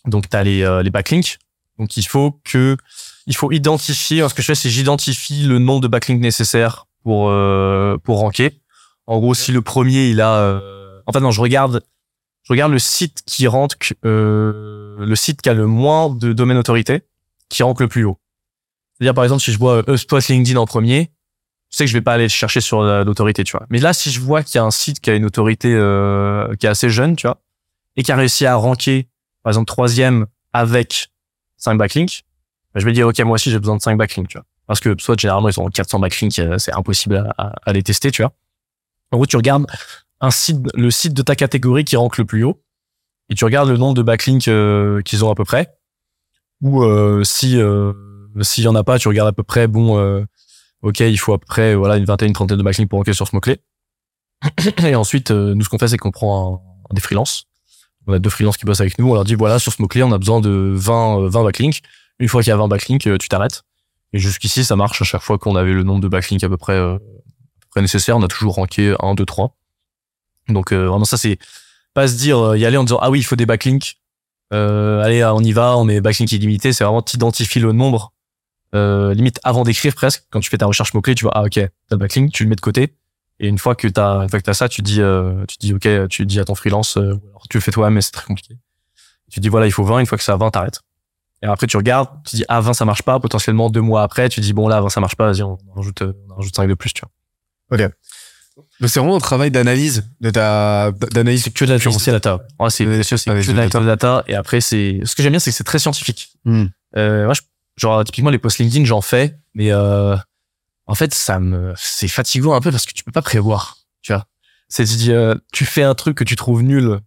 Donc, 0.06 0.30
tu 0.30 0.38
as 0.38 0.43
les, 0.43 0.63
euh, 0.63 0.84
les 0.84 0.89
backlinks. 0.89 1.39
Donc, 1.80 1.97
il 1.97 2.04
faut 2.04 2.39
que, 2.43 2.78
il 3.26 3.36
faut 3.36 3.52
identifier, 3.52 4.28
ce 4.28 4.34
que 4.34 4.41
je 4.41 4.47
fais, 4.47 4.56
c'est 4.56 4.69
j'identifie 4.69 5.43
le 5.43 5.60
nombre 5.60 5.82
de 5.82 5.88
backlinks 5.88 6.21
nécessaires 6.21 6.88
pour, 7.04 7.30
euh, 7.30 7.97
pour 8.04 8.19
ranker. 8.19 8.60
En 9.08 9.19
gros, 9.19 9.34
si 9.34 9.52
le 9.52 9.62
premier, 9.62 10.10
il 10.10 10.21
a, 10.21 10.36
euh, 10.36 11.00
en 11.06 11.13
fait, 11.13 11.21
non, 11.21 11.32
je 11.32 11.41
regarde, 11.41 11.82
je 12.43 12.54
regarde 12.54 12.71
le 12.71 12.80
site 12.80 13.23
qui 13.26 13.47
rentre, 13.47 13.78
euh, 14.06 14.95
le 15.00 15.15
site 15.15 15.41
qui 15.41 15.50
a 15.50 15.54
le 15.54 15.65
moins 15.65 16.10
de 16.10 16.34
domaine 16.34 16.58
autorité, 16.58 17.04
qui 17.50 17.63
rank 17.63 17.80
le 17.80 17.88
plus 17.88 18.04
haut. 18.04 18.17
C'est-à-dire, 18.93 19.13
par 19.13 19.23
exemple, 19.23 19.41
si 19.41 19.54
je 19.54 19.58
vois 19.58 19.78
euh, 19.78 19.93
HubSpot 19.93 20.19
LinkedIn 20.19 20.60
en 20.60 20.65
premier, 20.65 21.12
sais 21.69 21.84
que 21.86 21.89
je 21.89 21.93
vais 21.93 22.01
pas 22.01 22.13
aller 22.13 22.23
le 22.23 22.30
chercher 22.30 22.62
sur 22.62 22.82
la- 22.82 23.03
l'autorité, 23.03 23.43
tu 23.43 23.51
vois. 23.51 23.65
Mais 23.69 23.80
là, 23.80 23.93
si 23.93 24.12
je 24.12 24.19
vois 24.21 24.43
qu'il 24.43 24.56
y 24.56 24.60
a 24.60 24.63
un 24.63 24.71
site 24.71 24.99
qui 24.99 25.10
a 25.10 25.15
une 25.15 25.25
autorité 25.25 25.73
euh, 25.73 26.53
qui 26.56 26.65
est 26.65 26.69
assez 26.69 26.89
jeune, 26.89 27.15
tu 27.15 27.27
vois, 27.27 27.41
et 27.95 28.03
qui 28.03 28.12
a 28.12 28.15
réussi 28.15 28.45
à 28.45 28.56
ranker, 28.56 29.08
par 29.43 29.51
exemple, 29.51 29.67
troisième 29.67 30.25
avec 30.53 31.10
5 31.58 31.75
backlinks, 31.77 32.23
bah, 32.73 32.80
je 32.80 32.86
vais 32.86 32.93
dire, 32.93 33.08
OK, 33.08 33.19
moi 33.19 33.36
aussi, 33.36 33.51
j'ai 33.51 33.60
besoin 33.60 33.75
de 33.75 33.82
5 33.82 33.97
backlinks, 33.97 34.27
tu 34.30 34.38
vois. 34.38 34.45
Parce 34.67 34.80
que 34.80 34.95
soit 34.99 35.19
généralement, 35.19 35.49
ils 35.49 35.60
ont 35.60 35.67
400 35.69 35.99
backlinks, 35.99 36.39
euh, 36.39 36.58
c'est 36.58 36.73
impossible 36.73 37.15
à, 37.17 37.34
à- 37.38 37.53
à 37.65 37.73
les 37.73 37.84
tester, 37.84 38.12
tu 38.12 38.21
vois. 38.21 38.34
En 39.12 39.17
gros, 39.17 39.25
tu 39.25 39.36
regardes 39.38 39.65
un 40.19 40.32
site, 40.32 40.58
le 40.73 40.91
site 40.91 41.13
de 41.13 41.21
ta 41.21 41.36
catégorie 41.36 41.86
qui 41.86 41.95
rank 41.95 42.17
le 42.17 42.25
plus 42.25 42.43
haut, 42.43 42.62
et 43.30 43.36
tu 43.36 43.45
regardes 43.45 43.69
le 43.69 43.77
nombre 43.77 43.93
de 43.93 44.01
backlinks 44.01 44.47
euh, 44.47 45.01
qu'ils 45.01 45.23
ont 45.25 45.30
à 45.32 45.36
peu 45.36 45.45
près. 45.45 45.73
Ou 46.62 46.84
euh, 46.84 47.23
si 47.23 47.60
euh, 47.60 47.93
s'il 48.41 48.63
y 48.63 48.67
en 48.67 48.75
a 48.75 48.84
pas, 48.84 48.99
tu 48.99 49.08
regardes 49.08 49.30
à 49.30 49.34
peu 49.34 49.43
près, 49.43 49.67
bon, 49.67 49.97
euh, 49.99 50.23
ok, 50.82 51.00
il 51.02 51.18
faut 51.18 51.34
à 51.34 51.40
peu 51.40 51.46
près 51.46 51.76
voilà 51.76 51.98
une 51.98 52.06
vingtaine, 52.06 52.30
une 52.30 52.34
trentaine 52.34 52.58
de 52.58 52.63
backlinks 52.63 52.90
pour 52.90 53.00
ranker 53.00 53.13
sur 53.13 53.28
ce 53.28 53.36
mot 53.36 53.40
clé. 53.40 53.60
Et 54.84 54.96
ensuite, 54.96 55.32
euh, 55.32 55.54
nous 55.56 55.63
ce 55.63 55.70
qu'on 55.70 55.78
fait, 55.78 55.88
c'est 55.88 55.98
qu'on 55.98 56.12
prend 56.12 56.62
un, 56.90 56.94
des 56.94 57.02
freelances. 57.02 57.46
On 58.06 58.13
a 58.13 58.20
deux 58.20 58.30
freelances 58.30 58.58
qui 58.58 58.66
bossent 58.66 58.82
avec 58.82 58.98
nous. 59.00 59.10
On 59.10 59.13
leur 59.13 59.24
dit 59.24 59.36
voilà 59.36 59.60
sur 59.60 59.74
ce 59.74 59.82
mot 59.82 59.88
clé, 59.88 60.04
on 60.04 60.12
a 60.12 60.18
besoin 60.18 60.40
de 60.42 60.74
20 60.76 61.22
euh, 61.22 61.30
20 61.30 61.44
backlinks. 61.44 61.82
Une 62.20 62.28
fois 62.28 62.42
qu'il 62.42 62.50
y 62.50 62.54
a 62.54 62.58
20 62.58 62.68
backlinks, 62.68 63.08
euh, 63.08 63.18
tu 63.18 63.30
t'arrêtes. 63.30 63.63
Et 64.13 64.20
jusqu'ici, 64.20 64.63
ça 64.63 64.76
marche 64.76 65.02
à 65.02 65.06
chaque 65.06 65.22
fois 65.22 65.38
qu'on 65.38 65.56
avait 65.56 65.74
le 65.74 65.84
nombre 65.84 66.02
de 66.02 66.08
backlinks 66.08 66.44
à 66.44 66.50
peu 66.50 66.58
près, 66.58 66.74
euh, 66.74 66.96
à 66.96 67.00
peu 67.00 67.68
près 67.72 67.82
nécessaire. 67.82 68.18
On 68.18 68.24
a 68.24 68.28
toujours 68.28 68.56
ranké 68.56 68.96
1, 69.00 69.16
2, 69.16 69.26
3. 69.26 69.58
Donc 70.50 70.72
euh, 70.72 70.88
vraiment 70.88 71.06
ça 71.06 71.18
c'est 71.18 71.38
pas 71.94 72.08
se 72.08 72.16
dire 72.16 72.40
euh, 72.40 72.58
y 72.58 72.66
aller 72.66 72.78
en 72.78 72.84
disant 72.84 73.00
ah 73.02 73.10
oui 73.10 73.20
il 73.20 73.24
faut 73.24 73.36
des 73.36 73.46
backlinks 73.46 73.98
euh, 74.54 75.02
allez 75.02 75.24
on 75.26 75.42
y 75.42 75.52
va 75.52 75.78
on 75.78 75.84
met 75.84 76.00
backlink 76.00 76.32
illimité 76.32 76.72
c'est 76.72 76.84
vraiment 76.84 77.02
t'identifies 77.02 77.60
le 77.60 77.74
nombre 77.74 78.13
euh, 78.75 79.13
limite 79.13 79.39
avant 79.43 79.63
d'écrire 79.63 79.93
presque 79.95 80.23
quand 80.30 80.39
tu 80.39 80.49
fais 80.49 80.58
ta 80.58 80.65
recherche 80.65 80.93
mot 80.93 81.01
clé 81.01 81.15
tu 81.15 81.23
vois 81.23 81.32
ah 81.36 81.43
ok 81.43 81.53
t'as 81.53 81.67
le 81.91 81.97
backlink 81.97 82.32
tu 82.34 82.43
le 82.43 82.49
mets 82.49 82.56
de 82.56 82.62
côté 82.62 82.95
et 83.39 83.47
une 83.47 83.58
fois 83.58 83.75
que 83.75 83.88
t'as 83.88 84.23
une 84.23 84.30
fois 84.30 84.39
que 84.39 84.45
t'as 84.45 84.53
ça 84.53 84.67
tu 84.67 84.82
dis 84.82 85.01
euh, 85.01 85.45
tu 85.47 85.58
dis 85.60 85.73
ok 85.73 86.08
tu 86.10 86.25
dis 86.25 86.39
à 86.39 86.45
ton 86.45 86.56
freelance 86.56 86.97
euh, 86.97 87.13
ou 87.13 87.27
alors 87.30 87.47
tu 87.49 87.58
le 87.58 87.62
fais 87.62 87.71
toi 87.71 87.89
mais 87.89 88.01
c'est 88.01 88.12
très 88.12 88.25
compliqué 88.25 88.58
tu 89.32 89.39
dis 89.39 89.49
voilà 89.49 89.65
il 89.67 89.71
faut 89.71 89.84
20 89.84 89.99
une 89.99 90.06
fois 90.06 90.17
que 90.17 90.23
c'est 90.23 90.32
à 90.32 90.38
20 90.38 90.51
t'arrêtes 90.51 90.82
et 91.43 91.45
après 91.45 91.67
tu 91.67 91.77
regardes 91.77 92.10
tu 92.25 92.36
dis 92.36 92.45
ah 92.49 92.60
20 92.62 92.73
ça 92.73 92.84
marche 92.86 93.03
pas 93.03 93.19
potentiellement 93.19 93.69
deux 93.69 93.82
mois 93.82 94.03
après 94.03 94.27
tu 94.30 94.41
dis 94.41 94.53
bon 94.53 94.67
là 94.67 94.82
20 94.82 94.89
ça 94.89 94.99
marche 95.01 95.15
pas 95.15 95.27
vas-y 95.32 95.43
on 95.43 95.53
en 95.53 95.73
rajoute 95.75 96.01
euh, 96.01 96.13
on 96.27 96.34
en 96.34 96.36
rajoute 96.38 96.56
5 96.56 96.67
de 96.67 96.73
plus 96.73 96.93
tu 96.93 97.01
vois 97.69 97.77
Donc 98.80 98.89
c'est 98.89 98.99
vraiment 98.99 99.15
un 99.15 99.19
travail 99.19 99.51
d'analyse 99.51 100.10
de 100.19 100.30
ta 100.32 100.91
d'analyse 101.12 101.43
c'est 101.43 101.51
que 101.51 101.63
de 101.65 101.69
la 101.71 101.77
data. 102.13 102.39
Ouais, 102.60 102.69
c'est 102.71 102.86
que 102.86 103.51
de 103.51 103.58
la 103.86 103.86
data. 103.86 104.23
Et 104.27 104.34
après, 104.34 104.62
c'est 104.62 104.99
ce 105.03 105.15
que 105.15 105.21
j'aime 105.21 105.34
bien, 105.34 105.39
c'est 105.39 105.51
que 105.51 105.58
c'est 105.58 105.63
très 105.63 105.77
scientifique. 105.77 106.32
Hmm. 106.43 106.65
Euh, 106.95 107.25
moi, 107.25 107.34
je- 107.36 107.41
genre 107.78 108.04
typiquement 108.04 108.30
les 108.30 108.40
posts 108.40 108.60
LinkedIn, 108.60 108.86
j'en 108.86 109.02
fais, 109.02 109.38
mais 109.54 109.72
euh, 109.72 110.18
en 110.88 110.96
fait, 110.96 111.13
ça 111.13 111.40
me 111.40 111.74
c'est 111.78 112.08
fatigant 112.08 112.54
un 112.54 112.62
peu 112.62 112.72
parce 112.72 112.86
que 112.86 112.94
tu 112.94 113.04
peux 113.04 113.12
pas 113.12 113.22
prévoir. 113.22 113.78
Tu 114.02 114.13
vois, 114.13 114.26
c'est 114.68 114.86
tu 114.86 114.96
dis, 114.96 115.12
euh, 115.12 115.36
tu 115.54 115.66
fais 115.66 115.84
un 115.84 115.96
truc 115.96 116.18
que 116.18 116.24
tu 116.24 116.36
trouves 116.36 116.63
nul. 116.63 117.00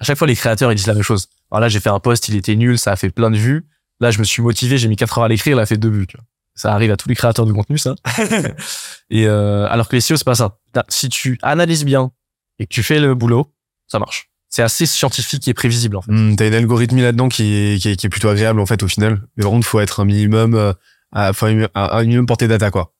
À 0.00 0.04
chaque 0.04 0.18
fois, 0.18 0.26
les 0.26 0.36
créateurs 0.36 0.72
ils 0.72 0.76
disent 0.76 0.86
la 0.86 0.94
même 0.94 1.02
chose. 1.02 1.28
Alors 1.50 1.60
là, 1.60 1.68
j'ai 1.68 1.80
fait 1.80 1.90
un 1.90 2.00
post, 2.00 2.28
il 2.28 2.36
était 2.36 2.56
nul, 2.56 2.78
ça 2.78 2.92
a 2.92 2.96
fait 2.96 3.10
plein 3.10 3.30
de 3.30 3.36
vues. 3.36 3.66
Là, 4.00 4.10
je 4.10 4.18
me 4.18 4.24
suis 4.24 4.42
motivé, 4.42 4.76
j'ai 4.76 4.88
mis 4.88 4.96
4 4.96 5.18
heures 5.18 5.24
à 5.24 5.28
l'écrire, 5.28 5.56
il 5.56 5.60
a 5.60 5.66
fait 5.66 5.76
deux 5.76 5.90
vues. 5.90 6.06
Tu 6.06 6.16
vois. 6.16 6.26
Ça 6.56 6.72
arrive 6.72 6.90
à 6.90 6.96
tous 6.96 7.08
les 7.08 7.14
créateurs 7.14 7.46
de 7.46 7.52
contenu, 7.52 7.78
ça. 7.78 7.94
et 9.10 9.26
euh, 9.26 9.66
alors 9.68 9.88
que 9.88 9.96
les 9.96 10.00
SEO, 10.00 10.16
c'est 10.16 10.24
pas 10.24 10.34
ça. 10.34 10.58
Si 10.88 11.08
tu 11.08 11.38
analyses 11.42 11.84
bien 11.84 12.10
et 12.58 12.66
que 12.66 12.74
tu 12.74 12.82
fais 12.82 13.00
le 13.00 13.14
boulot, 13.14 13.52
ça 13.86 13.98
marche. 13.98 14.30
C'est 14.54 14.62
assez 14.62 14.86
scientifique 14.86 15.48
et 15.48 15.52
prévisible 15.52 15.96
en 15.96 16.02
fait. 16.02 16.12
Hmm, 16.12 16.36
T'as 16.36 16.46
une 16.46 16.54
algorithmie 16.54 17.02
là-dedans 17.02 17.28
qui 17.28 17.42
est, 17.56 17.82
qui, 17.82 17.96
qui 17.96 18.06
est 18.06 18.08
plutôt 18.08 18.28
agréable 18.28 18.60
en 18.60 18.66
fait 18.66 18.84
au 18.84 18.86
final. 18.86 19.20
Mais 19.36 19.42
par 19.42 19.50
contre, 19.50 19.66
faut 19.66 19.80
être 19.80 19.98
un 19.98 20.04
minimum, 20.04 20.54
euh, 20.54 20.72
à, 21.10 21.32
un, 21.74 22.02
minimum 22.02 22.24
portée 22.26 22.46
data 22.46 22.70
quoi. 22.70 22.92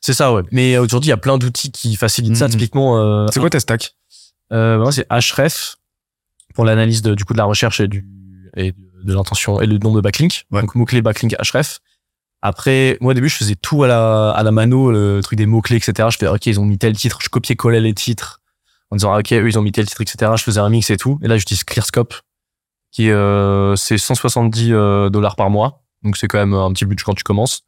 C'est 0.00 0.14
ça, 0.14 0.32
ouais. 0.32 0.42
Mais 0.50 0.74
euh, 0.74 0.82
aujourd'hui, 0.82 1.06
il 1.06 1.10
y 1.10 1.12
a 1.12 1.16
plein 1.16 1.38
d'outils 1.38 1.70
qui 1.70 1.94
facilitent 1.94 2.34
ça. 2.34 2.46
Mhm. 2.46 2.50
Typiquement, 2.50 2.98
euh, 2.98 3.28
C'est 3.32 3.38
quoi 3.38 3.50
ta 3.50 3.60
stack? 3.60 3.94
Euh, 4.52 4.78
moi, 4.78 4.90
c'est 4.90 5.06
Href 5.08 5.76
pour 6.56 6.64
l'analyse 6.64 7.02
du 7.02 7.24
coup 7.24 7.34
de 7.34 7.38
la 7.38 7.44
recherche 7.44 7.78
et 7.78 7.86
du 7.86 8.04
et 8.56 8.72
de, 9.04 9.14
l'intention 9.14 9.60
et 9.60 9.66
le 9.66 9.78
nombre 9.78 9.94
de 9.94 10.00
backlinks. 10.00 10.44
Ouais. 10.50 10.60
Donc 10.60 10.74
mots 10.74 10.86
clés 10.86 11.02
backlink 11.02 11.36
Href. 11.38 11.78
Après, 12.42 12.98
moi 13.00 13.12
au 13.12 13.14
début, 13.14 13.28
je 13.28 13.36
faisais 13.36 13.54
tout 13.54 13.84
à 13.84 13.86
la 13.86 14.30
à 14.30 14.42
la 14.42 14.50
mano, 14.50 14.90
le 14.90 15.20
truc 15.22 15.36
des 15.38 15.46
mots 15.46 15.60
clés, 15.60 15.76
etc. 15.76 16.08
Je 16.10 16.16
fais 16.16 16.26
ok, 16.26 16.46
ils 16.46 16.58
ont 16.58 16.64
mis 16.64 16.78
tel 16.78 16.96
titre, 16.96 17.20
je 17.22 17.28
copiais 17.28 17.54
collais 17.54 17.80
les 17.80 17.94
titres 17.94 18.39
en 18.90 18.96
disant 18.96 19.12
ah, 19.12 19.18
ok, 19.20 19.32
eux 19.32 19.48
ils 19.48 19.58
ont 19.58 19.62
mis 19.62 19.72
tel 19.72 19.86
titre, 19.86 20.00
etc. 20.00 20.32
Je 20.36 20.42
faisais 20.42 20.60
un 20.60 20.68
mix 20.68 20.90
et 20.90 20.96
tout. 20.96 21.18
Et 21.22 21.28
là, 21.28 21.36
j'utilise 21.38 21.64
ClearScope 21.64 22.14
qui 22.92 23.10
euh, 23.10 23.76
c'est 23.76 23.98
170 23.98 24.72
euh, 24.72 25.10
dollars 25.10 25.36
par 25.36 25.50
mois. 25.50 25.82
Donc 26.02 26.16
c'est 26.16 26.26
quand 26.28 26.38
même 26.38 26.54
un 26.54 26.72
petit 26.72 26.84
budget 26.84 27.04
quand 27.04 27.14
tu 27.14 27.22
commences. 27.24 27.62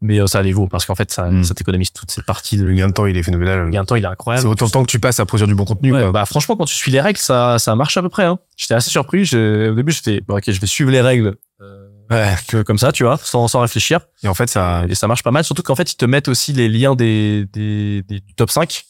Mais 0.00 0.20
euh, 0.20 0.26
ça 0.26 0.42
les 0.42 0.52
vaut 0.52 0.66
parce 0.66 0.84
qu'en 0.84 0.96
fait, 0.96 1.10
ça, 1.12 1.30
Mhm. 1.30 1.44
ça 1.44 1.54
t'économise 1.54 1.92
toute 1.92 2.10
cette 2.10 2.26
partie 2.26 2.56
de 2.58 2.64
Le 2.64 2.74
gain 2.74 2.88
de 2.88 2.92
temps, 2.92 3.06
il 3.06 3.16
est 3.16 3.22
phénoménal. 3.22 3.60
le 3.66 3.70
gain 3.70 3.82
de 3.82 3.86
temps, 3.86 3.94
il 3.94 4.04
est 4.04 4.08
incroyable. 4.08 4.42
C'est 4.42 4.50
autant 4.50 4.66
de 4.66 4.70
temps 4.72 4.82
que 4.84 4.90
tu 4.90 4.98
passes 4.98 5.20
à 5.20 5.24
produire 5.24 5.46
du 5.46 5.54
bon 5.54 5.64
contenu. 5.64 5.92
Ouais, 5.94 6.00
quoi. 6.02 6.10
bah 6.12 6.26
franchement, 6.26 6.56
quand 6.56 6.64
tu 6.64 6.74
suis 6.74 6.90
les 6.90 7.00
règles, 7.00 7.18
ça, 7.20 7.58
ça 7.60 7.74
marche 7.76 7.96
à 7.96 8.02
peu 8.02 8.08
près. 8.08 8.24
Hein. 8.24 8.38
J'étais 8.56 8.74
assez 8.74 8.90
surpris. 8.90 9.24
Je- 9.24 9.70
Au 9.70 9.74
début, 9.74 9.92
j'étais 9.92 10.20
bon, 10.20 10.36
ok, 10.36 10.42
je 10.50 10.60
vais 10.60 10.66
suivre 10.66 10.90
les 10.90 11.00
règles 11.00 11.36
euh, 11.62 11.88
Ouais. 12.10 12.34
que- 12.48 12.62
comme 12.62 12.76
ça, 12.78 12.90
tu 12.92 13.04
vois, 13.04 13.16
sans, 13.18 13.46
sans 13.48 13.60
réfléchir. 13.60 14.00
Et 14.24 14.28
en 14.28 14.34
fait, 14.34 14.48
ça. 14.50 14.84
Et 14.88 14.94
ça 14.96 15.06
marche 15.06 15.22
pas 15.22 15.30
mal. 15.30 15.44
Surtout 15.44 15.62
qu'en 15.62 15.76
fait, 15.76 15.90
ils 15.92 15.96
te 15.96 16.04
mettent 16.04 16.28
aussi 16.28 16.52
les 16.52 16.68
liens 16.68 16.96
des, 16.96 17.46
des, 17.52 18.02
des- 18.02 18.20
du 18.20 18.34
top 18.34 18.50
5. 18.50 18.84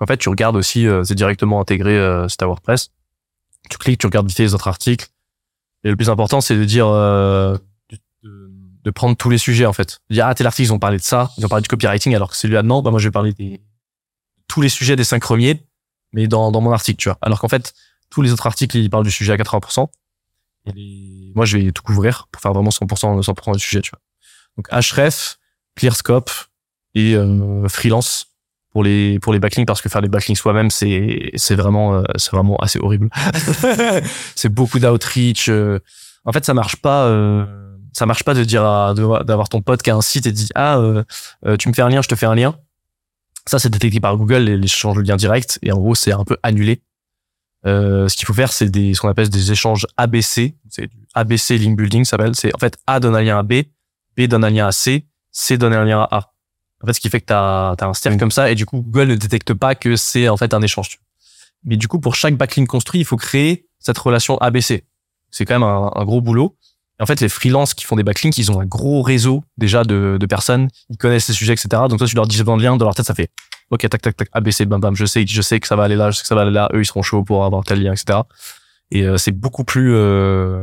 En 0.00 0.06
fait, 0.06 0.16
tu 0.18 0.28
regardes 0.28 0.56
aussi, 0.56 0.86
euh, 0.86 1.04
c'est 1.04 1.14
directement 1.14 1.60
intégré 1.60 1.96
euh, 1.96 2.28
c'est 2.28 2.42
à 2.42 2.46
WordPress. 2.46 2.90
Tu 3.70 3.78
cliques, 3.78 4.00
tu 4.00 4.06
regardes 4.06 4.28
vite 4.28 4.38
les 4.38 4.54
autres 4.54 4.68
articles. 4.68 5.06
Et 5.84 5.88
le 5.90 5.96
plus 5.96 6.10
important, 6.10 6.40
c'est 6.40 6.56
de 6.56 6.64
dire 6.64 6.86
euh, 6.88 7.56
de- 8.22 8.50
de 8.84 8.90
prendre 8.90 9.16
tous 9.16 9.30
les 9.30 9.38
sujets 9.38 9.66
en 9.66 9.72
fait. 9.72 9.98
De 10.10 10.14
dire 10.14 10.26
ah 10.26 10.34
tel 10.34 10.46
article 10.46 10.68
ils 10.68 10.72
ont 10.72 10.78
parlé 10.78 10.98
de 10.98 11.02
ça, 11.02 11.30
ils 11.38 11.44
ont 11.44 11.48
parlé 11.48 11.62
du 11.62 11.68
copywriting, 11.68 12.14
alors 12.14 12.30
que 12.30 12.36
celui-là 12.36 12.62
non, 12.62 12.82
bah 12.82 12.90
moi 12.90 13.00
je 13.00 13.08
vais 13.08 13.12
parler 13.12 13.32
des 13.32 13.60
tous 14.48 14.60
les 14.60 14.68
sujets 14.68 14.94
des 14.96 15.02
cinq 15.04 15.22
premiers, 15.22 15.60
mais 16.12 16.28
dans, 16.28 16.52
dans 16.52 16.60
mon 16.60 16.70
article, 16.72 16.98
tu 16.98 17.08
vois. 17.08 17.18
Alors 17.20 17.40
qu'en 17.40 17.48
fait, 17.48 17.74
tous 18.10 18.22
les 18.22 18.30
autres 18.32 18.46
articles 18.46 18.76
ils 18.78 18.88
parlent 18.90 19.04
du 19.04 19.10
sujet 19.10 19.32
à 19.32 19.36
80%. 19.36 19.88
Et 20.66 20.72
les- 20.72 21.32
moi 21.34 21.44
je 21.46 21.58
vais 21.58 21.72
tout 21.72 21.82
couvrir 21.82 22.28
pour 22.30 22.40
faire 22.42 22.52
vraiment 22.52 22.70
100% 22.70 23.20
100% 23.22 23.52
du 23.54 23.58
sujet, 23.58 23.80
tu 23.80 23.90
vois. 23.90 24.00
Donc 24.56 24.68
Href, 24.70 25.38
ClearScope 25.74 26.30
et 26.94 27.14
euh, 27.14 27.68
Freelance 27.68 28.25
pour 28.76 28.84
les 28.84 29.18
pour 29.20 29.32
les 29.32 29.38
backlinks 29.38 29.66
parce 29.66 29.80
que 29.80 29.88
faire 29.88 30.02
les 30.02 30.08
backlinks 30.10 30.36
soi-même 30.36 30.68
c'est 30.70 31.30
c'est 31.36 31.54
vraiment 31.54 31.94
euh, 31.94 32.02
c'est 32.16 32.30
vraiment 32.32 32.56
assez 32.58 32.78
horrible. 32.78 33.08
c'est 34.34 34.50
beaucoup 34.50 34.78
d'outreach. 34.78 35.48
euh. 35.48 35.78
En 36.26 36.32
fait, 36.32 36.44
ça 36.44 36.52
marche 36.52 36.76
pas. 36.76 37.06
euh, 37.06 37.46
ça 37.94 38.04
marche 38.04 38.22
pas 38.22 38.34
de 38.34 38.44
dire 38.44 38.62
de- 38.94 39.22
d'avoir 39.24 39.48
ton 39.48 39.62
pote 39.62 39.80
qui 39.80 39.90
a 39.90 39.96
un 39.96 40.02
site 40.02 40.26
et 40.26 40.32
dit 40.32 40.50
ah 40.54 40.76
euh, 40.76 41.04
euh, 41.46 41.56
tu 41.56 41.70
me 41.70 41.72
fais 41.72 41.80
un 41.80 41.88
lien, 41.88 42.02
je 42.02 42.08
te 42.08 42.14
fais 42.16 42.26
un 42.26 42.34
lien. 42.34 42.54
Ça, 43.46 43.58
c'est 43.58 43.70
détecté 43.70 43.98
par 43.98 44.14
Google, 44.18 44.42
les 44.42 44.62
échanges 44.62 44.96
de 44.98 45.02
liens 45.08 45.16
directs, 45.16 45.58
et 45.62 45.72
en 45.72 45.78
gros, 45.78 45.94
c'est 45.94 46.12
un 46.12 46.24
peu 46.24 46.36
annulé. 46.42 46.82
Euh, 47.64 48.08
ce 48.08 48.16
qu'il 48.16 48.26
faut 48.26 48.34
faire, 48.34 48.52
c'est 48.52 48.68
des, 48.68 48.92
ce 48.92 49.00
qu'on 49.00 49.08
appelle 49.08 49.30
des 49.30 49.52
échanges 49.52 49.86
ABC. 49.96 50.54
C'est 50.68 50.88
du 50.88 50.96
ABC 51.14 51.56
link 51.56 51.78
building, 51.78 52.04
ça 52.04 52.10
s'appelle. 52.10 52.34
C'est 52.34 52.54
en 52.54 52.58
fait 52.58 52.76
A 52.86 53.00
donne 53.00 53.16
un 53.16 53.22
lien 53.22 53.38
à 53.38 53.42
B, 53.42 53.62
B 54.18 54.22
donne 54.28 54.44
un 54.44 54.50
lien 54.50 54.66
à 54.66 54.72
C, 54.72 55.06
C 55.32 55.56
donne 55.56 55.72
un 55.72 55.84
lien 55.86 56.00
à 56.02 56.08
A. 56.18 56.32
En 56.82 56.86
fait, 56.86 56.92
ce 56.92 57.00
qui 57.00 57.08
fait 57.08 57.20
que 57.20 57.26
t'as 57.26 57.72
as 57.72 57.86
un 57.86 57.94
stern 57.94 58.18
comme 58.18 58.30
ça, 58.30 58.50
et 58.50 58.54
du 58.54 58.66
coup, 58.66 58.82
Google 58.82 59.08
ne 59.08 59.16
détecte 59.16 59.54
pas 59.54 59.74
que 59.74 59.96
c'est 59.96 60.28
en 60.28 60.36
fait 60.36 60.52
un 60.54 60.62
échange. 60.62 61.00
Mais 61.64 61.76
du 61.76 61.88
coup, 61.88 61.98
pour 61.98 62.14
chaque 62.14 62.36
backlink 62.36 62.68
construit, 62.68 63.00
il 63.00 63.04
faut 63.04 63.16
créer 63.16 63.66
cette 63.78 63.98
relation 63.98 64.38
ABC. 64.38 64.84
C'est 65.30 65.44
quand 65.44 65.54
même 65.54 65.62
un, 65.62 65.90
un 65.94 66.04
gros 66.04 66.20
boulot. 66.20 66.56
Et 66.98 67.02
en 67.02 67.06
fait, 67.06 67.20
les 67.20 67.28
freelances 67.28 67.74
qui 67.74 67.84
font 67.84 67.96
des 67.96 68.02
backlinks, 68.02 68.38
ils 68.38 68.50
ont 68.50 68.60
un 68.60 68.64
gros 68.64 69.02
réseau 69.02 69.42
déjà 69.58 69.84
de, 69.84 70.16
de 70.18 70.26
personnes. 70.26 70.68
Ils 70.88 70.96
connaissent 70.96 71.26
ces 71.26 71.32
sujets, 71.32 71.52
etc. 71.52 71.68
Donc 71.88 71.98
toi, 71.98 72.06
tu 72.06 72.16
leur 72.16 72.26
dis 72.26 72.42
dans 72.42 72.56
le 72.56 72.62
lien, 72.62 72.76
dans 72.76 72.84
leur 72.84 72.94
tête, 72.94 73.06
ça 73.06 73.14
fait 73.14 73.30
OK, 73.70 73.88
tac, 73.88 74.00
tac, 74.00 74.16
tac, 74.16 74.28
ABC, 74.32 74.64
bam, 74.64 74.80
bam. 74.80 74.94
Je 74.94 75.04
sais, 75.04 75.26
je 75.26 75.42
sais 75.42 75.60
que 75.60 75.66
ça 75.66 75.76
va 75.76 75.84
aller 75.84 75.96
là, 75.96 76.10
je 76.10 76.16
sais 76.16 76.22
que 76.22 76.28
ça 76.28 76.34
va 76.34 76.42
aller 76.42 76.52
là. 76.52 76.68
Eux, 76.72 76.82
ils 76.82 76.86
seront 76.86 77.02
chauds 77.02 77.24
pour 77.24 77.44
avoir 77.44 77.64
tel 77.64 77.82
lien, 77.82 77.92
etc. 77.92 78.20
Et 78.90 79.02
euh, 79.02 79.18
c'est 79.18 79.32
beaucoup 79.32 79.64
plus 79.64 79.94
euh, 79.94 80.62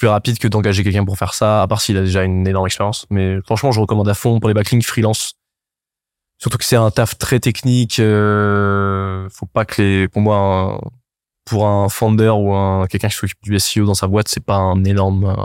plus 0.00 0.08
rapide 0.08 0.38
que 0.38 0.48
d'engager 0.48 0.82
quelqu'un 0.82 1.04
pour 1.04 1.18
faire 1.18 1.34
ça, 1.34 1.60
à 1.60 1.68
part 1.68 1.82
s'il 1.82 1.98
a 1.98 2.00
déjà 2.00 2.24
une 2.24 2.48
énorme 2.48 2.66
expérience. 2.66 3.04
Mais 3.10 3.38
franchement, 3.42 3.70
je 3.70 3.80
recommande 3.80 4.08
à 4.08 4.14
fond 4.14 4.40
pour 4.40 4.48
les 4.48 4.54
backlinks 4.54 4.86
freelance. 4.86 5.34
Surtout 6.38 6.56
que 6.56 6.64
c'est 6.64 6.76
un 6.76 6.90
taf 6.90 7.18
très 7.18 7.38
technique. 7.38 7.98
Euh, 7.98 9.28
faut 9.30 9.44
pas 9.44 9.66
que 9.66 9.82
les, 9.82 10.08
pour 10.08 10.22
moi, 10.22 10.80
pour 11.44 11.66
un 11.66 11.90
founder 11.90 12.30
ou 12.30 12.54
un 12.54 12.86
quelqu'un 12.86 13.08
qui 13.08 13.14
s'occupe 13.16 13.42
du 13.42 13.58
SEO 13.60 13.84
dans 13.84 13.92
sa 13.92 14.06
boîte, 14.06 14.28
c'est 14.28 14.42
pas 14.42 14.56
un 14.56 14.82
énorme 14.84 15.36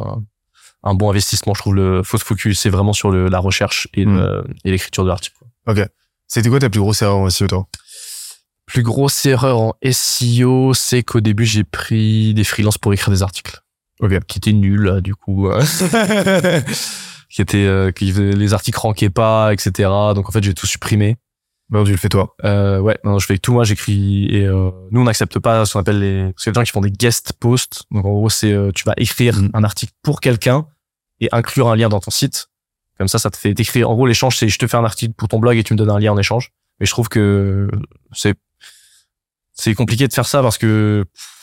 un, 0.83 0.93
bon 0.93 1.09
investissement. 1.09 1.53
Je 1.53 1.59
trouve 1.59 1.75
le 1.75 2.01
faut 2.01 2.17
se 2.17 2.23
focuser 2.23 2.69
vraiment 2.69 2.93
sur 2.93 3.11
le, 3.11 3.27
la 3.27 3.39
recherche 3.39 3.89
et, 3.93 4.05
Mm. 4.05 4.45
et 4.63 4.71
l'écriture 4.71 5.03
de 5.03 5.09
l'article. 5.09 5.35
Ok. 5.67 5.85
C'était 6.27 6.47
quoi 6.47 6.59
ta 6.59 6.69
plus 6.69 6.79
grosse 6.79 7.01
erreur 7.01 7.17
en 7.17 7.29
SEO, 7.29 7.47
toi? 7.47 7.67
Plus 8.65 8.83
grosse 8.83 9.25
erreur 9.25 9.59
en 9.59 9.73
SEO, 9.91 10.73
c'est 10.73 11.03
qu'au 11.03 11.19
début 11.19 11.45
j'ai 11.45 11.65
pris 11.65 12.33
des 12.33 12.45
freelances 12.45 12.77
pour 12.77 12.93
écrire 12.93 13.11
des 13.11 13.21
articles. 13.21 13.59
Ok. 14.01 14.19
Qui 14.27 14.37
étaient 14.39 14.53
nuls 14.53 14.87
euh, 14.87 15.01
du 15.01 15.15
coup. 15.15 15.47
euh, 15.49 15.61
qui 17.29 17.41
étaient 17.41 17.65
euh, 17.65 17.91
qui 17.91 18.11
les 18.11 18.53
articles 18.53 18.79
ranquaient 18.79 19.09
pas, 19.09 19.53
etc. 19.53 19.89
Donc 20.15 20.27
en 20.29 20.31
fait 20.31 20.43
j'ai 20.43 20.53
tout 20.53 20.67
supprimé. 20.67 21.17
Non, 21.71 21.83
tu 21.83 21.91
le 21.91 21.97
fais 21.97 22.09
toi. 22.09 22.35
Euh, 22.43 22.79
ouais, 22.79 22.97
non, 23.03 23.17
je 23.17 23.25
fais 23.25 23.39
tout 23.39 23.51
moi, 23.51 23.63
j'écris 23.63 24.27
et 24.29 24.45
euh, 24.45 24.69
nous 24.91 25.01
on 25.01 25.05
n'accepte 25.05 25.39
pas 25.39 25.65
ce 25.65 25.73
qu'on 25.73 25.79
appelle 25.79 25.99
les 25.99 26.31
parce 26.31 26.43
qu'il 26.43 26.49
y 26.49 26.51
a 26.51 26.53
des 26.53 26.59
gens 26.59 26.63
qui 26.65 26.71
font 26.71 26.81
des 26.81 26.91
guest 26.91 27.33
posts. 27.39 27.83
Donc 27.91 28.05
en 28.05 28.11
gros 28.11 28.29
c'est 28.29 28.51
euh, 28.51 28.71
tu 28.73 28.83
vas 28.83 28.93
écrire 28.97 29.35
Mhm. 29.41 29.49
un 29.53 29.63
article 29.63 29.93
pour 30.03 30.21
quelqu'un 30.21 30.67
et 31.19 31.29
inclure 31.31 31.69
un 31.69 31.75
lien 31.75 31.89
dans 31.89 31.99
ton 31.99 32.11
site. 32.11 32.47
Comme 32.97 33.07
ça, 33.07 33.17
ça 33.19 33.29
te 33.29 33.35
fait 33.37 33.59
écrire. 33.59 33.89
En 33.89 33.95
gros, 33.95 34.05
l'échange 34.05 34.37
c'est 34.37 34.47
je 34.47 34.57
te 34.59 34.67
fais 34.67 34.77
un 34.77 34.85
article 34.85 35.13
pour 35.17 35.27
ton 35.27 35.39
blog 35.39 35.57
et 35.57 35.63
tu 35.63 35.73
me 35.73 35.77
donnes 35.77 35.89
un 35.89 35.99
lien 35.99 36.11
en 36.13 36.17
échange. 36.17 36.51
Mais 36.79 36.85
je 36.85 36.91
trouve 36.91 37.09
que 37.09 37.67
c'est 38.13 38.35
c'est 39.53 39.73
compliqué 39.73 40.07
de 40.07 40.13
faire 40.13 40.25
ça 40.27 40.41
parce 40.41 40.57
que 40.57 41.03
pff, 41.13 41.34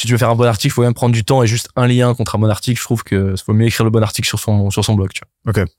si 0.00 0.06
tu 0.06 0.12
veux 0.12 0.18
faire 0.18 0.30
un 0.30 0.34
bon 0.36 0.44
article, 0.44 0.72
il 0.72 0.74
faut 0.74 0.82
même 0.82 0.94
prendre 0.94 1.14
du 1.14 1.24
temps 1.24 1.42
et 1.42 1.46
juste 1.46 1.68
un 1.76 1.86
lien 1.86 2.14
contre 2.14 2.34
un 2.36 2.38
bon 2.38 2.48
article. 2.50 2.78
Je 2.78 2.84
trouve 2.84 3.04
que 3.04 3.34
faut 3.36 3.52
mieux 3.52 3.66
écrire 3.66 3.84
le 3.84 3.90
bon 3.90 4.02
article 4.02 4.26
sur 4.26 4.38
son 4.38 4.70
sur 4.70 4.84
son 4.84 4.94
blog. 4.94 5.10
Tu 5.12 5.20
vois. 5.44 5.62
Ok. 5.62 5.70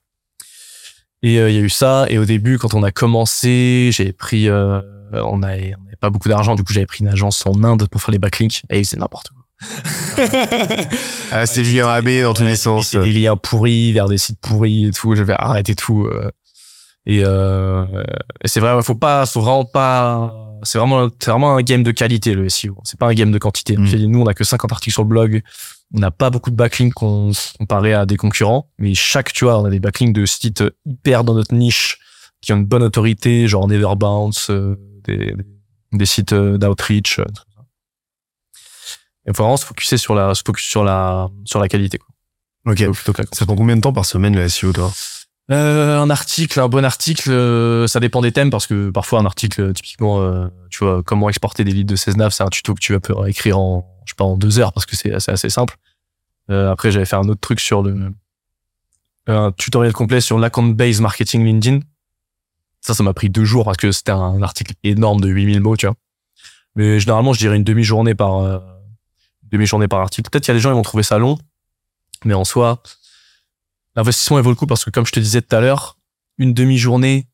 Et 1.24 1.40
euh, 1.40 1.50
il 1.50 1.56
y 1.56 1.60
a 1.60 1.62
eu 1.62 1.70
ça. 1.70 2.06
Et 2.10 2.18
au 2.18 2.26
début, 2.26 2.58
quand 2.58 2.74
on 2.74 2.84
a 2.84 2.92
commencé, 2.92 3.90
j'ai 3.92 4.12
pris, 4.14 4.48
euh, 4.50 4.82
on 5.14 5.44
avait, 5.44 5.74
on 5.80 5.86
avait 5.88 5.96
pas 6.00 6.10
beaucoup 6.10 6.30
d'argent. 6.30 6.56
Du 6.56 6.64
coup, 6.64 6.74
j'avais 6.74 6.86
pris 6.88 7.00
une 7.02 7.10
agence 7.10 7.46
en 7.46 7.64
Inde 7.64 7.88
pour 7.90 8.02
faire 8.02 8.12
les 8.12 8.20
backlinks. 8.20 8.64
Et 8.70 8.84
c'est 8.84 8.98
n'importe 8.98 9.30
quoi. 9.30 9.38
Ah, 11.32 11.46
c'était 11.46 11.70
du 11.70 11.80
AB 11.82 12.24
dans 12.24 12.34
tous 12.34 12.44
les 12.44 12.56
sens. 12.56 12.90
C'est 12.90 13.00
des 13.00 13.12
liens 13.14 13.38
pourris 13.38 13.94
vers 13.94 14.08
des 14.08 14.18
sites 14.18 14.40
pourris 14.42 14.88
et 14.88 14.92
tout. 14.92 15.16
J'avais 15.16 15.34
arrêté 15.34 15.76
tout. 15.76 16.06
euh. 16.06 16.30
Et, 17.06 17.22
euh, 17.24 17.86
et 18.44 18.48
c'est 18.48 18.60
vrai, 18.60 18.82
faut 18.84 18.96
pas, 18.96 19.26
faut 19.26 19.42
vraiment 19.42 19.66
pas. 19.66 20.34
C'est 20.63 20.78
vraiment, 20.78 21.10
c'est 21.19 21.32
vraiment 21.32 21.56
un 21.56 21.62
game 21.62 21.84
de 21.84 21.91
qualité 21.91 22.34
le 22.34 22.50
SEO. 22.50 22.78
C'est 22.84 23.00
pas 23.00 23.08
un 23.08 23.13
game 23.13 23.32
de 23.32 23.38
quantité. 23.38 23.78
Mm. 23.78 24.06
Nous, 24.06 24.21
on 24.21 24.28
a 24.28 24.34
que 24.34 24.43
50 24.43 24.71
articles 24.71 24.93
sur 24.93 25.04
le 25.04 25.10
blog. 25.10 25.41
On 25.93 26.00
n'a 26.00 26.12
pas 26.12 26.30
beaucoup 26.30 26.52
de 26.52 26.56
backlinks 26.56 26.93
comparé 26.93 27.93
à 27.93 28.06
des 28.06 28.17
concurrents. 28.17 28.69
Mais 28.78 28.93
chaque, 28.93 29.34
tu 29.34 29.45
vois, 29.45 29.60
on 29.60 29.65
a 29.65 29.69
des 29.69 29.80
backlinks 29.80 30.13
de 30.13 30.26
sites 30.26 30.63
hyper 30.86 31.24
dans 31.24 31.34
notre 31.34 31.54
niche 31.54 32.00
qui 32.41 32.54
ont 32.54 32.58
une 32.58 32.65
bonne 32.65 32.84
autorité, 32.84 33.47
genre 33.47 33.67
Neverbounce, 33.67 34.50
euh, 34.50 34.76
des, 35.04 35.36
des 35.91 36.06
sites 36.06 36.34
euh, 36.34 36.58
d'outreach. 36.58 37.19
euh. 37.19 37.26
Il 39.28 39.36
faut 39.36 39.43
vraiment 39.43 39.58
se 39.58 39.65
focuser 39.65 39.97
sur 39.97 40.15
la, 40.15 40.34
se 40.34 40.41
focus 40.45 40.65
sur 40.65 40.84
la, 40.84 41.30
sur 41.45 41.60
la 41.60 41.67
qualité. 41.67 42.00
Quoi. 42.00 42.08
Ok. 42.71 42.78
Plutôt 42.91 43.13
que 43.13 43.21
la 43.21 43.28
Ça 43.32 43.45
prend 43.45 43.56
combien 43.56 43.76
de 43.76 43.82
temps 43.82 43.93
par 43.93 44.06
semaine 44.06 44.36
le 44.36 44.47
SEO, 44.50 44.74
toi? 44.74 44.91
Euh, 45.52 46.00
un 46.00 46.10
article, 46.10 46.60
un 46.60 46.70
bon 46.70 46.86
article, 46.86 47.30
euh, 47.32 47.88
ça 47.88 48.00
dépend 48.00 48.22
des 48.22 48.32
thèmes 48.32 48.50
parce 48.50 48.68
que 48.68 48.90
parfois 48.90 49.20
un 49.20 49.26
article, 49.26 49.62
euh, 49.62 49.74
typiquement, 49.74 50.22
euh, 50.22 50.48
tu 50.70 50.84
vois, 50.84 51.04
comment 51.04 51.30
exporter 51.30 51.64
des 51.64 51.72
leads 51.72 51.92
de 51.92 51.96
16 51.96 52.18
nav, 52.18 52.32
c'est 52.32 52.44
un 52.44 52.50
tuto 52.50 52.74
que 52.74 52.80
tu 52.80 52.94
vas 52.94 53.00
pouvoir 53.00 53.28
écrire 53.28 53.60
en, 53.60 53.86
je 54.06 54.12
sais 54.12 54.16
pas, 54.16 54.24
en 54.24 54.38
deux 54.38 54.60
heures 54.60 54.74
parce 54.74 54.86
que 54.86 54.96
c'est 54.96 55.14
assez, 55.14 55.32
assez 55.32 55.50
simple. 55.50 55.76
Euh, 56.50 56.72
après, 56.72 56.92
j'avais 56.92 57.06
fait 57.06 57.16
un 57.16 57.28
autre 57.28 57.42
truc 57.42 57.60
sur 57.60 57.84
le, 57.84 58.14
un 59.28 59.52
tutoriel 59.52 59.94
complet 59.94 60.22
sur 60.22 60.40
l'account-based 60.40 61.02
marketing 61.02 61.46
LinkedIn. 61.46 61.80
Ça, 62.82 62.94
ça 62.94 63.04
m'a 63.04 63.14
pris 63.14 63.30
deux 63.30 63.46
jours 63.46 63.66
parce 63.66 63.78
que 63.78 63.92
c'était 63.92 64.12
un 64.12 64.42
article 64.42 64.74
énorme 64.84 65.22
de 65.22 65.28
8000 65.30 65.62
mots, 65.62 65.78
tu 65.78 65.86
vois. 65.86 65.96
Mais 66.76 67.00
généralement, 67.00 67.34
je 67.34 67.40
dirais 67.40 67.58
une 67.58 67.64
demi-journée 67.64 68.16
par, 68.16 68.40
euh, 68.40 68.60
demi-journée 69.44 69.88
par 69.88 70.00
article. 70.00 70.30
Peut-être 70.30 70.44
qu'il 70.46 70.54
y 70.54 70.56
a 70.56 70.58
des 70.58 70.62
gens, 70.62 70.72
ils 70.72 70.76
vont 70.76 70.82
trouver 70.82 71.04
ça 71.04 71.18
long. 71.18 71.38
Mais 72.26 72.34
en 72.34 72.44
soi, 72.44 72.82
l'investissement, 73.95 74.38
il 74.39 74.43
vaut 74.43 74.49
le 74.49 74.56
coup 74.56 74.67
parce 74.67 74.84
que 74.86 74.89
comme 74.89 75.06
je 75.06 75.12
te 75.12 75.19
disais 75.19 75.41
tout 75.41 75.56
à 75.56 75.62
l'heure, 75.62 75.97
une 76.38 76.54
demi-journée 76.54 77.27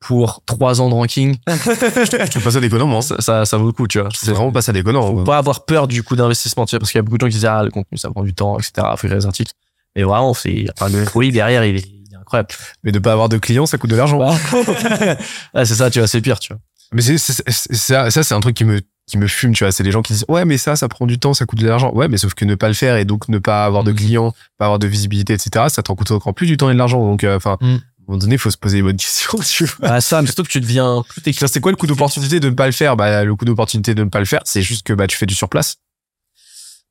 pour 0.00 0.42
trois 0.46 0.80
ans 0.80 0.88
de 0.88 0.94
ranking, 0.94 1.36
Je 1.48 2.30
trouve 2.30 2.42
pas 2.44 2.50
ça 2.50 2.60
déconnant, 2.60 2.96
hein. 2.98 3.02
ça, 3.02 3.16
ça, 3.20 3.44
ça 3.46 3.56
vaut 3.56 3.66
le 3.66 3.72
coup, 3.72 3.88
tu 3.88 3.98
vois. 3.98 4.08
C'est 4.14 4.30
vraiment 4.32 4.52
pas 4.52 4.62
ça 4.62 4.72
déconnant. 4.72 5.02
faut 5.06 5.24
pas 5.24 5.38
avoir 5.38 5.64
peur 5.64 5.88
du 5.88 6.02
coût 6.02 6.16
d'investissement, 6.16 6.66
tu 6.66 6.72
vois, 6.72 6.80
parce 6.80 6.90
qu'il 6.92 6.98
y 6.98 7.00
a 7.00 7.02
beaucoup 7.02 7.16
de 7.18 7.22
gens 7.22 7.28
qui 7.28 7.34
disent, 7.36 7.46
ah, 7.46 7.62
le 7.64 7.70
contenu, 7.70 7.96
ça 7.98 8.10
prend 8.10 8.22
du 8.22 8.34
temps, 8.34 8.58
etc. 8.58 8.86
Faut 8.96 9.06
écrire 9.06 9.18
des 9.20 9.26
articles. 9.26 9.52
Mais 9.96 10.02
vraiment, 10.02 10.34
c'est, 10.34 10.66
enfin, 10.78 10.90
le 10.90 11.04
fruit 11.06 11.32
derrière, 11.32 11.64
il 11.64 11.76
est, 11.76 11.80
il 11.80 12.12
est 12.12 12.16
incroyable. 12.16 12.48
Mais 12.84 12.92
de 12.92 12.98
pas 12.98 13.12
avoir 13.12 13.28
de 13.30 13.38
clients, 13.38 13.64
ça 13.66 13.78
coûte 13.78 13.90
de 13.90 13.96
l'argent. 13.96 14.20
ah, 15.54 15.64
c'est 15.64 15.74
ça, 15.74 15.90
tu 15.90 15.98
vois, 15.98 16.08
c'est 16.08 16.20
pire, 16.20 16.38
tu 16.38 16.52
vois. 16.52 16.60
Mais 16.92 17.00
c'est, 17.02 17.16
c'est- 17.18 17.42
c'est- 17.50 17.74
ça, 17.74 18.10
ça 18.10 18.22
c'est 18.22 18.34
un 18.34 18.40
truc 18.40 18.54
qui 18.56 18.64
me, 18.64 18.80
qui 19.06 19.18
me 19.18 19.26
fume, 19.28 19.52
tu 19.54 19.64
vois. 19.64 19.72
C'est 19.72 19.84
les 19.84 19.92
gens 19.92 20.02
qui 20.02 20.12
disent, 20.12 20.24
ouais, 20.28 20.44
mais 20.44 20.58
ça, 20.58 20.74
ça 20.76 20.88
prend 20.88 21.06
du 21.06 21.18
temps, 21.18 21.32
ça 21.32 21.46
coûte 21.46 21.60
de 21.60 21.66
l'argent. 21.68 21.92
Ouais, 21.94 22.08
mais 22.08 22.16
sauf 22.16 22.34
que 22.34 22.44
ne 22.44 22.54
pas 22.56 22.68
le 22.68 22.74
faire 22.74 22.96
et 22.96 23.04
donc 23.04 23.28
ne 23.28 23.38
pas 23.38 23.64
avoir 23.64 23.84
de 23.84 23.92
Mhm. 23.92 23.96
clients, 23.96 24.34
pas 24.58 24.64
avoir 24.66 24.78
de 24.78 24.86
visibilité, 24.86 25.32
etc., 25.32 25.66
ça 25.68 25.82
t'en 25.82 25.94
coûte 25.94 26.10
encore 26.10 26.34
plus 26.34 26.46
du 26.46 26.56
temps 26.56 26.68
et 26.70 26.72
de 26.74 26.78
l'argent. 26.78 26.98
Donc, 27.00 27.22
euh, 27.24 27.36
enfin, 27.36 27.56
Mhm. 27.60 27.68
à 27.68 27.72
un 27.74 27.80
moment 28.08 28.18
donné, 28.18 28.34
il 28.34 28.38
faut 28.38 28.50
se 28.50 28.56
poser 28.56 28.78
les 28.78 28.82
bonnes 28.82 28.96
questions, 29.36 29.38
tu 29.38 29.64
vois. 29.66 29.88
Ah, 29.90 30.00
ça, 30.00 30.20
mais 30.22 30.26
surtout 30.26 30.42
que 30.42 30.48
tu 30.48 30.60
deviens 30.60 31.04
plus 31.08 31.22
c'est 31.32 31.60
quoi 31.60 31.70
le 31.72 31.76
coût 31.76 31.86
d'opportunité 31.86 32.40
de 32.40 32.48
ne 32.50 32.54
pas 32.54 32.66
le 32.66 32.72
faire? 32.72 32.96
Bah, 32.96 33.24
le 33.24 33.34
coût 33.36 33.44
d'opportunité 33.44 33.94
de 33.94 34.02
ne 34.04 34.08
pas 34.08 34.18
le 34.18 34.24
faire, 34.26 34.40
c'est 34.44 34.62
juste 34.62 34.84
que, 34.86 34.92
bah, 34.92 35.06
tu 35.06 35.16
fais 35.16 35.26
du 35.26 35.34
surplace. 35.34 35.76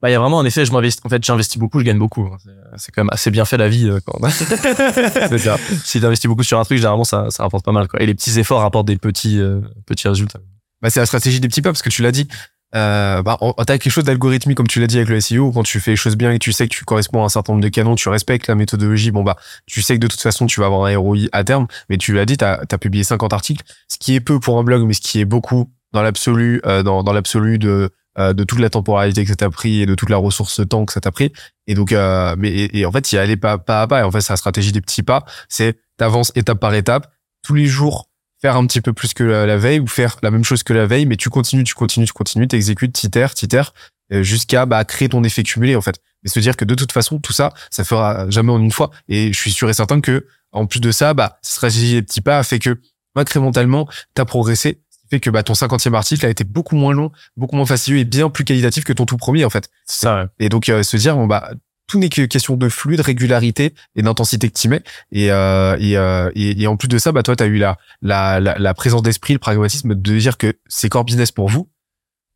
Bah, 0.02 0.10
il 0.10 0.14
y 0.14 0.16
a 0.16 0.20
vraiment, 0.20 0.38
en 0.38 0.46
effet, 0.46 0.66
je 0.66 0.72
m'investis, 0.72 1.02
en 1.06 1.10
fait, 1.10 1.24
j'investis 1.24 1.58
beaucoup, 1.58 1.80
je 1.80 1.86
gagne 1.86 1.98
beaucoup. 1.98 2.30
C'est- 2.44 2.50
C'est 2.78 2.92
quand 2.92 3.02
même 3.04 3.10
assez 3.12 3.32
bien 3.32 3.46
fait 3.46 3.58
la 3.58 3.70
vie, 3.70 3.88
euh, 3.90 4.00
quand 4.06 4.20
si 5.86 6.00
t'investis 6.02 6.28
beaucoup 6.28 6.44
sur 6.44 6.60
un 6.60 6.64
truc, 6.66 6.78
généralement, 6.78 7.04
ça, 7.06 7.28
ça 7.30 7.44
rapporte 7.44 7.64
pas 7.66 7.72
mal, 7.72 7.88
quoi. 7.88 8.02
Et 8.02 8.06
les 8.06 8.14
petits 8.14 8.38
efforts 8.40 8.60
rapportent 8.62 8.88
des 8.88 8.98
petits, 8.98 9.40
euh, 9.40 9.62
petits 9.86 10.08
résultats. 10.08 10.40
Bah, 10.82 10.90
c'est 10.90 11.00
la 11.00 11.06
stratégie 11.06 11.40
des 11.40 11.48
petits 11.48 11.62
pas, 11.62 11.72
parce 11.72 11.82
que 11.82 11.90
tu 11.90 12.02
l'as 12.02 12.12
dit. 12.12 12.28
Euh, 12.76 13.22
bah, 13.22 13.38
t'as 13.66 13.78
quelque 13.78 13.90
chose 13.90 14.04
d'algorithmique, 14.04 14.58
comme 14.58 14.68
tu 14.68 14.82
l'as 14.82 14.88
dit 14.88 14.98
avec 14.98 15.10
le 15.10 15.22
SEO, 15.22 15.52
quand 15.52 15.64
tu 15.64 15.80
fais 15.80 15.92
les 15.92 15.98
choses 15.98 16.18
bien 16.18 16.32
et 16.32 16.40
que 16.40 16.44
tu 16.44 16.52
sais 16.52 16.68
que 16.68 16.74
tu 16.74 16.84
corresponds 16.84 17.22
à 17.22 17.26
un 17.26 17.30
certain 17.30 17.54
nombre 17.54 17.64
de 17.64 17.70
canons, 17.70 17.96
tu 17.96 18.10
respectes 18.10 18.48
la 18.48 18.56
méthodologie, 18.56 19.12
bon, 19.12 19.24
bah, 19.24 19.38
tu 19.66 19.82
sais 19.82 19.96
que 19.96 20.00
de 20.00 20.08
toute 20.08 20.20
façon, 20.20 20.46
tu 20.46 20.60
vas 20.60 20.66
avoir 20.66 20.86
un 20.86 20.98
ROI 20.98 21.28
à 21.32 21.44
terme, 21.44 21.68
mais 21.90 21.98
tu 21.98 22.14
l'as 22.14 22.26
dit, 22.26 22.38
t'as 22.38 22.60
as 22.70 22.78
publié 22.78 23.04
50 23.04 23.32
articles, 23.32 23.64
ce 23.88 23.98
qui 23.98 24.16
est 24.16 24.20
peu 24.20 24.40
pour 24.40 24.60
un 24.60 24.64
blog, 24.64 24.84
mais 24.84 24.94
ce 24.94 25.02
qui 25.02 25.22
est 25.22 25.26
beaucoup 25.26 25.72
dans 25.94 26.02
l'absolu, 26.02 26.62
euh, 26.66 26.84
dans, 26.84 27.04
dans 27.04 27.14
l'absolu 27.14 27.58
de, 27.58 27.92
euh, 28.18 28.34
de 28.34 28.44
toute 28.44 28.60
la 28.60 28.70
temporalité 28.70 29.24
que 29.24 29.30
ça 29.30 29.36
t'a 29.38 29.50
pris 29.50 29.82
et 29.82 29.86
de 29.86 29.96
toute 29.96 30.10
la 30.10 30.18
ressource 30.18 30.62
temps 30.68 30.86
que 30.86 30.92
ça 30.92 31.00
t'a 31.00 31.12
pris. 31.12 31.32
Et 31.68 31.76
donc, 31.76 31.94
euh, 31.94 32.36
mais, 32.38 32.50
et, 32.50 32.80
et 32.80 32.86
en 32.86 32.92
fait, 32.92 33.10
y 33.14 33.18
aller 33.18 33.38
pas, 33.38 33.58
pas 33.58 33.84
à 33.84 33.88
pas, 33.88 34.02
et 34.02 34.04
en 34.04 34.12
fait, 34.12 34.20
c'est 34.20 34.34
la 34.34 34.38
stratégie 34.38 34.74
des 34.74 34.82
petits 34.82 35.04
pas, 35.04 35.24
c'est 35.48 35.78
t'avances 35.98 36.34
étape 36.36 36.60
par 36.60 36.74
étape, 36.74 37.10
tous 37.42 37.54
les 37.54 37.68
jours, 37.68 38.10
faire 38.46 38.58
un 38.58 38.68
petit 38.68 38.82
peu 38.82 38.94
plus 38.94 39.16
que 39.16 39.24
la, 39.24 39.48
la 39.48 39.58
veille 39.58 39.80
ou 39.80 39.88
faire 39.88 40.18
la 40.22 40.30
même 40.30 40.44
chose 40.44 40.62
que 40.62 40.72
la 40.72 40.86
veille, 40.86 41.08
mais 41.08 41.18
tu 41.18 41.32
continues, 41.32 41.64
tu 41.64 41.74
continues, 41.74 42.06
tu 42.06 42.14
continues, 42.14 42.48
t'exécutes, 42.48 42.94
t'itères, 42.94 43.34
t'itères, 43.34 43.74
euh, 44.14 44.22
jusqu'à 44.22 44.68
bah, 44.68 44.86
créer 44.86 45.10
ton 45.10 45.24
effet 45.24 45.42
cumulé 45.42 45.76
en 45.76 45.82
fait. 45.82 45.96
Mais 46.22 46.30
se 46.30 46.40
dire 46.40 46.56
que 46.56 46.64
de 46.64 46.76
toute 46.76 46.92
façon, 46.92 47.18
tout 47.18 47.34
ça, 47.34 47.56
ça 47.72 47.84
fera 47.84 48.30
jamais 48.30 48.52
en 48.52 48.60
une 48.60 48.72
fois. 48.72 48.92
Et 49.08 49.34
je 49.34 49.40
suis 49.40 49.52
sûr 49.52 49.68
et 49.68 49.74
certain 49.74 50.00
que 50.00 50.28
en 50.52 50.68
plus 50.68 50.80
de 50.80 50.92
ça, 50.92 51.16
bah, 51.16 51.40
cette 51.42 51.56
stratégie 51.56 51.94
des 51.94 52.04
petits 52.04 52.22
pas 52.22 52.38
a 52.38 52.44
fait 52.44 52.60
que 52.60 52.80
incrémentalement, 53.16 53.90
t'as 54.14 54.26
progressé. 54.26 54.80
Fait 55.10 55.20
que 55.20 55.32
bah, 55.32 55.42
ton 55.42 55.56
cinquantième 55.56 55.96
article 55.96 56.24
a 56.28 56.30
été 56.30 56.44
beaucoup 56.44 56.76
moins 56.76 56.94
long, 56.94 57.12
beaucoup 57.38 57.56
moins 57.56 57.66
fastidieux 57.66 57.98
et 57.98 58.06
bien 58.06 58.30
plus 58.30 58.44
qualitatif 58.44 58.84
que 58.84 58.94
ton 58.94 59.08
tout 59.08 59.18
premier 59.18 59.44
en 59.44 59.50
fait. 59.50 59.70
C'est 59.88 60.02
ça, 60.02 60.16
ouais. 60.18 60.26
Et 60.38 60.50
donc 60.50 60.70
euh, 60.70 60.84
se 60.84 60.98
dire 60.98 61.16
bon 61.16 61.26
bah 61.26 61.50
tout 61.88 62.00
n'est 62.00 62.10
que 62.10 62.24
question 62.24 62.58
de 62.58 62.70
flux, 62.70 62.98
de 62.98 63.02
régularité 63.02 63.74
et 63.96 64.02
d'intensité 64.02 64.50
que 64.50 64.60
tu 64.60 64.68
mets. 64.70 64.82
Et, 65.12 65.32
euh, 65.32 65.78
et, 65.80 65.98
euh, 65.98 66.32
et, 66.36 66.66
en 66.68 66.78
plus 66.78 66.88
de 66.88 66.98
ça, 66.98 67.12
bah 67.12 67.24
toi, 67.24 67.36
tu 67.36 67.44
as 67.44 67.48
eu 67.48 67.58
la, 67.58 67.78
la, 68.02 68.40
la, 68.40 68.74
présence 68.74 69.04
d'esprit, 69.04 69.34
le 69.34 69.40
pragmatisme 69.40 69.94
de 69.94 70.18
dire 70.18 70.38
que 70.38 70.54
c'est 70.68 70.90
core 70.90 71.06
business 71.06 71.32
pour 71.32 71.50
vous 71.50 71.70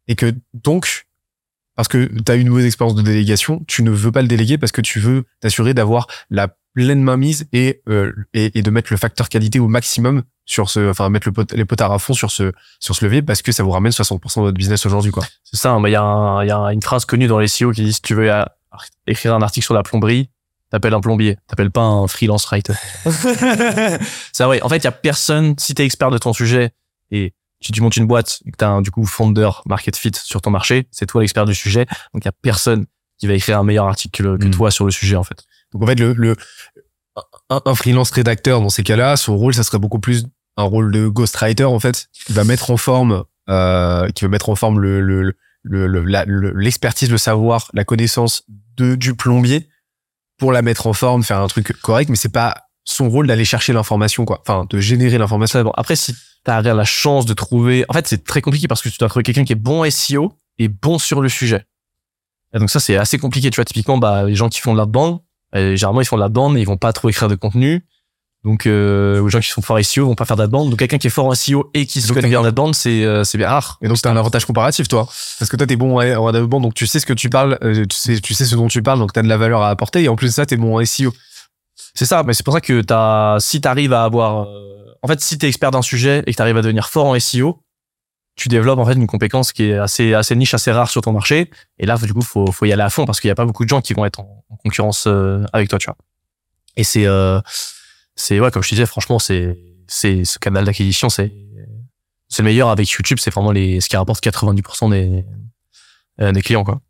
et 0.07 0.15
que 0.15 0.33
donc, 0.53 1.07
parce 1.75 1.87
que 1.87 2.05
tu 2.05 2.31
as 2.31 2.35
eu 2.35 2.41
une 2.41 2.49
mauvaise 2.49 2.65
expérience 2.65 2.95
de 2.95 3.01
délégation, 3.01 3.63
tu 3.67 3.83
ne 3.83 3.91
veux 3.91 4.11
pas 4.11 4.21
le 4.21 4.27
déléguer 4.27 4.57
parce 4.57 4.71
que 4.71 4.81
tu 4.81 4.99
veux 4.99 5.23
t'assurer 5.39 5.73
d'avoir 5.73 6.07
la 6.29 6.55
pleine 6.75 7.01
mainmise 7.01 7.47
et, 7.51 7.81
euh, 7.89 8.13
et, 8.33 8.57
et 8.59 8.61
de 8.61 8.69
mettre 8.69 8.91
le 8.91 8.97
facteur 8.97 9.29
qualité 9.29 9.59
au 9.59 9.67
maximum 9.67 10.23
sur 10.45 10.69
ce, 10.69 10.89
enfin 10.89 11.09
mettre 11.09 11.29
les 11.53 11.65
potards 11.65 11.91
à 11.91 11.99
fond 11.99 12.13
sur 12.13 12.31
ce 12.31 12.51
sur 12.79 12.95
ce 12.95 13.05
levier 13.05 13.21
parce 13.21 13.41
que 13.41 13.51
ça 13.51 13.63
vous 13.63 13.71
ramène 13.71 13.91
60% 13.91 14.19
de 14.37 14.41
votre 14.41 14.57
business 14.57 14.85
aujourd'hui 14.85 15.11
quoi. 15.11 15.23
C'est 15.43 15.57
ça, 15.57 15.71
hein, 15.71 15.81
bah, 15.81 15.89
il 15.89 15.93
y, 15.93 15.95
a 15.95 16.01
un- 16.03 16.43
y 16.45 16.51
a 16.51 16.73
une 16.73 16.81
phrase 16.81 17.05
connue 17.05 17.27
dans 17.27 17.39
les 17.39 17.47
SEO 17.47 17.71
qui 17.71 17.83
dit 17.83 17.93
si 17.93 18.01
tu 18.01 18.13
veux 18.13 18.29
écrire 19.07 19.33
un 19.35 19.41
article 19.41 19.65
sur 19.65 19.73
la 19.73 19.83
plomberie, 19.83 20.29
t'appelles 20.69 20.93
un 20.93 21.01
plombier, 21.01 21.37
t'appelles 21.47 21.71
pas 21.71 21.81
un 21.81 22.07
freelance 22.07 22.45
writer. 22.45 22.73
c'est 24.31 24.43
vrai. 24.43 24.61
En 24.61 24.69
fait, 24.69 24.77
il 24.77 24.83
y 24.83 24.87
a 24.87 24.91
personne, 24.91 25.55
si 25.57 25.73
t'es 25.75 25.85
expert 25.85 26.11
de 26.11 26.17
ton 26.17 26.33
sujet 26.33 26.71
et 27.11 27.33
tu, 27.59 27.71
tu 27.71 27.81
montes 27.81 27.97
une 27.97 28.07
boîte 28.07 28.39
et 28.45 28.51
que 28.51 28.57
t'as 28.57 28.69
un, 28.69 28.81
du 28.81 28.91
coup, 28.91 29.05
founder 29.05 29.49
market 29.65 29.95
fit 29.97 30.11
sur 30.13 30.41
ton 30.41 30.49
marché, 30.51 30.87
c'est 30.91 31.05
toi 31.05 31.21
l'expert 31.21 31.45
du 31.45 31.55
sujet. 31.55 31.85
Donc, 32.13 32.23
il 32.23 32.25
y 32.25 32.29
a 32.29 32.33
personne 32.41 32.85
qui 33.17 33.27
va 33.27 33.33
écrire 33.33 33.59
un 33.59 33.63
meilleur 33.63 33.85
article 33.87 34.37
que 34.37 34.45
Mm. 34.45 34.51
toi 34.51 34.71
sur 34.71 34.85
le 34.85 34.91
sujet, 34.91 35.15
en 35.17 35.23
fait. 35.23 35.43
Donc 35.73 35.83
en 35.83 35.85
fait 35.85 35.99
le, 35.99 36.13
le 36.13 36.35
un, 37.49 37.61
un 37.65 37.75
freelance 37.75 38.11
rédacteur 38.11 38.61
dans 38.61 38.69
ces 38.69 38.81
cas-là, 38.83 39.17
son 39.17 39.37
rôle 39.37 39.53
ça 39.53 39.63
serait 39.63 39.77
beaucoup 39.77 39.99
plus 39.99 40.25
un 40.57 40.63
rôle 40.63 40.91
de 40.91 41.07
ghostwriter 41.07 41.65
en 41.65 41.79
fait, 41.79 42.07
qui 42.13 42.33
va 42.33 42.43
mettre 42.43 42.71
en 42.71 42.77
forme 42.77 43.23
euh, 43.49 44.09
qui 44.09 44.23
va 44.23 44.29
mettre 44.29 44.49
en 44.49 44.55
forme 44.55 44.79
le 44.79 45.01
le 45.01 45.21
le 45.23 45.35
le- 45.63 45.87
la- 46.05 46.25
le- 46.25 46.53
l'expertise, 46.53 47.09
le 47.11 47.17
savoir, 47.17 47.69
la 47.73 47.83
connaissance 47.83 48.43
de 48.77 48.95
du 48.95 49.13
plombier 49.15 49.67
pour 50.37 50.51
la 50.51 50.61
mettre 50.61 50.87
en 50.87 50.93
forme, 50.93 51.23
faire 51.23 51.39
un 51.39 51.47
truc 51.47 51.73
correct, 51.81 52.09
mais 52.09 52.15
c'est 52.15 52.31
pas 52.31 52.63
son 52.85 53.09
rôle 53.09 53.27
d'aller 53.27 53.45
chercher 53.45 53.73
l'information 53.73 54.25
quoi, 54.25 54.39
enfin 54.41 54.65
de 54.69 54.79
générer 54.79 55.17
l'information. 55.17 55.71
Après, 55.75 55.95
si 55.95 56.15
t'as 56.43 56.61
la 56.61 56.85
chance 56.85 57.25
de 57.25 57.33
trouver, 57.33 57.85
en 57.89 57.93
fait, 57.93 58.07
c'est 58.07 58.23
très 58.23 58.41
compliqué 58.41 58.67
parce 58.67 58.81
que 58.81 58.89
tu 58.89 58.97
dois 58.97 59.09
trouver 59.09 59.23
quelqu'un 59.23 59.43
qui 59.43 59.51
est 59.53 59.55
bon 59.55 59.83
SEO 59.89 60.33
et 60.57 60.69
bon 60.69 60.97
sur 60.97 61.21
le 61.21 61.29
sujet. 61.29 61.65
Et 62.53 62.59
donc 62.59 62.69
ça, 62.69 62.79
c'est 62.79 62.95
assez 62.95 63.17
compliqué. 63.19 63.51
Tu 63.51 63.57
vois, 63.57 63.65
typiquement, 63.65 63.97
bah, 63.97 64.23
les 64.23 64.35
gens 64.35 64.49
qui 64.49 64.59
font 64.59 64.73
de 64.73 64.77
la 64.79 64.85
bande, 64.85 65.19
euh, 65.55 65.75
généralement, 65.75 66.01
ils 66.01 66.05
font 66.07 66.15
de 66.15 66.21
la 66.21 66.29
bande 66.29 66.57
et 66.57 66.61
ils 66.61 66.65
vont 66.65 66.77
pas 66.77 66.93
trop 66.93 67.09
écrire 67.09 67.27
de 67.27 67.35
contenu. 67.35 67.85
Donc, 68.45 68.65
euh, 68.65 69.21
les 69.21 69.29
gens 69.29 69.39
qui 69.41 69.49
sont 69.49 69.61
forts 69.61 69.83
SEO 69.83 70.05
vont 70.05 70.15
pas 70.15 70.23
faire 70.23 70.37
bande. 70.47 70.69
Donc, 70.69 70.79
quelqu'un 70.79 70.97
qui 70.97 71.07
est 71.07 71.11
fort 71.11 71.25
en 71.25 71.35
SEO 71.35 71.69
et 71.73 71.85
qui 71.85 72.01
se 72.01 72.13
connaît 72.13 72.29
bien 72.29 72.39
en 72.39 72.51
bande, 72.51 72.73
c'est 72.73 73.03
euh, 73.03 73.25
c'est 73.25 73.37
bien 73.37 73.49
rare. 73.49 73.77
Et 73.81 73.87
donc 73.89 74.01
t'as 74.01 74.11
un 74.11 74.15
avantage 74.15 74.45
comparatif 74.45 74.87
toi, 74.87 75.05
parce 75.39 75.51
que 75.51 75.57
toi 75.57 75.67
t'es 75.67 75.75
bon 75.75 75.99
en 75.99 76.31
développement, 76.31 76.61
donc 76.61 76.73
tu 76.73 76.87
sais 76.87 76.99
ce 76.99 77.05
que 77.05 77.13
tu 77.13 77.29
parles, 77.29 77.57
euh, 77.63 77.85
tu 77.85 77.97
sais 77.97 78.19
tu 78.19 78.33
sais 78.33 78.45
ce 78.45 78.55
dont 78.55 78.67
tu 78.67 78.81
parles, 78.81 78.99
donc 78.99 79.11
t'as 79.11 79.23
de 79.23 79.27
la 79.27 79.37
valeur 79.37 79.61
à 79.61 79.69
apporter, 79.69 80.03
et 80.03 80.09
en 80.09 80.15
plus 80.15 80.27
de 80.27 80.33
ça 80.33 80.45
t'es 80.45 80.55
bon 80.55 80.79
en 80.79 80.85
SEO. 80.85 81.13
C'est 81.93 82.05
ça, 82.05 82.23
mais 82.23 82.33
c'est 82.33 82.43
pour 82.43 82.53
ça 82.53 82.61
que 82.61 82.81
t'as, 82.81 83.39
si 83.39 83.59
t'arrives 83.59 83.93
à 83.93 84.03
avoir, 84.03 84.47
euh, 84.47 84.95
en 85.01 85.07
fait, 85.07 85.19
si 85.19 85.37
t'es 85.37 85.47
expert 85.47 85.71
d'un 85.71 85.81
sujet 85.81 86.23
et 86.25 86.31
que 86.31 86.37
t'arrives 86.37 86.57
à 86.57 86.61
devenir 86.61 86.87
fort 86.87 87.07
en 87.07 87.19
SEO, 87.19 87.61
tu 88.35 88.47
développes 88.47 88.79
en 88.79 88.85
fait 88.85 88.93
une 88.93 89.07
compétence 89.07 89.51
qui 89.51 89.65
est 89.65 89.77
assez, 89.77 90.13
assez 90.13 90.35
niche, 90.35 90.53
assez 90.53 90.71
rare 90.71 90.89
sur 90.89 91.01
ton 91.01 91.11
marché. 91.11 91.49
Et 91.77 91.85
là, 91.85 91.97
du 91.97 92.13
coup, 92.13 92.21
faut, 92.21 92.51
faut 92.53 92.65
y 92.65 92.71
aller 92.71 92.83
à 92.83 92.89
fond 92.89 93.05
parce 93.05 93.19
qu'il 93.19 93.27
y 93.27 93.31
a 93.31 93.35
pas 93.35 93.45
beaucoup 93.45 93.65
de 93.65 93.69
gens 93.69 93.81
qui 93.81 93.93
vont 93.93 94.05
être 94.05 94.21
en, 94.21 94.45
en 94.49 94.55
concurrence 94.55 95.05
euh, 95.07 95.43
avec 95.51 95.67
toi, 95.67 95.77
tu 95.77 95.87
vois. 95.87 95.97
Et 96.77 96.85
c'est, 96.85 97.05
euh, 97.05 97.41
c'est 98.19 98.39
ouais, 98.39 98.51
comme 98.51 98.61
je 98.61 98.69
te 98.69 98.75
disais, 98.75 98.85
franchement, 98.85 99.17
c'est, 99.17 99.57
c'est 99.87 100.25
ce 100.25 100.37
canal 100.39 100.65
d'acquisition, 100.65 101.09
c'est, 101.09 101.31
c'est 102.27 102.41
le 102.43 102.49
meilleur 102.49 102.69
avec 102.69 102.89
YouTube. 102.89 103.17
C'est 103.21 103.33
vraiment 103.33 103.53
les, 103.53 103.79
ce 103.79 103.87
qui 103.87 103.95
rapporte 103.95 104.21
90% 104.23 104.91
des, 104.91 105.25
euh, 106.21 106.31
des 106.33 106.41
clients, 106.41 106.63
quoi. 106.65 106.81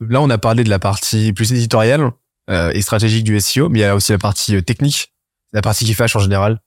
Là 0.00 0.20
on 0.20 0.30
a 0.30 0.38
parlé 0.38 0.64
de 0.64 0.70
la 0.70 0.78
partie 0.80 1.32
plus 1.32 1.52
éditoriale 1.52 2.10
euh, 2.50 2.72
et 2.72 2.82
stratégique 2.82 3.22
du 3.24 3.38
SEO, 3.38 3.68
mais 3.68 3.80
il 3.80 3.82
y 3.82 3.84
a 3.84 3.94
aussi 3.94 4.10
la 4.12 4.18
partie 4.18 4.56
euh, 4.56 4.62
technique, 4.62 5.12
la 5.52 5.62
partie 5.62 5.84
qui 5.84 5.94
fâche 5.94 6.16
en 6.16 6.20
général. 6.20 6.60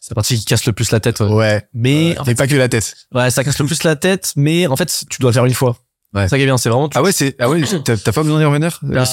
C'est 0.00 0.10
la 0.10 0.14
partie 0.14 0.38
qui 0.38 0.44
casse 0.44 0.64
le 0.66 0.72
plus 0.72 0.90
la 0.92 1.00
tête. 1.00 1.20
ouais. 1.20 1.28
Ouais, 1.28 1.68
Mais 1.74 2.16
en 2.18 2.24
mais 2.24 2.34
pas 2.34 2.46
que 2.46 2.54
la 2.54 2.68
tête. 2.68 2.94
Ouais, 3.12 3.30
ça 3.30 3.42
casse 3.44 3.58
le 3.58 3.66
plus 3.66 3.82
la 3.82 3.96
tête, 3.96 4.32
mais 4.36 4.66
en 4.66 4.76
fait, 4.76 5.04
tu 5.10 5.20
dois 5.20 5.30
le 5.30 5.34
faire 5.34 5.44
une 5.44 5.54
fois. 5.54 5.76
Ouais. 6.14 6.22
C'est 6.22 6.28
ça 6.30 6.36
qui 6.36 6.42
est 6.42 6.46
bien, 6.46 6.56
c'est 6.56 6.70
vraiment. 6.70 6.88
Ah 6.94 7.02
ouais, 7.02 7.12
c'est 7.12 7.34
ah 7.38 7.48
ouais, 7.50 7.62
t'as 7.84 8.12
pas 8.12 8.22
besoin 8.22 8.38
d'y 8.38 8.44
revenir? 8.44 8.78
Là, 8.82 9.04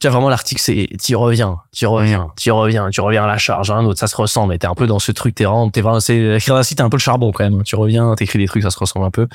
tu 0.00 0.06
vois, 0.06 0.12
vraiment, 0.12 0.28
l'article, 0.28 0.60
c'est, 0.60 0.88
t'y 0.98 1.14
reviens, 1.14 1.58
t'y 1.72 1.84
reviens, 1.86 2.30
t'y 2.36 2.50
reviens, 2.50 2.90
tu 2.90 3.00
reviens 3.00 3.24
à 3.24 3.26
la 3.26 3.38
charge, 3.38 3.70
un 3.70 3.84
autre, 3.84 3.98
ça 3.98 4.06
se 4.06 4.14
ressemble, 4.14 4.54
et 4.54 4.58
t'es 4.58 4.66
un 4.66 4.74
peu 4.74 4.86
dans 4.86 5.00
ce 5.00 5.10
truc, 5.10 5.34
t'es 5.34 5.44
vraiment, 5.44 5.70
t'es 5.70 5.80
vraiment, 5.80 5.98
c'est, 6.00 6.36
écrire 6.36 6.54
un 6.54 6.62
site, 6.62 6.78
t'es 6.78 6.84
un 6.84 6.90
peu 6.90 6.96
le 6.96 7.02
charbon, 7.02 7.32
quand 7.32 7.42
même. 7.42 7.64
Tu 7.64 7.74
reviens, 7.74 8.14
t'écris 8.14 8.38
des 8.38 8.46
trucs, 8.46 8.62
ça 8.62 8.70
se 8.70 8.78
ressemble 8.78 9.06
un 9.06 9.10
peu. 9.10 9.26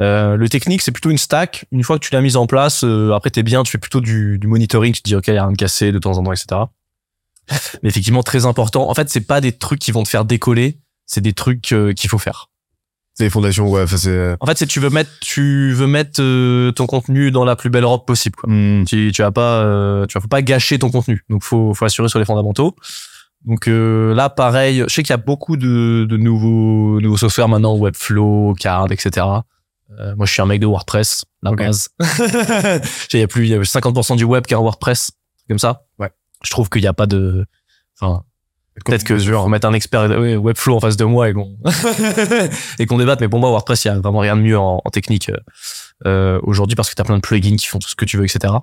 Euh, 0.00 0.36
le 0.36 0.48
technique, 0.48 0.80
c'est 0.80 0.92
plutôt 0.92 1.10
une 1.10 1.18
stack. 1.18 1.66
Une 1.70 1.84
fois 1.84 1.98
que 1.98 2.04
tu 2.06 2.14
l'as 2.14 2.22
mise 2.22 2.36
en 2.36 2.46
place, 2.46 2.84
euh, 2.84 3.12
après, 3.12 3.30
t'es 3.30 3.42
bien, 3.42 3.62
tu 3.62 3.72
fais 3.72 3.78
plutôt 3.78 4.00
du, 4.00 4.38
du 4.38 4.46
monitoring, 4.46 4.94
tu 4.94 5.02
te 5.02 5.08
dis, 5.08 5.16
OK, 5.16 5.28
il 5.28 5.34
y 5.34 5.36
a 5.36 5.42
rien 5.42 5.52
de 5.52 5.56
cassé 5.56 5.92
de 5.92 5.98
temps 5.98 6.16
en 6.16 6.22
temps, 6.22 6.32
etc. 6.32 6.62
Mais 7.82 7.90
effectivement, 7.90 8.22
très 8.22 8.46
important. 8.46 8.88
En 8.88 8.94
fait, 8.94 9.10
c'est 9.10 9.20
pas 9.20 9.40
des 9.40 9.52
trucs 9.52 9.80
qui 9.80 9.92
vont 9.92 10.02
te 10.02 10.08
faire 10.08 10.24
décoller, 10.24 10.78
c'est 11.04 11.20
des 11.20 11.32
trucs 11.32 11.72
euh, 11.72 11.92
qu'il 11.92 12.08
faut 12.08 12.18
faire. 12.18 12.48
Les 13.20 13.30
fondations, 13.30 13.68
ouais. 13.70 13.86
C'est. 13.86 14.36
En 14.40 14.46
fait, 14.46 14.58
c'est 14.58 14.66
tu 14.66 14.80
veux 14.80 14.90
mettre, 14.90 15.10
tu 15.20 15.72
veux 15.72 15.86
mettre 15.86 16.20
euh, 16.20 16.72
ton 16.72 16.86
contenu 16.86 17.30
dans 17.30 17.44
la 17.44 17.54
plus 17.54 17.70
belle 17.70 17.84
robe 17.84 18.04
possible. 18.06 18.36
Quoi. 18.36 18.50
Hmm. 18.52 18.84
Tu, 18.86 19.12
tu 19.14 19.22
vas 19.22 19.30
pas, 19.30 19.62
euh, 19.62 20.06
tu 20.06 20.14
vas 20.14 20.20
faut 20.22 20.28
pas 20.28 20.42
gâcher 20.42 20.78
ton 20.78 20.90
contenu. 20.90 21.22
Donc, 21.28 21.44
faut, 21.44 21.74
faut 21.74 21.84
assurer 21.84 22.08
sur 22.08 22.18
les 22.18 22.24
fondamentaux. 22.24 22.74
Donc 23.46 23.68
euh, 23.68 24.14
là, 24.14 24.28
pareil, 24.28 24.84
je 24.86 24.92
sais 24.94 25.02
qu'il 25.02 25.12
y 25.12 25.14
a 25.14 25.16
beaucoup 25.16 25.56
de, 25.56 26.06
de 26.08 26.16
nouveaux, 26.18 27.00
nouveaux 27.00 27.16
softwares 27.16 27.48
maintenant, 27.48 27.74
Webflow, 27.76 28.54
Card, 28.58 28.92
etc. 28.92 29.26
Euh, 29.98 30.14
moi, 30.16 30.26
je 30.26 30.32
suis 30.32 30.42
un 30.42 30.46
mec 30.46 30.60
de 30.60 30.66
WordPress, 30.66 31.24
la 31.42 31.52
Ok. 31.52 31.58
base. 31.58 31.88
Il 33.12 33.20
y 33.20 33.22
a 33.22 33.26
plus, 33.26 33.44
il 33.46 33.50
y 33.50 33.54
a 33.54 33.60
50% 33.60 34.16
du 34.16 34.24
web 34.24 34.44
qui 34.44 34.52
est 34.54 34.56
en 34.56 34.62
WordPress, 34.62 35.12
comme 35.48 35.58
ça. 35.58 35.84
Ouais. 35.98 36.10
Je 36.44 36.50
trouve 36.50 36.68
qu'il 36.68 36.82
y 36.82 36.86
a 36.86 36.92
pas 36.92 37.06
de, 37.06 37.44
enfin, 37.98 38.22
Peut-être 38.84 39.04
que 39.04 39.18
je 39.18 39.30
vais 39.30 39.36
remettre 39.36 39.66
un 39.66 39.72
expert 39.72 40.08
ouais, 40.10 40.36
Webflow 40.36 40.76
en 40.76 40.80
face 40.80 40.96
de 40.96 41.04
moi 41.04 41.28
et 41.28 41.32
qu'on 41.32 41.56
et 42.78 42.86
qu'on 42.86 42.98
débatte. 42.98 43.20
Mais 43.20 43.28
pour 43.28 43.38
moi, 43.38 43.50
WordPress, 43.50 43.84
il 43.84 43.88
y 43.88 43.90
a 43.90 43.98
vraiment 43.98 44.20
rien 44.20 44.36
de 44.36 44.42
mieux 44.42 44.58
en, 44.58 44.80
en 44.84 44.90
technique 44.90 45.30
euh, 45.30 45.36
euh, 46.06 46.40
aujourd'hui 46.42 46.76
parce 46.76 46.88
que 46.90 46.94
tu 46.94 47.00
as 47.00 47.04
plein 47.04 47.16
de 47.16 47.20
plugins 47.22 47.56
qui 47.56 47.66
font 47.66 47.78
tout 47.78 47.88
ce 47.88 47.96
que 47.96 48.04
tu 48.04 48.16
veux, 48.16 48.24
etc. 48.24 48.54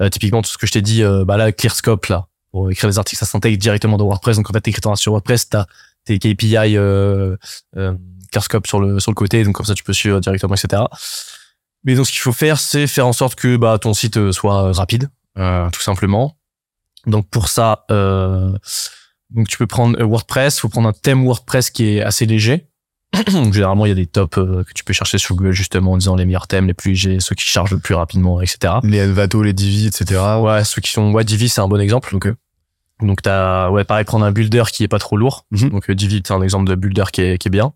Euh, 0.00 0.08
typiquement, 0.08 0.42
tout 0.42 0.50
ce 0.50 0.58
que 0.58 0.66
je 0.66 0.72
t'ai 0.72 0.82
dit, 0.82 1.02
euh, 1.02 1.24
bah 1.24 1.36
là, 1.36 1.52
ClearScope, 1.52 2.06
là, 2.06 2.26
pour 2.52 2.70
écrire 2.70 2.90
des 2.90 2.98
articles, 2.98 3.18
ça 3.18 3.26
s'intègre 3.26 3.58
directement 3.58 3.96
dans 3.96 4.06
WordPress. 4.06 4.36
Donc 4.36 4.50
en 4.50 4.52
fait, 4.52 4.60
t'écris 4.60 4.80
ton 4.80 4.94
sur 4.94 5.12
WordPress, 5.12 5.48
t'as 5.48 5.66
tes 6.04 6.18
KPI 6.18 6.76
euh, 6.76 7.36
euh, 7.76 7.94
ClearScope 8.30 8.66
sur 8.66 8.80
le 8.80 9.00
sur 9.00 9.10
le 9.10 9.16
côté, 9.16 9.44
donc 9.44 9.54
comme 9.54 9.66
ça, 9.66 9.74
tu 9.74 9.84
peux 9.84 9.92
suivre 9.92 10.20
directement, 10.20 10.54
etc. 10.54 10.82
Mais 11.84 11.94
donc, 11.94 12.06
ce 12.06 12.12
qu'il 12.12 12.20
faut 12.20 12.32
faire, 12.32 12.58
c'est 12.58 12.86
faire 12.86 13.06
en 13.06 13.12
sorte 13.12 13.36
que 13.36 13.56
bah, 13.56 13.78
ton 13.78 13.94
site 13.94 14.16
euh, 14.16 14.32
soit 14.32 14.72
rapide, 14.72 15.08
euh, 15.38 15.70
tout 15.70 15.80
simplement. 15.80 16.35
Donc 17.06 17.28
pour 17.30 17.48
ça, 17.48 17.84
euh, 17.90 18.56
donc 19.30 19.48
tu 19.48 19.58
peux 19.58 19.66
prendre 19.66 19.98
euh, 20.00 20.04
WordPress, 20.04 20.60
faut 20.60 20.68
prendre 20.68 20.88
un 20.88 20.92
thème 20.92 21.24
WordPress 21.24 21.70
qui 21.70 21.96
est 21.96 22.02
assez 22.02 22.26
léger. 22.26 22.68
Donc, 23.32 23.52
Généralement, 23.52 23.86
il 23.86 23.90
y 23.90 23.92
a 23.92 23.94
des 23.94 24.06
tops 24.06 24.38
euh, 24.38 24.64
que 24.64 24.72
tu 24.74 24.84
peux 24.84 24.92
chercher 24.92 25.18
sur 25.18 25.36
Google 25.36 25.52
justement 25.52 25.92
en 25.92 25.96
disant 25.96 26.16
les 26.16 26.24
meilleurs 26.24 26.48
thèmes, 26.48 26.66
les 26.66 26.74
plus 26.74 26.90
légers, 26.90 27.20
ceux 27.20 27.34
qui 27.34 27.44
chargent 27.46 27.70
le 27.70 27.78
plus 27.78 27.94
rapidement, 27.94 28.40
etc. 28.40 28.74
Les 28.82 29.08
Envato, 29.08 29.42
les 29.42 29.52
Divi, 29.52 29.86
etc. 29.86 30.20
Ouais, 30.40 30.64
ceux 30.64 30.80
qui 30.80 30.90
sont 30.90 31.12
ouais, 31.12 31.24
Divi, 31.24 31.48
c'est 31.48 31.60
un 31.60 31.68
bon 31.68 31.80
exemple. 31.80 32.12
Donc, 32.12 32.26
euh, 32.26 32.36
donc 33.00 33.22
t'as 33.22 33.70
ouais 33.70 33.84
pareil 33.84 34.04
prendre 34.04 34.24
un 34.24 34.32
builder 34.32 34.64
qui 34.72 34.82
est 34.82 34.88
pas 34.88 34.98
trop 34.98 35.16
lourd. 35.16 35.46
Mhm. 35.50 35.70
Donc 35.70 35.90
euh, 35.90 35.94
Divi, 35.94 36.22
c'est 36.26 36.34
un 36.34 36.42
exemple 36.42 36.68
de 36.68 36.74
builder 36.74 37.04
qui 37.12 37.22
est 37.22 37.38
qui 37.38 37.48
est 37.48 37.50
bien. 37.50 37.72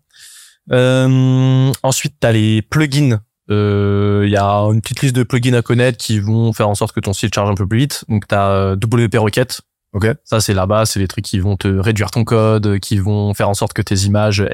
Euh, 0.71 1.71
ensuite, 1.83 2.15
t'as 2.19 2.31
les 2.31 2.61
plugins. 2.61 3.21
Euh, 3.51 4.23
Il 4.25 4.31
y 4.31 4.37
a 4.37 4.45
une 4.71 4.81
petite 4.81 5.01
liste 5.01 5.15
de 5.15 5.23
plugins 5.23 5.53
à 5.53 5.61
connaître 5.61 5.97
qui 5.97 6.19
vont 6.19 6.53
faire 6.53 6.69
en 6.69 6.75
sorte 6.75 6.93
que 6.93 6.99
ton 6.99 7.13
site 7.13 7.33
charge 7.35 7.49
un 7.49 7.55
peu 7.55 7.67
plus 7.67 7.79
vite. 7.79 8.05
Donc 8.09 8.27
t'as 8.27 8.49
euh, 8.49 8.75
WP 8.75 9.15
Rocket. 9.17 9.61
Ok. 9.93 10.07
Ça 10.23 10.39
c'est 10.39 10.53
là-bas, 10.53 10.85
c'est 10.85 10.99
les 10.99 11.07
trucs 11.07 11.25
qui 11.25 11.39
vont 11.39 11.57
te 11.57 11.67
réduire 11.67 12.11
ton 12.11 12.23
code, 12.23 12.79
qui 12.79 12.97
vont 12.97 13.33
faire 13.33 13.49
en 13.49 13.53
sorte 13.53 13.73
que 13.73 13.81
tes 13.81 13.95
images 14.05 14.45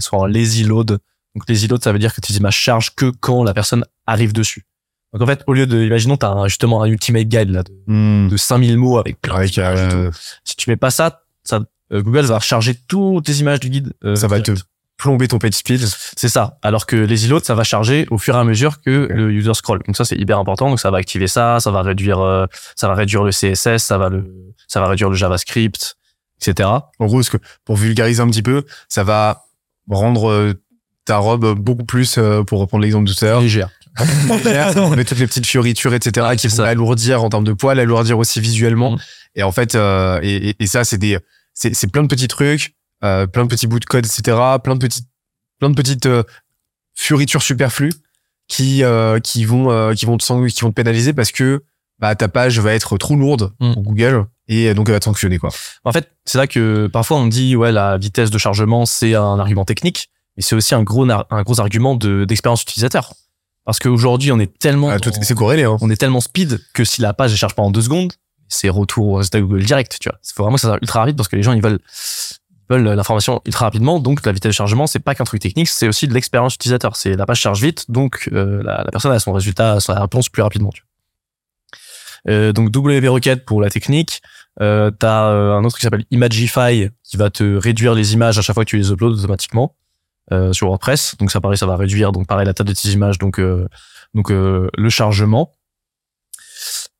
soient 0.00 0.18
en 0.20 0.26
lazy 0.26 0.64
load. 0.64 0.98
Donc 1.34 1.48
lazy 1.48 1.66
load, 1.66 1.82
ça 1.82 1.92
veut 1.92 1.98
dire 1.98 2.14
que 2.14 2.20
tes 2.20 2.34
images 2.34 2.56
chargent 2.56 2.90
que 2.94 3.10
quand 3.20 3.42
la 3.42 3.54
personne 3.54 3.84
arrive 4.06 4.32
dessus. 4.34 4.66
Donc 5.14 5.22
en 5.22 5.26
fait, 5.26 5.42
au 5.46 5.52
lieu 5.54 5.66
de, 5.66 5.82
imaginons, 5.82 6.16
t'as 6.18 6.28
un- 6.30 6.48
justement 6.48 6.82
un 6.82 6.86
ultimate 6.86 7.24
guide 7.28 7.50
là 7.50 7.62
de, 7.62 7.72
Hmm. 7.86 8.28
de 8.28 8.36
5000 8.36 8.76
mots 8.78 8.98
avec 8.98 9.20
plein 9.20 9.36
euh, 9.58 10.10
tout. 10.10 10.16
Si 10.44 10.56
tu 10.56 10.68
mets 10.70 10.76
pas 10.76 10.90
ça, 10.90 11.22
ça 11.42 11.60
euh, 11.92 12.02
Google 12.02 12.22
va 12.26 12.38
recharger 12.38 12.74
toutes 12.88 13.24
tes 13.26 13.34
images 13.34 13.60
du 13.60 13.68
guide. 13.70 13.92
euh, 14.04 14.14
ça 14.16 14.26
va 14.28 14.40
te 14.40 14.50
direct. 14.50 14.66
Plomber 15.02 15.26
ton 15.26 15.38
page 15.38 15.54
speed. 15.54 15.80
C'est 16.16 16.28
ça. 16.28 16.58
Alors 16.62 16.86
que 16.86 16.94
les 16.96 17.24
îlots, 17.26 17.40
ça 17.42 17.54
va 17.56 17.64
charger 17.64 18.06
au 18.10 18.18
fur 18.18 18.36
et 18.36 18.38
à 18.38 18.44
mesure 18.44 18.80
que 18.80 19.08
le 19.10 19.32
user 19.32 19.54
scroll. 19.54 19.80
Donc 19.86 19.96
ça, 19.96 20.04
c'est 20.04 20.16
hyper 20.16 20.38
important. 20.38 20.68
Donc 20.70 20.78
ça 20.78 20.90
va 20.92 20.98
activer 20.98 21.26
ça, 21.26 21.58
ça 21.58 21.70
va 21.72 21.82
réduire, 21.82 22.20
euh, 22.20 22.46
ça 22.76 22.86
va 22.88 22.94
réduire 22.94 23.24
le 23.24 23.30
CSS, 23.32 23.78
ça 23.82 23.98
va 23.98 24.08
le, 24.08 24.32
ça 24.68 24.80
va 24.80 24.86
réduire 24.86 25.10
le 25.10 25.16
JavaScript, 25.16 25.96
etc. 26.40 26.68
En 27.00 27.06
gros, 27.06 27.22
ce 27.22 27.30
que, 27.30 27.38
pour 27.64 27.76
vulgariser 27.76 28.22
un 28.22 28.28
petit 28.28 28.42
peu, 28.42 28.64
ça 28.88 29.02
va 29.02 29.42
rendre 29.90 30.30
euh, 30.30 30.54
ta 31.04 31.16
robe 31.16 31.58
beaucoup 31.58 31.84
plus, 31.84 32.16
euh, 32.18 32.44
pour 32.44 32.60
reprendre 32.60 32.82
l'exemple 32.82 33.08
de 33.08 33.12
tout 33.12 33.24
à 33.24 33.28
l'heure, 33.28 33.40
Légère. 33.40 33.70
avec 34.30 35.06
toutes 35.08 35.18
les 35.18 35.26
petites 35.26 35.46
fioritures, 35.46 35.94
etc., 35.94 36.28
qui 36.38 36.46
vont 36.48 36.62
alourdir 36.62 37.24
en 37.24 37.28
termes 37.28 37.44
de 37.44 37.52
poids, 37.52 37.74
l'alourdir 37.74 38.18
aussi 38.18 38.40
visuellement. 38.40 38.92
Mhm. 38.92 38.98
Et 39.34 39.42
en 39.42 39.52
fait, 39.52 39.74
euh, 39.74 40.20
et, 40.22 40.50
et- 40.50 40.56
et 40.60 40.66
ça, 40.66 40.84
c'est 40.84 40.98
des, 40.98 41.18
c'est, 41.54 41.90
plein 41.90 42.02
de 42.02 42.08
petits 42.08 42.28
trucs, 42.28 42.74
plein 43.26 43.44
de 43.44 43.48
petits 43.48 43.66
bouts 43.66 43.80
de 43.80 43.84
code, 43.84 44.06
etc., 44.06 44.36
plein 44.62 44.74
de 44.74 44.80
petites, 44.80 45.06
plein 45.58 45.70
de 45.70 45.74
petites 45.74 46.06
euh, 46.06 46.22
fioritures 46.94 47.42
superflues 47.42 47.92
qui, 48.48 48.82
euh, 48.84 49.18
qui 49.20 49.44
vont, 49.44 49.70
euh, 49.70 49.94
qui 49.94 50.06
vont 50.06 50.16
te, 50.16 50.24
qui 50.48 50.60
vont 50.60 50.70
te 50.70 50.74
pénaliser 50.74 51.12
parce 51.12 51.32
que 51.32 51.64
bah, 51.98 52.14
ta 52.14 52.28
page 52.28 52.58
va 52.58 52.72
être 52.74 52.98
trop 52.98 53.16
lourde 53.16 53.52
Mhm. 53.60 53.74
pour 53.74 53.82
Google 53.82 54.26
et 54.48 54.74
donc 54.74 54.88
elle 54.88 54.94
va 54.94 54.98
te 55.00 55.04
sanctionner 55.04 55.38
quoi. 55.38 55.50
En 55.84 55.92
fait, 55.92 56.10
c'est 56.24 56.36
là 56.38 56.46
que 56.46 56.88
parfois 56.88 57.16
on 57.18 57.26
dit 57.26 57.54
ouais 57.56 57.70
la 57.72 57.96
vitesse 57.96 58.30
de 58.30 58.38
chargement 58.38 58.84
c'est 58.86 59.14
un 59.14 59.38
argument 59.38 59.64
technique, 59.64 60.10
mais 60.36 60.42
c'est 60.42 60.54
aussi 60.56 60.74
un 60.74 60.82
gros 60.82 61.08
un 61.08 61.42
gros 61.42 61.60
argument 61.60 61.94
de 61.94 62.24
d'expérience 62.24 62.62
utilisateur. 62.62 63.14
Parce 63.64 63.78
qu'aujourd'hui 63.78 64.32
on 64.32 64.40
est 64.40 64.58
tellement 64.58 64.90
Ah, 64.90 64.96
c'est 65.22 65.34
corrélé. 65.36 65.62
Hein. 65.62 65.76
on 65.80 65.88
est 65.90 65.96
tellement 65.96 66.20
speed 66.20 66.60
que 66.74 66.84
si 66.84 67.00
la 67.00 67.14
page 67.14 67.30
ne 67.30 67.36
charge 67.36 67.54
pas 67.54 67.62
en 67.62 67.70
deux 67.70 67.82
secondes, 67.82 68.12
c'est 68.48 68.68
retour 68.68 69.06
au 69.06 69.14
résultat 69.14 69.40
Google 69.40 69.62
direct, 69.64 69.96
tu 70.00 70.08
vois. 70.08 70.18
Il 70.28 70.32
faut 70.34 70.42
vraiment 70.42 70.56
que 70.56 70.60
ça 70.62 70.68
soit 70.68 70.78
ultra 70.82 71.00
rapide 71.00 71.16
parce 71.16 71.28
que 71.28 71.36
les 71.36 71.42
gens 71.44 71.52
ils 71.52 71.62
veulent 71.62 71.78
veulent 72.70 72.84
l'information 72.84 73.40
ultra 73.44 73.66
rapidement. 73.66 73.98
Donc 74.00 74.24
la 74.24 74.32
vitesse 74.32 74.50
de 74.50 74.54
chargement, 74.54 74.86
c'est 74.86 74.98
pas 74.98 75.14
qu'un 75.14 75.24
truc 75.24 75.40
technique, 75.40 75.68
c'est 75.68 75.88
aussi 75.88 76.08
de 76.08 76.14
l'expérience 76.14 76.54
utilisateur. 76.54 76.96
C'est 76.96 77.16
la 77.16 77.26
page 77.26 77.40
charge 77.40 77.60
vite, 77.60 77.90
donc 77.90 78.28
euh, 78.32 78.62
la, 78.62 78.82
la 78.84 78.90
personne 78.90 79.12
a 79.12 79.18
son 79.18 79.32
résultat, 79.32 79.80
sa 79.80 80.00
réponse 80.00 80.28
plus 80.28 80.42
rapidement. 80.42 80.70
Tu. 80.70 80.82
Euh, 82.28 82.52
donc 82.52 82.68
WP 82.74 83.06
Rocket 83.08 83.44
pour 83.44 83.60
la 83.60 83.70
technique. 83.70 84.22
Euh, 84.60 84.90
T'as 84.90 85.30
euh, 85.30 85.54
un 85.54 85.64
autre 85.64 85.76
qui 85.76 85.82
s'appelle 85.82 86.04
Imagify 86.10 86.88
qui 87.02 87.16
va 87.16 87.30
te 87.30 87.56
réduire 87.56 87.94
les 87.94 88.12
images 88.12 88.38
à 88.38 88.42
chaque 88.42 88.54
fois 88.54 88.64
que 88.64 88.70
tu 88.70 88.76
les 88.76 88.90
uploads 88.92 89.18
automatiquement 89.18 89.74
euh, 90.30 90.52
sur 90.52 90.68
WordPress. 90.68 91.16
Donc 91.18 91.30
ça 91.32 91.40
pareil, 91.40 91.58
ça 91.58 91.66
va 91.66 91.76
réduire 91.76 92.12
donc 92.12 92.26
pareil 92.26 92.46
la 92.46 92.54
taille 92.54 92.66
de 92.66 92.72
tes 92.74 92.90
images, 92.90 93.18
donc 93.18 93.40
euh, 93.40 93.66
donc 94.14 94.28
le 94.30 94.88
chargement. 94.88 95.52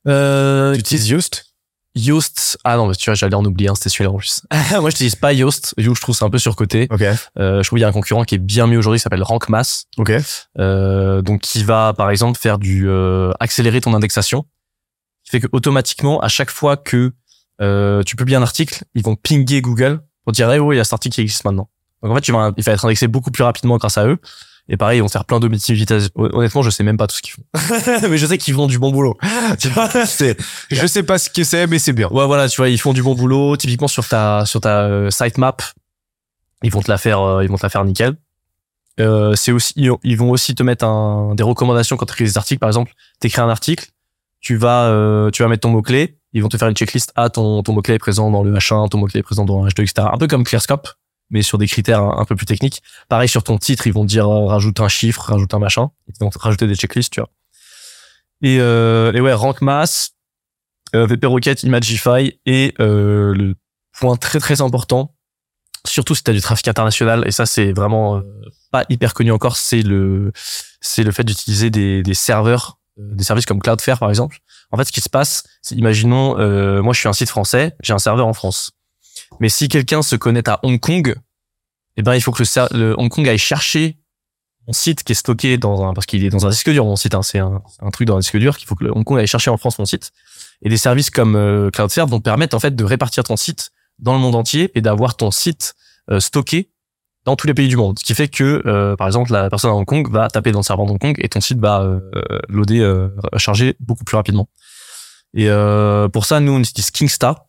Euh, 0.09 0.73
Tu 0.75 0.81
utilises 0.81 1.09
Yoast? 1.11 1.51
Yoast. 1.95 2.59
Ah 2.64 2.76
non, 2.76 2.86
mais 2.86 2.95
tu 2.95 3.11
vois, 3.11 3.14
j'allais 3.14 3.34
en 3.34 3.45
oublier 3.45 3.68
un, 3.68 3.74
c'était 3.74 3.90
celui-là 3.90 4.11
en 4.11 4.16
plus. 4.16 4.43
Moi, 4.51 4.80
je 4.80 4.86
n'utilise 4.86 5.16
pas 5.16 5.32
Yoast. 5.32 5.74
Yoast, 5.76 5.97
je 5.97 6.01
trouve 6.01 6.16
c'est 6.16 6.24
un 6.24 6.30
peu 6.30 6.38
surcoté. 6.38 6.88
Ok. 6.90 7.03
Euh, 7.03 7.62
je 7.62 7.68
trouve 7.68 7.76
qu'il 7.76 7.82
y 7.82 7.84
a 7.84 7.88
un 7.88 7.93
concurrent 7.93 8.24
qui 8.24 8.36
est 8.36 8.38
bien 8.38 8.66
mieux 8.66 8.78
aujourd'hui, 8.78 8.99
qui 8.99 9.03
s'appelle 9.03 9.22
RankMass. 9.22 9.86
Ok. 9.99 10.12
Euh, 10.59 11.22
donc, 11.22 11.40
qui 11.43 11.64
va, 11.64 11.93
par 11.97 12.11
exemple, 12.11 12.38
faire 12.38 12.59
du 12.59 12.88
euh, 12.88 13.32
accélérer 13.40 13.80
ton 13.80 13.95
indexation. 13.95 14.45
Qui 15.24 15.30
fait 15.30 15.40
que 15.40 15.49
automatiquement, 15.53 16.20
à 16.20 16.28
chaque 16.28 16.51
fois 16.51 16.76
que 16.76 17.12
euh, 17.61 18.03
tu 18.03 18.16
publies 18.16 18.34
un 18.34 18.43
article, 18.43 18.84
ils 18.95 19.03
vont 19.03 19.16
pinguer 19.16 19.61
Google 19.61 20.01
pour 20.24 20.32
dire, 20.32 20.51
eh 20.51 20.59
oui, 20.59 20.76
il 20.76 20.78
y 20.78 20.80
a 20.80 20.84
cet 20.84 20.95
article 20.95 21.14
qui 21.16 21.20
existe 21.20 21.45
maintenant. 21.45 21.68
Donc, 22.03 22.12
en 22.12 22.14
fait, 22.14 22.22
tu 22.22 22.32
vas, 22.32 22.53
il 22.57 22.64
va 22.64 22.72
être 22.72 22.84
indexé 22.84 23.07
beaucoup 23.07 23.30
plus 23.30 23.45
rapidement 23.45 23.76
grâce 23.76 23.99
à 23.99 24.07
eux. 24.07 24.18
Et 24.69 24.77
pareil, 24.77 25.01
vont 25.01 25.09
faire 25.09 25.25
plein 25.25 25.41
d'optimités. 25.41 25.99
Honnêtement, 26.15 26.63
je 26.63 26.71
sais 26.71 26.85
même 26.85 26.97
pas 26.97 27.07
tout 27.07 27.17
ce 27.17 27.23
qu'ils 27.23 27.35
font. 27.35 28.09
mais 28.09 28.17
je 28.17 28.27
sais 28.27 28.39
qu'ils 28.39 28.55
font 28.55 28.67
du 28.69 28.79
bon 28.79 28.93
boulot. 28.93 29.19
Tu 29.59 29.69
vois, 29.69 29.89
c'est, 30.07 30.37
Je 30.71 30.87
sais 30.87 31.03
pas 31.03 31.19
ce 31.19 31.29
que 31.29 31.45
c'est, 31.45 31.67
mais 31.67 31.79
c'est 31.79 31.93
bien. 31.93 32.09
Ouais, 32.09 32.27
voilà, 32.27 32.49
tu 32.49 32.57
vois, 32.57 32.69
ils 32.69 32.79
font 32.79 32.93
du 32.93 33.03
bon 33.03 33.15
boulot. 33.15 33.57
Typiquement 33.57 33.89
sur 33.89 34.07
ta 34.07 34.47
sur 34.47 34.61
ta 34.61 34.83
euh, 34.83 35.11
sitemap, 35.11 35.63
ils 36.63 36.71
vont 36.71 36.81
te 36.81 36.91
la 36.91 36.99
faire, 36.99 37.21
euh, 37.21 37.45
ils 37.45 37.51
vont 37.51 37.57
te 37.57 37.65
la 37.65 37.71
faire 37.71 37.85
nickel. 37.85 38.17
Euh, 39.01 39.35
c'est 39.35 39.53
aussi, 39.53 39.73
ils, 39.77 39.91
ils 40.05 40.17
vont 40.17 40.31
aussi 40.31 40.55
te 40.55 40.63
mettre 40.63 40.85
un, 40.85 41.35
des 41.35 41.43
recommandations 41.43 41.97
quand 41.97 42.07
tu 42.07 42.13
écris 42.13 42.25
des 42.25 42.39
articles. 42.39 42.61
Par 42.61 42.69
exemple, 42.69 42.93
t'écris 43.21 43.41
un 43.41 43.49
article, 43.49 43.87
tu 44.41 44.57
vas, 44.57 44.85
euh, 44.87 45.31
tu 45.31 45.43
vas 45.43 45.49
mettre 45.49 45.63
ton 45.63 45.71
mot 45.71 45.83
clé. 45.83 46.19
Ils 46.35 46.43
vont 46.43 46.49
te 46.49 46.57
faire 46.57 46.69
une 46.69 46.77
checklist. 46.77 47.13
Ah, 47.15 47.29
ton 47.29 47.63
ton 47.63 47.73
mot 47.73 47.83
clé 47.83 47.95
est 47.95 47.99
présent 47.99 48.31
dans 48.31 48.43
le 48.43 48.55
H1, 48.55 48.89
ton 48.89 48.99
mot 48.99 49.07
clé 49.07 49.21
est 49.21 49.23
présent 49.23 49.45
dans 49.45 49.65
le 49.65 49.71
H2, 49.71 49.83
etc. 49.83 50.09
Un 50.13 50.19
peu 50.19 50.27
comme 50.27 50.45
ClearScope, 50.45 50.89
mais 51.33 51.43
sur 51.43 51.59
des 51.59 51.66
critères 51.66 52.03
un, 52.03 52.24
peu 52.24 52.37
plus 52.37 52.47
techniques. 52.47 52.83
Pareil 53.09 53.28
sur 53.28 53.43
ton 53.43 53.59
titre, 53.59 53.87
ils 53.89 53.93
vont 53.93 54.05
dire 54.05 54.28
euh, 54.28 54.47
rajoute 54.47 54.78
un 54.78 54.89
chiffre, 54.89 55.22
rajoute 55.22 55.53
un 55.55 55.59
machin. 55.59 55.91
Ils 56.07 56.14
vont 56.20 56.30
te 56.30 56.39
rajouter 56.39 56.68
des 56.68 56.76
checklists, 56.76 57.12
tu 57.12 57.20
vois. 57.20 57.30
Et, 58.43 58.59
euh, 58.61 59.12
et 59.12 59.20
ouais, 59.20 59.33
rank 59.33 59.61
mass, 59.62 60.12
euh, 60.95 61.07
VP 61.07 61.26
Rocket, 61.26 61.62
Imagify 61.62 62.39
et 62.45 62.74
euh, 62.80 63.35
le 63.35 63.55
point 63.99 64.16
très 64.16 64.41
très 64.41 64.61
important, 64.61 65.14
surtout 65.87 66.14
si 66.14 66.22
tu 66.22 66.30
as 66.30 66.35
du 66.35 66.41
trafic 66.41 66.68
international 66.68 67.24
et 67.26 67.30
ça 67.30 67.47
c'est 67.47 67.72
vraiment 67.72 68.16
euh, 68.16 68.22
pas 68.70 68.85
hyper 68.89 69.14
connu 69.14 69.33
encore, 69.33 69.57
c'est 69.57 69.83
le 69.83 70.33
c'est 70.80 71.03
le 71.03 71.12
fait 71.12 71.24
d'utiliser 71.24 71.70
des, 71.70 72.03
des 72.03 72.14
serveurs, 72.14 72.78
euh, 72.99 73.14
des 73.14 73.24
services 73.24 73.47
comme 73.47 73.61
Cloudflare 73.61 73.99
par 73.99 74.11
exemple. 74.11 74.39
En 74.70 74.76
fait, 74.76 74.85
ce 74.85 74.93
qui 74.93 75.01
se 75.01 75.11
passe, 75.11 75.45
c'est 75.61 75.74
imaginons 75.76 76.35
moi 76.83 76.93
je 76.93 76.99
suis 76.99 77.09
un 77.09 77.12
site 77.12 77.28
français, 77.28 77.74
j'ai 77.83 77.93
un 77.93 77.99
serveur 77.99 78.26
en 78.26 78.33
France. 78.33 78.72
Mais 79.43 79.49
si 79.49 79.66
quelqu'un 79.66 80.03
se 80.03 80.14
connecte 80.14 80.47
à 80.47 80.61
Hong 80.62 80.78
Kong, 80.78 81.16
eh 81.97 82.03
ben 82.03 82.14
il 82.14 82.20
faut 82.20 82.30
que 82.30 82.45
le, 82.76 82.95
Hong 82.97 83.09
Kong 83.09 83.28
aille 83.28 83.38
chercher 83.38 83.99
mon 84.68 84.72
site 84.72 85.03
qui 85.03 85.11
est 85.11 85.16
stocké 85.16 85.59
dans 85.59 85.84
un 85.84 85.95
parce 85.95 86.07
qu'il 86.07 86.24
est 86.24 86.30
dans 86.30 86.47
un 86.47 86.51
disque 86.51 86.70
dur 86.70 86.84
mon 86.84 86.95
site 86.95 87.16
hein, 87.16 87.24
c'est 87.24 87.40
un, 87.40 87.61
truc 87.93 88.07
dans 88.07 88.14
un 88.14 88.20
disque 88.20 88.36
dur 88.36 88.57
qu'il 88.57 88.68
faut 88.68 88.76
que 88.76 88.84
le 88.84 88.97
Hong 88.97 89.03
Kong 89.03 89.18
aille 89.18 89.26
chercher 89.26 89.51
en 89.51 89.57
France 89.57 89.80
mon 89.80 89.84
site. 89.84 90.12
Et 90.62 90.68
des 90.68 90.76
services 90.76 91.11
comme 91.11 91.34
euh, 91.34 91.70
Cloudflare 91.70 92.07
vont 92.07 92.20
permettre 92.20 92.55
en 92.55 92.61
fait 92.61 92.76
de 92.76 92.84
répartir 92.84 93.24
ton 93.24 93.36
site 93.36 93.72
dans 93.99 94.12
le 94.12 94.20
monde 94.20 94.36
entier 94.36 94.70
et 94.76 94.80
d'avoir 94.80 95.16
ton 95.16 95.32
site 95.32 95.74
euh, 96.09 96.20
stocké 96.20 96.70
dans 97.24 97.34
tous 97.34 97.49
les 97.49 97.55
pays 97.55 97.66
du 97.66 97.76
monde. 97.76 97.99
Ce 97.99 98.05
qui 98.05 98.14
fait 98.14 98.28
que 98.28 98.62
euh, 98.64 98.95
par 98.95 99.09
exemple 99.09 99.32
la 99.32 99.51
personne 99.51 99.72
à 99.72 99.74
Hong 99.74 99.84
Kong 99.84 100.09
va 100.09 100.28
taper 100.28 100.53
dans 100.53 100.61
le 100.61 100.64
serveur 100.64 100.86
de 100.86 100.93
Hong 100.93 101.01
Kong 101.01 101.16
et 101.18 101.28
ton 101.28 101.40
site 101.40 101.59
va 101.59 101.82
euh, 101.82 101.99
loader 102.49 102.78
euh, 102.78 103.09
charger 103.38 103.74
beaucoup 103.80 104.05
plus 104.05 104.14
rapidement. 104.14 104.49
Et 105.34 105.49
euh, 105.49 106.09
pour 106.09 106.26
ça 106.26 106.38
nous 106.38 106.53
on 106.53 106.61
utilise 106.61 106.93
Kingstar 106.93 107.47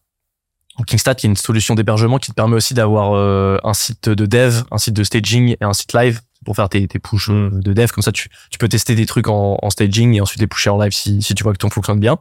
donc, 0.78 0.88
Kingstat, 0.88 1.16
qui 1.16 1.28
est 1.28 1.30
une 1.30 1.36
solution 1.36 1.76
d'hébergement 1.76 2.18
qui 2.18 2.32
te 2.32 2.36
permet 2.36 2.56
aussi 2.56 2.74
d'avoir 2.74 3.14
euh, 3.14 3.60
un 3.64 3.74
site 3.74 4.10
de 4.10 4.26
dev, 4.26 4.64
un 4.72 4.78
site 4.80 4.96
de 4.96 5.04
staging 5.04 5.56
et 5.62 5.64
un 5.64 5.74
site 5.74 5.94
live 5.94 6.22
pour 6.46 6.56
faire 6.56 6.68
tes, 6.68 6.88
tes 6.88 7.00
pushs 7.00 7.30
euh, 7.30 7.50
de 7.52 7.74
dev. 7.74 7.92
Comme 7.92 8.02
ça, 8.02 8.12
tu, 8.12 8.30
peux 8.60 8.68
tester 8.68 8.96
des 8.96 9.06
trucs 9.06 9.28
en, 9.28 9.70
staging 9.70 10.16
et 10.16 10.22
ensuite 10.22 10.42
les 10.42 10.48
pusher 10.48 10.72
en 10.72 10.82
live 10.82 10.92
si, 10.92 11.20
tu 11.20 11.44
vois 11.44 11.54
que 11.54 11.60
ton 11.60 11.70
fonctionne 11.70 12.00
bien. 12.00 12.18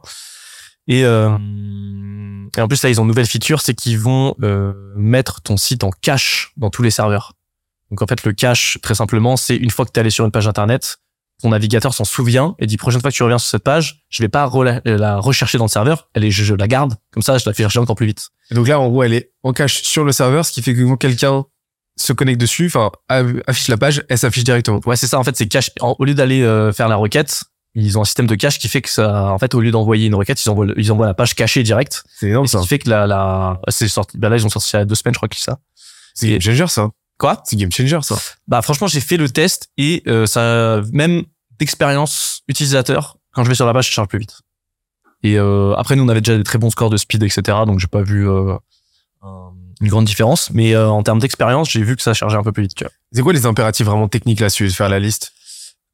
Et, 0.87 1.03
euh, 1.03 1.35
et 2.55 2.61
en 2.61 2.67
plus, 2.67 2.83
là, 2.83 2.89
ils 2.89 2.99
ont 2.99 3.03
une 3.03 3.07
nouvelle 3.07 3.25
feature, 3.25 3.61
c'est 3.61 3.73
qu'ils 3.73 3.99
vont 3.99 4.35
mettre 4.95 5.41
ton 5.41 5.57
site 5.57 5.83
en 5.83 5.89
cache 5.89 6.51
dans 6.57 6.69
tous 6.69 6.83
les 6.83 6.91
serveurs. 6.91 7.33
Donc, 7.89 8.01
en 8.01 8.07
fait, 8.07 8.23
le 8.23 8.33
cache, 8.33 8.77
très 8.81 8.95
simplement, 8.95 9.35
c'est 9.35 9.55
une 9.55 9.71
fois 9.71 9.85
que 9.85 9.91
tu 9.91 9.99
es 9.99 10.01
allé 10.01 10.09
sur 10.09 10.25
une 10.25 10.31
page 10.31 10.47
Internet, 10.47 10.97
ton 11.43 11.49
navigateur 11.49 11.93
s'en 11.93 12.05
souvient 12.05 12.55
et 12.57 12.65
dit 12.65 12.77
prochaine 12.77 12.99
fois 13.01 13.11
que 13.11 13.15
tu 13.15 13.21
reviens 13.23 13.37
sur 13.37 13.49
cette 13.49 13.63
page, 13.63 14.03
je 14.09 14.23
vais 14.23 14.29
pas 14.29 14.45
rela- 14.47 14.81
la 14.85 15.17
rechercher 15.19 15.57
dans 15.59 15.65
le 15.65 15.69
serveur, 15.69 16.09
elle 16.15 16.23
est, 16.23 16.31
je, 16.31 16.43
je 16.43 16.55
la 16.55 16.67
garde. 16.67 16.95
Comme 17.11 17.21
ça, 17.21 17.37
je 17.37 17.43
la 17.45 17.53
fais 17.53 17.63
chercher 17.63 17.79
encore 17.79 17.95
plus 17.95 18.07
vite. 18.07 18.29
Et 18.49 18.55
donc 18.55 18.67
là, 18.67 18.79
en 18.79 18.89
gros, 18.89 19.03
elle 19.03 19.13
est 19.13 19.31
en 19.43 19.53
cache 19.53 19.83
sur 19.83 20.03
le 20.03 20.11
serveur, 20.11 20.45
ce 20.45 20.51
qui 20.51 20.61
fait 20.61 20.73
que 20.73 20.81
quand 20.83 20.97
quelqu'un 20.97 21.45
se 21.95 22.11
connecte 22.13 22.41
dessus, 22.41 22.65
enfin, 22.67 22.91
affiche 23.45 23.67
la 23.67 23.77
page, 23.77 24.03
elle 24.09 24.17
s'affiche 24.17 24.43
directement. 24.43 24.79
Ouais, 24.85 24.95
c'est 24.95 25.05
ça. 25.07 25.19
En 25.19 25.23
fait, 25.23 25.35
c'est 25.37 25.47
cache. 25.47 25.69
Au 25.81 26.03
lieu 26.05 26.15
d'aller 26.15 26.41
euh, 26.41 26.71
faire 26.71 26.87
la 26.87 26.95
requête, 26.95 27.43
ils 27.75 27.97
ont 27.97 28.01
un 28.01 28.05
système 28.05 28.25
de 28.27 28.35
cache 28.35 28.57
qui 28.59 28.67
fait 28.67 28.81
que 28.81 28.89
ça, 28.89 29.31
en 29.31 29.37
fait, 29.37 29.53
au 29.53 29.59
lieu 29.61 29.71
d'envoyer 29.71 30.07
une 30.07 30.15
requête, 30.15 30.43
ils 30.43 30.49
envoient, 30.49 30.67
ils 30.77 30.91
envoient 30.91 31.05
la 31.07 31.13
page 31.13 31.35
cachée 31.35 31.61
direct. 31.63 32.03
C'est 32.19 32.29
énorme, 32.29 32.45
Et 32.45 32.47
ce 32.47 32.57
ça. 32.57 32.61
qui 32.61 32.67
fait 32.67 32.79
que 32.79 32.89
la, 32.89 33.05
la, 33.05 33.59
c'est 33.67 33.87
sorti. 33.87 34.17
Bah 34.17 34.29
là, 34.29 34.37
ils 34.37 34.45
ont 34.45 34.49
sorti 34.49 34.71
il 34.73 34.77
y 34.77 34.79
a 34.79 34.85
deux 34.85 34.95
semaines, 34.95 35.13
je 35.13 35.19
crois 35.19 35.27
que 35.29 35.35
c'est 35.35 35.43
ça. 35.43 35.59
C'est 36.15 36.39
changer, 36.39 36.67
ça. 36.67 36.89
Quoi 37.23 37.41
C'est 37.45 37.55
game 37.55 37.71
changer, 37.71 37.99
ça. 38.01 38.15
Bah 38.49 38.61
franchement, 38.61 38.87
j'ai 38.87 38.99
fait 38.99 39.15
le 39.15 39.29
test 39.29 39.69
et 39.77 40.03
euh, 40.07 40.25
ça, 40.25 40.81
même 40.91 41.23
d'expérience 41.57 42.41
utilisateur, 42.49 43.17
quand 43.33 43.43
je 43.45 43.49
vais 43.49 43.55
sur 43.55 43.65
la 43.65 43.71
page, 43.73 43.87
je 43.87 43.93
charge 43.93 44.09
plus 44.09 44.19
vite. 44.19 44.41
Et 45.23 45.37
euh, 45.39 45.73
après, 45.77 45.95
nous, 45.95 46.03
on 46.03 46.09
avait 46.09 46.19
déjà 46.19 46.37
des 46.37 46.43
très 46.43 46.57
bons 46.57 46.69
scores 46.69 46.89
de 46.89 46.97
speed, 46.97 47.23
etc. 47.23 47.41
Donc, 47.65 47.79
j'ai 47.79 47.87
pas 47.87 48.01
vu 48.01 48.27
euh, 48.29 48.55
un- 49.21 49.51
une 49.79 49.87
grande 49.87 50.03
différence. 50.03 50.49
Mais 50.51 50.75
euh, 50.75 50.89
en 50.89 51.01
termes 51.01 51.19
d'expérience, 51.19 51.69
j'ai 51.71 51.81
vu 51.81 51.95
que 51.95 52.01
ça 52.01 52.13
chargeait 52.13 52.35
un 52.37 52.43
peu 52.43 52.51
plus 52.51 52.63
vite. 52.63 52.75
Tu 52.75 52.83
vois. 52.83 52.91
C'est 53.13 53.21
quoi 53.21 53.31
les 53.31 53.45
impératifs 53.45 53.85
vraiment 53.85 54.09
techniques 54.09 54.41
là, 54.41 54.49
si 54.49 54.57
tu 54.57 54.63
veux 54.65 54.69
faire 54.69 54.89
la 54.89 54.99
liste? 54.99 55.31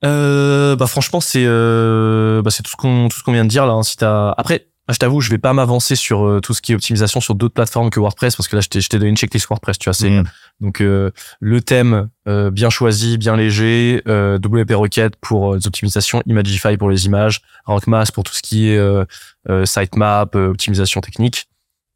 Euh, 0.05 0.77
bah 0.77 0.87
franchement 0.87 1.19
c'est 1.19 1.43
euh, 1.45 2.41
bah 2.41 2.51
c'est 2.51 2.63
tout 2.63 2.71
ce 2.71 2.77
qu'on 2.77 3.09
tout 3.09 3.17
ce 3.19 3.23
qu'on 3.23 3.33
vient 3.33 3.43
de 3.43 3.49
dire 3.49 3.65
là. 3.65 3.73
hein. 3.73 3.83
Si 3.83 3.97
t'as 3.97 4.31
après, 4.37 4.68
je 4.93 4.99
t'avoue, 4.99 5.21
je 5.21 5.29
vais 5.29 5.37
pas 5.37 5.53
m'avancer 5.53 5.95
sur 5.95 6.25
euh, 6.25 6.39
tout 6.41 6.53
ce 6.53 6.61
qui 6.61 6.71
est 6.71 6.75
optimisation 6.75 7.21
sur 7.21 7.35
d'autres 7.35 7.53
plateformes 7.53 7.89
que 7.89 7.99
WordPress 7.99 8.35
parce 8.35 8.47
que 8.47 8.55
là 8.55 8.61
je 8.61 8.69
t'ai 8.69 8.97
donné 8.97 9.09
une 9.09 9.17
checklist 9.17 9.47
WordPress. 9.47 9.77
Tu 9.77 9.85
vois, 9.85 9.93
c'est 9.93 10.09
Mm. 10.09 10.23
donc 10.61 10.81
euh, 10.81 11.11
le 11.39 11.61
thème 11.61 12.09
euh, 12.27 12.49
bien 12.49 12.69
choisi, 12.69 13.17
bien 13.17 13.35
léger, 13.35 14.01
euh, 14.07 14.37
WP 14.37 14.71
Rocket 14.73 15.15
pour 15.17 15.53
euh, 15.53 15.57
des 15.57 15.67
optimisations, 15.67 16.23
Imagify 16.25 16.77
pour 16.77 16.89
les 16.89 17.05
images, 17.05 17.41
RankMass 17.65 18.11
pour 18.11 18.23
tout 18.23 18.33
ce 18.33 18.41
qui 18.41 18.69
est 18.69 18.77
euh, 18.77 19.05
euh, 19.49 19.65
sitemap, 19.65 20.35
euh, 20.35 20.49
optimisation 20.49 21.01
technique 21.01 21.47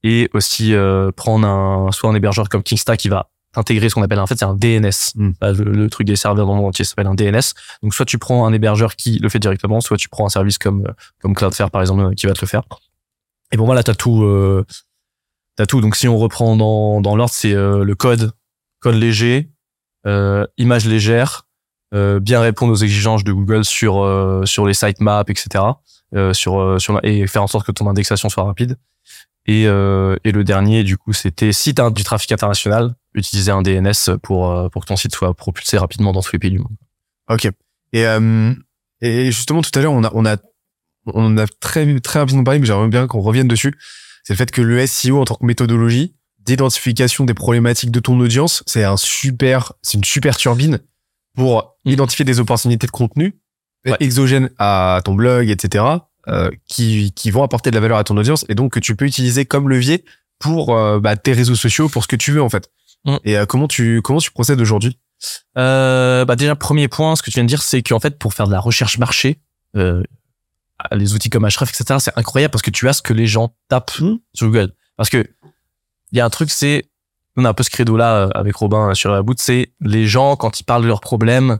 et 0.03 0.29
aussi 0.33 0.73
euh, 0.73 1.11
prendre 1.11 1.47
un 1.47 1.91
soit 1.91 2.09
un 2.09 2.15
hébergeur 2.15 2.49
comme 2.49 2.63
Kingstar 2.63 2.97
qui 2.97 3.09
va 3.09 3.29
intégrer 3.55 3.89
ce 3.89 3.95
qu'on 3.95 4.03
appelle 4.03 4.19
en 4.19 4.27
fait 4.27 4.37
c'est 4.37 4.45
un 4.45 4.55
DNS 4.55 4.91
Mm. 5.15 5.31
Bah, 5.39 5.51
le, 5.51 5.63
le 5.63 5.89
truc 5.89 6.07
des 6.07 6.15
serveurs 6.15 6.45
dans 6.45 6.53
le 6.53 6.59
monde 6.59 6.69
entier 6.69 6.85
s'appelle 6.85 7.07
un 7.07 7.13
DNS 7.15 7.53
donc 7.81 7.93
soit 7.93 8.05
tu 8.05 8.17
prends 8.17 8.45
un 8.45 8.53
hébergeur 8.53 8.95
qui 8.95 9.19
le 9.19 9.29
fait 9.29 9.39
directement 9.39 9.81
soit 9.81 9.97
tu 9.97 10.09
prends 10.09 10.25
un 10.25 10.29
service 10.29 10.57
comme 10.57 10.85
euh, 10.87 10.91
comme 11.21 11.35
Cloudflare 11.35 11.71
par 11.71 11.81
exemple 11.81 12.01
euh, 12.01 12.13
qui 12.13 12.25
va 12.25 12.33
te 12.33 12.41
le 12.41 12.47
faire. 12.47 12.63
Et 13.51 13.57
pour 13.57 13.65
moi 13.65 13.75
là 13.75 13.83
t'as 13.83 13.93
tout 13.93 14.23
euh, 14.23 14.65
t'as 15.55 15.65
tout. 15.65 15.81
Donc 15.81 15.95
si 15.95 16.07
on 16.07 16.17
reprend 16.17 16.55
dans 16.55 17.01
dans 17.01 17.15
l'ordre 17.15 17.33
c'est 17.33 17.53
euh, 17.53 17.83
le 17.83 17.95
code 17.95 18.31
code 18.79 18.95
léger 18.95 19.49
euh, 20.05 20.45
image 20.57 20.85
légère 20.85 21.47
euh, 21.93 22.19
bien 22.19 22.41
répondre 22.41 22.73
aux 22.73 22.77
exigences 22.77 23.23
de 23.23 23.31
Google 23.31 23.63
sur 23.63 24.03
euh, 24.03 24.45
sur 24.45 24.65
les 24.65 24.73
sitemaps 24.73 25.29
etc 25.29 25.63
euh, 26.15 26.33
sur 26.33 26.59
euh, 26.59 26.79
sur 26.79 26.99
et 27.03 27.27
faire 27.27 27.43
en 27.43 27.47
sorte 27.47 27.65
que 27.67 27.71
ton 27.71 27.87
indexation 27.87 28.29
soit 28.29 28.43
rapide 28.43 28.77
et 29.45 29.67
euh, 29.67 30.15
et 30.23 30.31
le 30.31 30.43
dernier 30.43 30.83
du 30.83 30.97
coup 30.97 31.11
c'était 31.13 31.51
si 31.51 31.73
t'as 31.75 31.89
du 31.91 32.03
trafic 32.03 32.31
international 32.31 32.95
utiliser 33.13 33.51
un 33.51 33.61
DNS 33.61 34.17
pour 34.21 34.51
euh, 34.51 34.69
pour 34.69 34.83
que 34.83 34.87
ton 34.87 34.95
site 34.95 35.13
soit 35.13 35.33
propulsé 35.33 35.77
rapidement 35.77 36.11
dans 36.13 36.21
tous 36.21 36.31
les 36.33 36.39
pays 36.39 36.51
du 36.51 36.59
monde 36.59 36.75
Ok. 37.29 37.45
Et, 37.93 38.05
euh, 38.05 38.53
et 39.01 39.31
justement, 39.31 39.61
tout 39.61 39.71
à 39.77 39.81
l'heure, 39.81 39.93
on 39.93 40.03
a, 40.03 40.11
on 40.13 40.25
a, 40.25 40.35
on 41.05 41.37
a 41.37 41.45
très, 41.47 41.99
très 42.01 42.19
rapidement 42.19 42.43
parlé, 42.43 42.59
mais 42.59 42.65
j'aimerais 42.65 42.87
bien 42.89 43.07
qu'on 43.07 43.21
revienne 43.21 43.47
dessus. 43.47 43.77
C'est 44.23 44.33
le 44.33 44.37
fait 44.37 44.51
que 44.51 44.61
le 44.61 44.85
SEO 44.87 45.21
en 45.21 45.25
tant 45.25 45.35
que 45.35 45.45
méthodologie 45.45 46.15
d'identification 46.39 47.23
des 47.23 47.33
problématiques 47.33 47.91
de 47.91 47.99
ton 47.99 48.19
audience, 48.19 48.63
c'est 48.65 48.83
un 48.83 48.97
super, 48.97 49.73
c'est 49.81 49.97
une 49.97 50.03
super 50.03 50.35
turbine 50.37 50.79
pour 51.35 51.77
Mm. 51.85 51.89
identifier 51.91 52.25
des 52.25 52.39
opportunités 52.39 52.87
de 52.87 52.91
contenu 52.91 53.39
Ouais. 53.85 53.95
exogènes 53.99 54.49
à 54.59 55.01
ton 55.05 55.13
blog, 55.13 55.49
etc., 55.49 55.83
euh, 56.27 56.49
qui, 56.67 57.11
qui 57.13 57.31
vont 57.31 57.43
apporter 57.43 57.69
de 57.69 57.75
la 57.75 57.81
valeur 57.81 57.97
à 57.97 58.03
ton 58.03 58.15
audience 58.17 58.45
et 58.49 58.55
donc 58.55 58.73
que 58.73 58.79
tu 58.79 58.95
peux 58.95 59.05
utiliser 59.05 59.45
comme 59.45 59.69
levier 59.69 60.05
pour 60.39 60.75
euh, 60.75 60.99
bah, 60.99 61.15
tes 61.15 61.33
réseaux 61.33 61.55
sociaux, 61.55 61.89
pour 61.89 62.03
ce 62.03 62.07
que 62.07 62.15
tu 62.15 62.31
veux 62.31 62.41
en 62.41 62.49
fait. 62.49 62.69
Mm. 63.05 63.15
Et 63.25 63.37
euh, 63.37 63.45
comment 63.45 63.67
tu 63.67 64.01
comment 64.01 64.19
tu 64.19 64.31
procèdes 64.31 64.61
aujourd'hui? 64.61 64.97
Euh, 65.57 66.25
bah 66.25 66.35
déjà 66.35 66.55
premier 66.55 66.87
point, 66.87 67.15
ce 67.15 67.21
que 67.21 67.29
tu 67.29 67.35
viens 67.35 67.43
de 67.43 67.49
dire, 67.49 67.61
c'est 67.61 67.81
qu'en 67.81 67.99
fait 67.99 68.17
pour 68.17 68.33
faire 68.33 68.47
de 68.47 68.51
la 68.51 68.59
recherche 68.59 68.97
marché, 68.97 69.39
euh, 69.75 70.03
les 70.91 71.13
outils 71.13 71.29
comme 71.29 71.45
Ahrefs, 71.45 71.69
etc. 71.69 71.99
C'est 71.99 72.17
incroyable 72.17 72.51
parce 72.51 72.61
que 72.61 72.71
tu 72.71 72.89
as 72.89 72.93
ce 72.93 73.01
que 73.01 73.13
les 73.13 73.27
gens 73.27 73.55
tapent 73.69 73.91
Hmm. 73.99 74.15
sur 74.33 74.47
Google. 74.47 74.73
Parce 74.97 75.09
que 75.09 75.25
il 76.11 76.17
y 76.17 76.21
a 76.21 76.25
un 76.25 76.29
truc, 76.29 76.49
c'est 76.49 76.89
on 77.35 77.45
a 77.45 77.49
un 77.49 77.53
peu 77.53 77.63
ce 77.63 77.69
credo 77.69 77.97
là 77.97 78.29
avec 78.35 78.55
Robin 78.55 78.93
sur 78.93 79.11
la 79.11 79.21
boot, 79.23 79.39
c'est 79.39 79.73
les 79.81 80.07
gens 80.07 80.35
quand 80.35 80.59
ils 80.59 80.63
parlent 80.63 80.83
de 80.83 80.87
leurs 80.87 81.01
problèmes, 81.01 81.59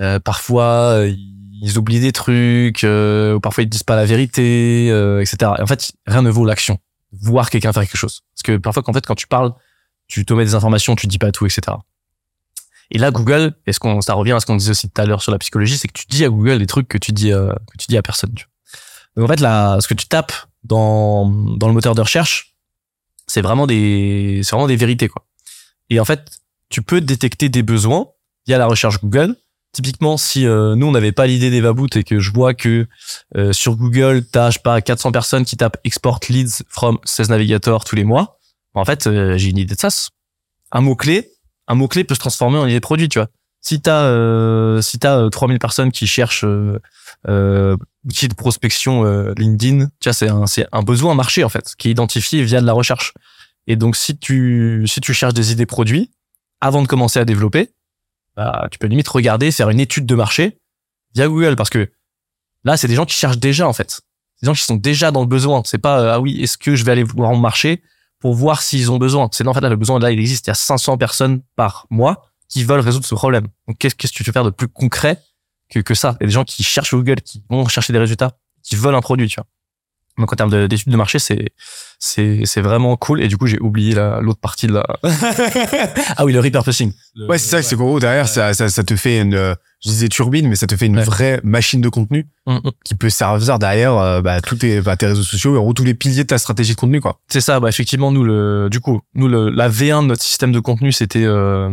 euh, 0.00 0.18
parfois 0.18 0.64
euh, 0.64 1.14
ils 1.60 1.78
oublient 1.78 2.00
des 2.00 2.12
trucs, 2.12 2.84
euh, 2.84 3.34
ou 3.34 3.40
parfois 3.40 3.62
ils 3.62 3.68
disent 3.68 3.82
pas 3.82 3.96
la 3.96 4.06
vérité, 4.06 4.88
euh, 4.90 5.20
etc. 5.20 5.52
Et 5.58 5.62
en 5.62 5.66
fait, 5.66 5.92
rien 6.06 6.22
ne 6.22 6.30
vaut 6.30 6.44
l'action, 6.44 6.78
voir 7.12 7.50
quelqu'un 7.50 7.72
faire 7.72 7.82
quelque 7.82 7.96
chose. 7.96 8.22
Parce 8.34 8.42
que 8.42 8.56
parfois, 8.56 8.82
fait, 8.94 9.06
quand 9.06 9.14
tu 9.14 9.26
parles, 9.26 9.52
tu 10.06 10.24
te 10.24 10.32
mets 10.32 10.44
des 10.44 10.54
informations, 10.54 10.96
tu 10.96 11.06
dis 11.06 11.18
pas 11.18 11.32
tout, 11.32 11.46
etc. 11.46 11.76
Et 12.90 12.98
là, 12.98 13.10
Google, 13.10 13.54
est-ce 13.66 13.78
qu'on, 13.78 14.00
ça 14.00 14.14
revient 14.14 14.32
à 14.32 14.40
ce 14.40 14.46
qu'on 14.46 14.56
disait 14.56 14.72
aussi 14.72 14.88
tout 14.88 15.00
à 15.00 15.06
l'heure 15.06 15.22
sur 15.22 15.32
la 15.32 15.38
psychologie, 15.38 15.78
c'est 15.78 15.86
que 15.86 15.92
tu 15.92 16.06
dis 16.08 16.24
à 16.24 16.28
Google 16.28 16.58
des 16.58 16.66
trucs 16.66 16.88
que 16.88 16.98
tu 16.98 17.12
dis, 17.12 17.32
euh, 17.32 17.52
que 17.70 17.76
tu 17.78 17.86
dis 17.88 17.96
à 17.96 18.02
personne. 18.02 18.32
Tu. 18.34 18.46
Donc 19.16 19.26
en 19.26 19.28
fait, 19.28 19.40
là, 19.40 19.80
ce 19.80 19.86
que 19.86 19.94
tu 19.94 20.06
tapes 20.06 20.32
dans 20.64 21.28
dans 21.28 21.68
le 21.68 21.74
moteur 21.74 21.94
de 21.94 22.00
recherche, 22.00 22.56
c'est 23.26 23.42
vraiment 23.42 23.66
des, 23.66 24.40
c'est 24.42 24.56
vraiment 24.56 24.66
des 24.66 24.76
vérités 24.76 25.08
quoi. 25.08 25.24
Et 25.88 26.00
en 26.00 26.04
fait, 26.04 26.40
tu 26.68 26.82
peux 26.82 27.00
détecter 27.00 27.48
des 27.48 27.62
besoins 27.62 28.08
via 28.46 28.58
la 28.58 28.66
recherche 28.66 29.00
Google. 29.00 29.36
Typiquement, 29.72 30.16
si 30.16 30.46
euh, 30.46 30.74
nous 30.74 30.86
on 30.86 30.90
n'avait 30.90 31.12
pas 31.12 31.26
l'idée 31.26 31.50
d'EvaBoot 31.50 31.94
et 31.96 32.02
que 32.02 32.18
je 32.18 32.32
vois 32.32 32.54
que 32.54 32.88
euh, 33.36 33.52
sur 33.52 33.76
Google, 33.76 34.24
t'as 34.24 34.50
je 34.50 34.54
sais 34.54 34.62
pas 34.62 34.80
400 34.80 35.12
personnes 35.12 35.44
qui 35.44 35.56
tapent 35.56 35.78
export 35.84 36.18
leads 36.28 36.64
from 36.68 36.98
16 37.04 37.30
navigator 37.30 37.84
tous 37.84 37.94
les 37.94 38.04
mois, 38.04 38.40
en 38.74 38.84
fait, 38.84 39.06
euh, 39.06 39.36
j'ai 39.36 39.50
une 39.50 39.58
idée 39.58 39.74
de 39.74 39.80
ça. 39.80 39.88
Un 40.72 40.80
mot 40.80 40.94
clé, 40.94 41.30
un 41.66 41.74
mot 41.74 41.88
clé 41.88 42.04
peut 42.04 42.14
se 42.14 42.20
transformer 42.20 42.58
en 42.58 42.66
idée 42.66 42.76
de 42.76 42.80
produit, 42.80 43.08
tu 43.08 43.18
vois. 43.18 43.28
Si 43.62 43.80
t'as 43.80 44.04
euh, 44.04 44.80
si 44.80 44.98
t'as 44.98 45.18
euh, 45.18 45.28
3000 45.28 45.58
personnes 45.58 45.92
qui 45.92 46.06
cherchent 46.06 46.44
euh, 46.44 46.80
euh, 47.28 47.76
outils 48.06 48.28
de 48.28 48.34
prospection 48.34 49.04
euh, 49.04 49.34
LinkedIn, 49.36 49.86
tu 50.00 50.08
vois, 50.08 50.12
c'est 50.14 50.28
un 50.28 50.46
c'est 50.46 50.66
un 50.72 50.82
besoin 50.82 51.14
marché 51.14 51.44
en 51.44 51.50
fait 51.50 51.74
qui 51.76 51.88
est 51.88 51.90
identifié 51.90 52.42
via 52.42 52.60
de 52.60 52.66
la 52.66 52.72
recherche. 52.72 53.12
Et 53.66 53.76
donc 53.76 53.96
si 53.96 54.16
tu 54.16 54.84
si 54.86 55.00
tu 55.00 55.12
cherches 55.12 55.34
des 55.34 55.52
idées 55.52 55.66
produits 55.66 56.10
avant 56.62 56.80
de 56.80 56.86
commencer 56.86 57.18
à 57.18 57.26
développer, 57.26 57.70
bah, 58.36 58.68
tu 58.70 58.78
peux 58.78 58.86
limite 58.86 59.08
regarder, 59.08 59.50
faire 59.50 59.70
une 59.70 59.80
étude 59.80 60.06
de 60.06 60.14
marché 60.14 60.58
via 61.14 61.28
Google 61.28 61.56
parce 61.56 61.70
que 61.70 61.90
là, 62.64 62.76
c'est 62.76 62.88
des 62.88 62.94
gens 62.94 63.04
qui 63.04 63.14
cherchent 63.14 63.38
déjà 63.38 63.68
en 63.68 63.72
fait. 63.72 64.00
Des 64.42 64.46
gens 64.46 64.54
qui 64.54 64.62
sont 64.62 64.76
déjà 64.76 65.10
dans 65.10 65.20
le 65.20 65.26
besoin. 65.26 65.62
C'est 65.64 65.78
pas 65.78 66.00
euh, 66.00 66.14
ah 66.14 66.20
oui, 66.20 66.40
est-ce 66.42 66.56
que 66.56 66.74
je 66.74 66.84
vais 66.84 66.92
aller 66.92 67.02
voir 67.02 67.30
mon 67.32 67.38
marché 67.38 67.82
pour 68.18 68.34
voir 68.34 68.62
s'ils 68.62 68.90
ont 68.90 68.98
besoin? 68.98 69.28
C'est 69.32 69.46
en 69.46 69.54
fait 69.54 69.60
là 69.60 69.68
le 69.68 69.76
besoin 69.76 69.98
là 69.98 70.10
il 70.10 70.18
existe. 70.18 70.46
Il 70.46 70.50
y 70.50 70.52
a 70.52 70.54
500 70.54 70.98
personnes 70.98 71.42
par 71.56 71.86
mois 71.90 72.30
qui 72.48 72.64
veulent 72.64 72.80
résoudre 72.80 73.06
ce 73.06 73.14
problème. 73.14 73.48
Donc 73.68 73.78
qu'est-ce 73.78 73.94
que 73.94 74.06
tu 74.06 74.24
peux 74.24 74.32
faire 74.32 74.44
de 74.44 74.50
plus 74.50 74.68
concret 74.68 75.20
que 75.68 75.80
que 75.80 75.94
ça? 75.94 76.16
Il 76.20 76.22
y 76.22 76.24
a 76.24 76.26
des 76.28 76.32
gens 76.32 76.44
qui 76.44 76.62
cherchent 76.62 76.94
Google, 76.94 77.20
qui 77.20 77.44
vont 77.50 77.66
chercher 77.68 77.92
des 77.92 77.98
résultats, 77.98 78.32
qui 78.62 78.76
veulent 78.76 78.94
un 78.94 79.00
produit, 79.00 79.28
tu 79.28 79.36
vois. 79.36 79.46
Donc 80.20 80.32
en 80.32 80.36
termes 80.36 80.50
de- 80.50 80.66
d'études 80.66 80.92
de 80.92 80.96
marché, 80.96 81.18
c'est 81.18 81.46
c'est 81.98 82.42
c'est 82.44 82.60
vraiment 82.60 82.96
cool. 82.96 83.20
Et 83.22 83.28
du 83.28 83.36
coup, 83.36 83.46
j'ai 83.46 83.58
oublié 83.60 83.94
la- 83.94 84.20
l'autre 84.20 84.40
partie 84.40 84.66
de 84.66 84.72
la. 84.74 84.84
ah 86.16 86.24
oui, 86.24 86.32
le 86.32 86.40
repurposing. 86.40 86.92
Le- 87.14 87.26
Ouais, 87.28 87.38
c'est 87.38 87.48
ça, 87.48 87.62
c'est 87.62 87.76
qu'en 87.76 87.84
gros, 87.84 88.00
derrière, 88.00 88.28
ça, 88.28 88.54
ça, 88.54 88.68
ça 88.68 88.82
te 88.84 88.96
fait 88.96 89.20
une, 89.20 89.34
je 89.82 89.88
disais 89.88 90.08
turbine, 90.08 90.48
mais 90.48 90.56
ça 90.56 90.66
te 90.66 90.76
fait 90.76 90.86
une 90.86 90.96
Ouais. 90.98 91.04
vraie 91.04 91.40
machine 91.42 91.80
de 91.80 91.88
contenu 91.88 92.26
Mm, 92.46 92.54
mm. 92.56 92.70
qui 92.84 92.94
peut 92.94 93.10
servir 93.10 93.58
derrière, 93.58 93.94
euh, 93.96 94.20
bah, 94.22 94.40
tous 94.40 94.56
tes, 94.56 94.80
bah, 94.80 94.96
tes 94.96 95.06
réseaux 95.06 95.22
sociaux 95.22 95.54
et 95.54 95.58
en 95.58 95.62
gros, 95.62 95.72
tous 95.72 95.84
les 95.84 95.94
piliers 95.94 96.22
de 96.22 96.28
ta 96.28 96.38
stratégie 96.38 96.74
de 96.74 96.78
contenu, 96.80 97.00
quoi. 97.00 97.20
C'est 97.28 97.40
ça, 97.40 97.60
bah 97.60 97.68
effectivement, 97.68 98.10
nous 98.12 98.24
le, 98.24 98.68
du 98.70 98.80
coup, 98.80 99.00
nous 99.14 99.28
le, 99.28 99.50
la 99.50 99.68
V1 99.68 100.02
de 100.02 100.06
notre 100.08 100.22
système 100.22 100.52
de 100.52 100.60
contenu, 100.60 100.92
c'était 100.92 101.24
euh, 101.24 101.70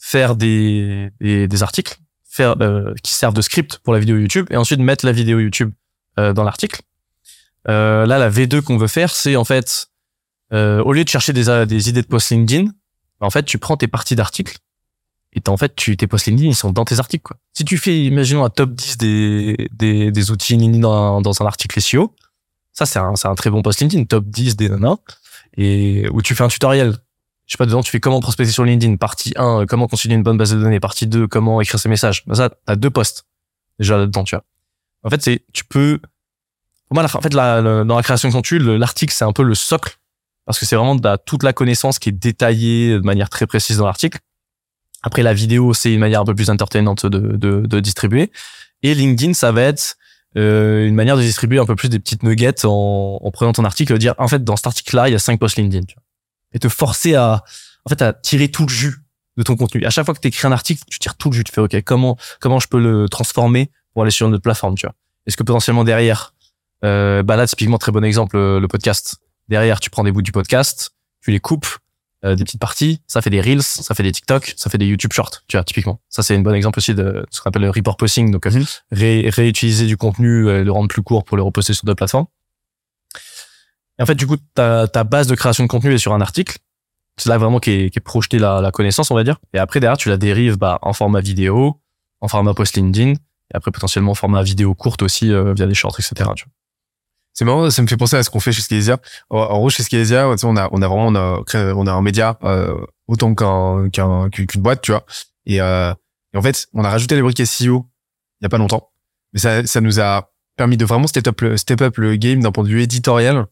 faire 0.00 0.36
des, 0.36 1.08
des, 1.20 1.48
des 1.48 1.62
articles, 1.62 1.96
faire 2.30 2.54
euh, 2.60 2.94
qui 3.02 3.14
servent 3.14 3.34
de 3.34 3.42
script 3.42 3.78
pour 3.82 3.92
la 3.92 3.98
vidéo 4.00 4.16
YouTube, 4.18 4.46
et 4.50 4.56
ensuite 4.56 4.80
mettre 4.80 5.04
la 5.06 5.12
vidéo 5.12 5.38
YouTube 5.40 5.72
euh, 6.18 6.32
dans 6.32 6.44
l'article. 6.44 6.80
Euh, 7.68 8.06
là, 8.06 8.18
la 8.18 8.30
V2 8.30 8.62
qu'on 8.62 8.78
veut 8.78 8.88
faire, 8.88 9.14
c'est 9.14 9.36
en 9.36 9.44
fait, 9.44 9.88
euh, 10.52 10.82
au 10.82 10.92
lieu 10.92 11.04
de 11.04 11.08
chercher 11.08 11.32
des, 11.32 11.66
des 11.66 11.88
idées 11.88 12.02
de 12.02 12.06
post 12.06 12.30
LinkedIn, 12.30 12.70
bah, 13.20 13.26
en 13.26 13.30
fait, 13.30 13.44
tu 13.44 13.58
prends 13.58 13.76
tes 13.76 13.88
parties 13.88 14.16
d'articles 14.16 14.58
et 15.34 15.42
en 15.48 15.56
fait, 15.56 15.76
tu, 15.76 15.96
tes 15.96 16.06
posts 16.06 16.26
LinkedIn, 16.26 16.48
ils 16.48 16.54
sont 16.54 16.72
dans 16.72 16.84
tes 16.84 16.98
articles. 16.98 17.22
Quoi. 17.22 17.36
Si 17.52 17.64
tu 17.64 17.76
fais, 17.76 18.02
imaginons, 18.04 18.44
un 18.44 18.50
top 18.50 18.72
10 18.72 18.96
des, 18.96 19.68
des, 19.72 20.10
des 20.10 20.30
outils 20.30 20.56
LinkedIn 20.56 20.80
dans, 20.80 21.20
dans 21.20 21.42
un 21.42 21.46
article 21.46 21.80
SEO, 21.80 22.14
ça, 22.72 22.86
c'est 22.86 22.98
un, 22.98 23.16
c'est 23.16 23.28
un 23.28 23.34
très 23.34 23.50
bon 23.50 23.60
post 23.60 23.80
LinkedIn, 23.80 24.04
top 24.04 24.24
10 24.26 24.56
des 24.56 24.68
nanas 24.68 24.96
et 25.56 26.08
où 26.12 26.22
tu 26.22 26.34
fais 26.34 26.44
un 26.44 26.48
tutoriel. 26.48 26.96
Je 27.46 27.52
sais 27.52 27.58
pas, 27.58 27.66
dedans, 27.66 27.82
tu 27.82 27.90
fais 27.90 28.00
comment 28.00 28.20
prospecter 28.20 28.52
sur 28.52 28.64
LinkedIn. 28.64 28.96
Partie 28.96 29.32
1, 29.36 29.62
euh, 29.62 29.66
comment 29.66 29.88
constituer 29.88 30.14
une 30.14 30.22
bonne 30.22 30.36
base 30.36 30.52
de 30.52 30.60
données. 30.60 30.80
Partie 30.80 31.06
2, 31.06 31.26
comment 31.26 31.60
écrire 31.60 31.80
ses 31.80 31.88
messages. 31.88 32.24
Bah, 32.26 32.34
ça, 32.34 32.50
t'as 32.66 32.76
deux 32.76 32.90
posts. 32.90 33.26
Déjà 33.78 33.96
là-dedans, 33.96 34.24
tu 34.24 34.36
vois. 34.36 34.44
En 35.02 35.10
fait, 35.10 35.22
c'est, 35.22 35.44
tu 35.52 35.64
peux, 35.64 36.00
moi, 36.90 37.04
en 37.04 37.20
fait, 37.20 37.34
la, 37.34 37.62
dans 37.84 37.96
la 37.96 38.02
création 38.02 38.28
de 38.28 38.34
contenu, 38.34 38.58
le- 38.58 38.76
l'article, 38.76 39.12
c'est 39.14 39.24
un 39.24 39.32
peu 39.32 39.42
le 39.42 39.54
socle. 39.54 39.98
Parce 40.46 40.58
que 40.58 40.64
c'est 40.66 40.76
vraiment 40.76 40.96
la- 41.02 41.18
toute 41.18 41.42
la 41.42 41.52
connaissance 41.52 41.98
qui 41.98 42.08
est 42.08 42.12
détaillée 42.12 42.94
de 42.94 43.00
manière 43.00 43.28
très 43.28 43.46
précise 43.46 43.76
dans 43.78 43.86
l'article. 43.86 44.18
Après, 45.02 45.22
la 45.22 45.34
vidéo, 45.34 45.74
c'est 45.74 45.92
une 45.92 46.00
manière 46.00 46.20
un 46.22 46.24
peu 46.24 46.34
plus 46.34 46.50
entertainante 46.50 47.06
de, 47.06 47.18
de, 47.36 47.66
de 47.66 47.80
distribuer. 47.80 48.32
Et 48.82 48.94
LinkedIn, 48.94 49.34
ça 49.34 49.52
va 49.52 49.62
être 49.62 49.96
euh, 50.36 50.86
une 50.86 50.94
manière 50.94 51.16
de 51.16 51.22
distribuer 51.22 51.58
un 51.58 51.66
peu 51.66 51.76
plus 51.76 51.88
des 51.88 51.98
petites 51.98 52.22
nuggets 52.22 52.64
en, 52.64 53.18
en 53.22 53.30
prenant 53.30 53.52
ton 53.52 53.64
article, 53.64 53.96
dire 53.98 54.14
en 54.18 54.28
fait 54.28 54.44
dans 54.44 54.56
cet 54.56 54.66
article-là 54.66 55.08
il 55.08 55.12
y 55.12 55.14
a 55.14 55.18
cinq 55.18 55.38
posts 55.40 55.56
LinkedIn, 55.56 55.84
tu 55.86 55.94
vois. 55.94 56.02
et 56.52 56.58
te 56.58 56.68
forcer 56.68 57.14
à 57.14 57.42
en 57.86 57.88
fait 57.88 58.02
à 58.02 58.12
tirer 58.12 58.48
tout 58.50 58.64
le 58.64 58.68
jus 58.68 58.94
de 59.38 59.42
ton 59.42 59.56
contenu. 59.56 59.84
À 59.86 59.90
chaque 59.90 60.04
fois 60.04 60.14
que 60.14 60.20
tu 60.20 60.28
écris 60.28 60.46
un 60.46 60.52
article, 60.52 60.82
tu 60.88 60.98
tires 60.98 61.16
tout 61.16 61.30
le 61.30 61.36
jus, 61.36 61.44
tu 61.44 61.52
fais 61.52 61.60
ok 61.62 61.82
comment 61.82 62.18
comment 62.40 62.60
je 62.60 62.68
peux 62.68 62.78
le 62.78 63.08
transformer 63.08 63.70
pour 63.94 64.02
aller 64.02 64.10
sur 64.10 64.28
une 64.28 64.34
autre 64.34 64.42
plateforme, 64.42 64.74
tu 64.76 64.86
vois. 64.86 64.94
Est-ce 65.26 65.36
que 65.36 65.42
potentiellement 65.44 65.82
derrière, 65.84 66.34
euh, 66.84 67.22
bah 67.22 67.36
là 67.36 67.46
typiquement 67.46 67.78
très 67.78 67.92
bon 67.92 68.04
exemple 68.04 68.36
le, 68.36 68.58
le 68.60 68.68
podcast. 68.68 69.16
Derrière 69.48 69.80
tu 69.80 69.90
prends 69.90 70.04
des 70.04 70.12
bouts 70.12 70.22
du 70.22 70.32
podcast, 70.32 70.90
tu 71.22 71.30
les 71.30 71.40
coupes 71.40 71.66
euh, 72.24 72.34
des 72.34 72.44
petites 72.44 72.60
parties, 72.60 73.00
ça 73.06 73.22
fait 73.22 73.30
des 73.30 73.40
reels, 73.40 73.62
ça 73.62 73.94
fait 73.94 74.02
des 74.02 74.10
TikTok, 74.12 74.54
ça 74.56 74.68
fait 74.70 74.78
des 74.78 74.86
YouTube 74.86 75.12
Shorts, 75.12 75.42
tu 75.46 75.56
vois 75.56 75.64
typiquement. 75.64 76.00
Ça 76.08 76.22
c'est 76.22 76.34
un 76.36 76.40
bon 76.40 76.52
exemple 76.52 76.78
aussi 76.78 76.94
de 76.94 77.24
ce 77.30 77.40
qu'on 77.40 77.48
appelle 77.50 77.62
le 77.62 77.70
repurposing, 77.70 78.30
donc 78.32 78.46
euh, 78.46 78.50
Mhm. 78.50 78.64
ré- 78.92 79.30
réutiliser 79.30 79.86
du 79.86 79.96
contenu, 79.96 80.48
euh, 80.48 80.64
le 80.64 80.72
rendre 80.72 80.88
plus 80.88 81.02
court 81.02 81.24
pour 81.24 81.36
le 81.36 81.42
reposter 81.44 81.72
sur 81.74 81.84
d'autres 81.84 81.96
plateformes. 81.98 82.26
Et 83.98 84.02
en 84.02 84.06
fait, 84.06 84.14
du 84.14 84.26
coup, 84.26 84.36
ta, 84.54 84.86
ta 84.86 85.02
base 85.04 85.26
de 85.26 85.34
création 85.34 85.64
de 85.64 85.68
contenu 85.68 85.92
est 85.92 85.98
sur 85.98 86.12
un 86.12 86.20
article. 86.20 86.58
C'est 87.16 87.28
là 87.28 87.38
vraiment 87.38 87.58
qu'est 87.58 87.90
qu'est 87.90 87.98
projetée 88.00 88.38
la, 88.38 88.60
la 88.60 88.70
connaissance, 88.70 89.10
on 89.10 89.14
va 89.16 89.24
dire. 89.24 89.38
Et 89.54 89.58
après, 89.58 89.80
derrière, 89.80 89.96
tu 89.96 90.08
la 90.08 90.16
dérives 90.16 90.56
bah, 90.56 90.78
en 90.82 90.92
format 90.92 91.20
vidéo, 91.20 91.80
en 92.20 92.28
format 92.28 92.54
post 92.54 92.76
LinkedIn, 92.76 93.10
et 93.14 93.16
après 93.54 93.72
potentiellement 93.72 94.12
en 94.12 94.14
format 94.14 94.42
vidéo 94.44 94.72
courte 94.74 95.02
aussi 95.02 95.32
euh, 95.32 95.52
via 95.52 95.66
des 95.66 95.74
shorts, 95.74 95.96
etc. 95.98 96.30
Tu 96.36 96.44
vois. 96.44 96.52
C'est 97.38 97.44
marrant, 97.44 97.70
ça 97.70 97.82
me 97.82 97.86
fait 97.86 97.96
penser 97.96 98.16
à 98.16 98.24
ce 98.24 98.30
qu'on 98.30 98.40
fait 98.40 98.50
chez 98.50 98.62
Skelésia. 98.62 98.98
En, 99.30 99.58
gros, 99.58 99.70
chez 99.70 99.84
sais, 99.84 100.24
on 100.24 100.56
a, 100.56 100.68
on 100.72 100.82
a 100.82 100.88
vraiment, 100.88 101.06
on 101.06 101.14
a, 101.14 101.44
créé- 101.44 101.72
on 101.72 101.86
a 101.86 101.92
un 101.92 102.02
média, 102.02 102.36
euh, 102.42 102.74
autant 103.06 103.32
qu'un, 103.36 103.88
qu'un, 103.90 104.28
qu'une 104.28 104.60
boîte, 104.60 104.82
tu 104.82 104.90
vois. 104.90 105.06
Et, 105.46 105.60
euh, 105.60 105.94
en 106.34 106.42
fait, 106.42 106.66
on 106.74 106.82
a 106.82 106.90
rajouté 106.90 107.14
les 107.14 107.22
briques 107.22 107.46
SEO 107.46 107.86
il 108.40 108.44
y 108.44 108.46
a 108.46 108.48
pas 108.48 108.58
longtemps. 108.58 108.90
Mais 109.32 109.38
ça, 109.38 109.64
ça 109.68 109.80
nous 109.80 110.00
a 110.00 110.32
permis 110.56 110.76
de 110.76 110.84
vraiment 110.84 111.06
step 111.06 111.28
up 111.28 111.40
le, 111.42 111.56
step 111.56 111.80
up 111.80 111.96
le 111.98 112.16
game 112.16 112.40
d'un 112.40 112.50
point 112.50 112.64
de 112.64 112.70
vue 112.70 112.82
éditorial. 112.82 113.46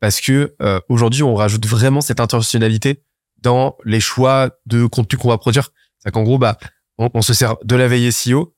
Parce 0.00 0.20
que, 0.20 0.56
euh, 0.60 0.80
aujourd'hui, 0.88 1.22
on 1.22 1.36
rajoute 1.36 1.64
vraiment 1.64 2.00
cette 2.00 2.18
intentionnalité 2.18 3.04
dans 3.40 3.76
les 3.84 4.00
choix 4.00 4.50
de 4.66 4.86
contenu 4.86 5.16
qu'on 5.16 5.28
va 5.28 5.38
produire. 5.38 5.70
C'est 6.00 6.10
qu'en 6.10 6.24
gros, 6.24 6.38
bah, 6.38 6.58
on, 6.98 7.08
on 7.14 7.22
se 7.22 7.34
sert 7.34 7.54
de 7.62 7.76
la 7.76 7.86
veille 7.86 8.10
SEO, 8.10 8.56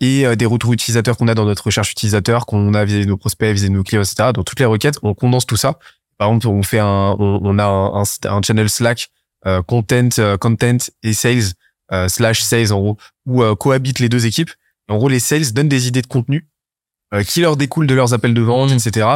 et 0.00 0.26
euh, 0.26 0.36
des 0.36 0.46
retours 0.46 0.72
utilisateurs 0.72 1.16
qu'on 1.16 1.28
a 1.28 1.34
dans 1.34 1.44
notre 1.44 1.64
recherche 1.64 1.92
utilisateur, 1.92 2.46
qu'on 2.46 2.74
a 2.74 2.84
vis 2.84 3.06
nos 3.06 3.16
prospects, 3.16 3.54
vis 3.54 3.70
nos 3.70 3.82
clients, 3.82 4.02
etc. 4.02 4.30
Dans 4.34 4.44
toutes 4.44 4.60
les 4.60 4.66
requêtes, 4.66 4.98
on 5.02 5.14
condense 5.14 5.46
tout 5.46 5.56
ça. 5.56 5.78
Par 6.18 6.28
exemple, 6.28 6.48
on 6.48 6.62
fait 6.62 6.78
un, 6.78 7.16
on, 7.18 7.40
on 7.42 7.58
a 7.58 7.64
un, 7.64 8.02
un, 8.02 8.04
un 8.36 8.42
channel 8.42 8.68
Slack 8.68 9.08
euh, 9.46 9.62
content, 9.62 10.08
euh, 10.18 10.36
content 10.36 10.76
et 11.02 11.14
sales 11.14 11.54
euh, 11.92 12.08
slash 12.08 12.42
sales 12.42 12.72
en 12.72 12.80
gros, 12.80 12.96
où 13.26 13.42
euh, 13.42 13.54
cohabitent 13.54 14.00
les 14.00 14.08
deux 14.08 14.26
équipes. 14.26 14.50
Et 14.88 14.92
en 14.92 14.98
gros, 14.98 15.08
les 15.08 15.20
sales 15.20 15.52
donnent 15.52 15.68
des 15.68 15.88
idées 15.88 16.02
de 16.02 16.06
contenu 16.06 16.46
euh, 17.14 17.22
qui 17.22 17.40
leur 17.40 17.56
découlent 17.56 17.86
de 17.86 17.94
leurs 17.94 18.12
appels 18.12 18.34
de 18.34 18.42
vente, 18.42 18.70
etc. 18.70 19.06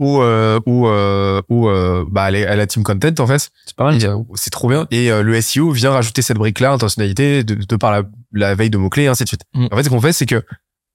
Ou 0.00 0.22
euh, 0.22 0.58
ou 0.66 0.88
euh, 0.88 1.42
ou 1.50 1.68
euh, 1.68 2.04
bah 2.10 2.24
à 2.24 2.30
la 2.30 2.66
team 2.66 2.82
content 2.82 3.14
en 3.18 3.26
fait. 3.26 3.50
C'est 3.66 3.76
pas 3.76 3.84
mal. 3.84 4.02
Euh, 4.02 4.16
C'est 4.34 4.50
trop 4.50 4.68
bien. 4.68 4.86
Et 4.90 5.12
euh, 5.12 5.22
le 5.22 5.38
SEO 5.40 5.70
vient 5.72 5.92
rajouter 5.92 6.22
cette 6.22 6.38
brique-là, 6.38 6.72
intentionnalité, 6.72 7.44
de, 7.44 7.54
de 7.54 7.76
par 7.76 7.92
la, 7.92 8.02
la 8.32 8.54
veille 8.54 8.70
de 8.70 8.78
mots-cles, 8.78 9.00
et 9.02 9.06
ainsi 9.08 9.24
de 9.24 9.28
suite. 9.28 9.42
Mm. 9.54 9.66
En 9.70 9.76
fait, 9.76 9.84
ce 9.84 9.88
qu'on 9.88 10.00
fait, 10.00 10.12
c'est 10.12 10.26
que 10.26 10.44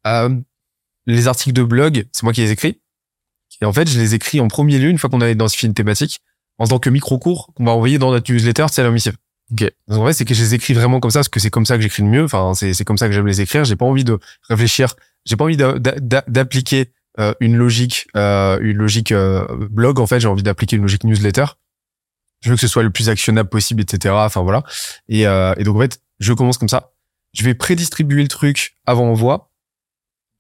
euh, 0.08 0.30
les 1.06 1.28
articles 1.28 1.54
de 1.54 1.64
blog, 1.64 2.06
c'est 2.12 2.24
moi 2.24 2.34
qui 2.34 2.42
les 2.42 2.52
écris. 2.52 2.82
Et 3.62 3.66
en 3.66 3.74
fait, 3.74 3.90
je 3.90 4.00
les 4.00 4.16
écris 4.16 4.40
en 4.40 4.48
premier 4.48 4.78
lieu, 4.80 4.90
une 4.90 4.98
fois 4.98 5.10
qu'on 5.10 5.22
a 5.22 5.30
identifié 5.30 5.68
une 5.68 5.74
thématique, 5.74 6.22
en 6.58 6.68
tant 6.68 6.80
que 6.80 6.90
micro-cours 6.90 7.52
qu'on 7.56 7.66
va 7.66 7.72
envoyer 7.72 7.98
dans 7.98 8.12
notre 8.12 8.32
newsletter, 8.32 8.66
c'est 8.72 8.84
la 8.84 8.90
missive. 8.92 9.16
Ok. 9.52 9.70
Donc 9.88 10.00
en 10.02 10.06
fait, 10.08 10.14
c'est 10.14 10.26
que 10.26 10.34
je 10.34 10.42
les 10.44 10.54
écris 10.56 10.74
vraiment 10.74 11.00
comme 11.00 11.12
ça, 11.12 11.20
parce 11.20 11.30
que 11.30 11.40
c'est 11.40 11.50
comme 11.52 11.66
ça 11.66 11.76
que 11.78 11.82
j'écris 11.84 12.04
le 12.04 12.10
mieux. 12.10 12.24
Enfin, 12.24 12.54
c'est 12.56 12.84
comme 12.84 12.98
ça 12.98 13.08
que 13.08 13.14
j'aime 13.14 13.28
les 13.28 13.42
écrire. 13.42 13.64
J'ai 13.66 13.76
pas 13.76 13.86
envie 13.86 14.04
de 14.04 14.18
réfléchir. 14.50 14.96
J'ai 15.26 15.36
pas 15.36 15.44
envie 15.46 15.58
d'a- 15.58 15.78
d'a- 15.80 16.24
d'appliquer 16.28 16.92
euh, 17.20 17.34
une 17.40 17.56
logique, 17.56 18.08
euh, 18.18 18.58
une 18.62 18.78
logique 18.78 19.12
euh, 19.12 19.46
blog. 19.70 20.00
En 20.00 20.08
fait, 20.08 20.20
j'ai 20.20 20.28
envie 20.28 20.44
d'appliquer 20.44 20.76
une 20.78 20.82
logique 20.82 21.04
newsletter. 21.04 21.46
Je 22.42 22.50
veux 22.50 22.56
que 22.56 22.62
ce 22.62 22.68
soit 22.68 22.84
le 22.84 22.90
plus 22.90 23.10
actionnable 23.10 23.50
possible, 23.50 23.82
etc. 23.82 24.14
Enfin 24.18 24.42
voilà. 24.42 24.64
Et, 25.08 25.26
euh, 25.28 25.54
et 25.58 25.64
donc 25.64 25.78
en 25.78 25.80
fait, 25.82 26.02
je 26.20 26.34
commence 26.34 26.58
comme 26.58 26.70
ça. 26.70 26.92
Je 27.36 27.44
vais 27.44 27.54
prédistribuer 27.54 28.22
le 28.24 28.28
truc 28.28 28.78
avant 28.86 29.08
envoi, 29.10 29.52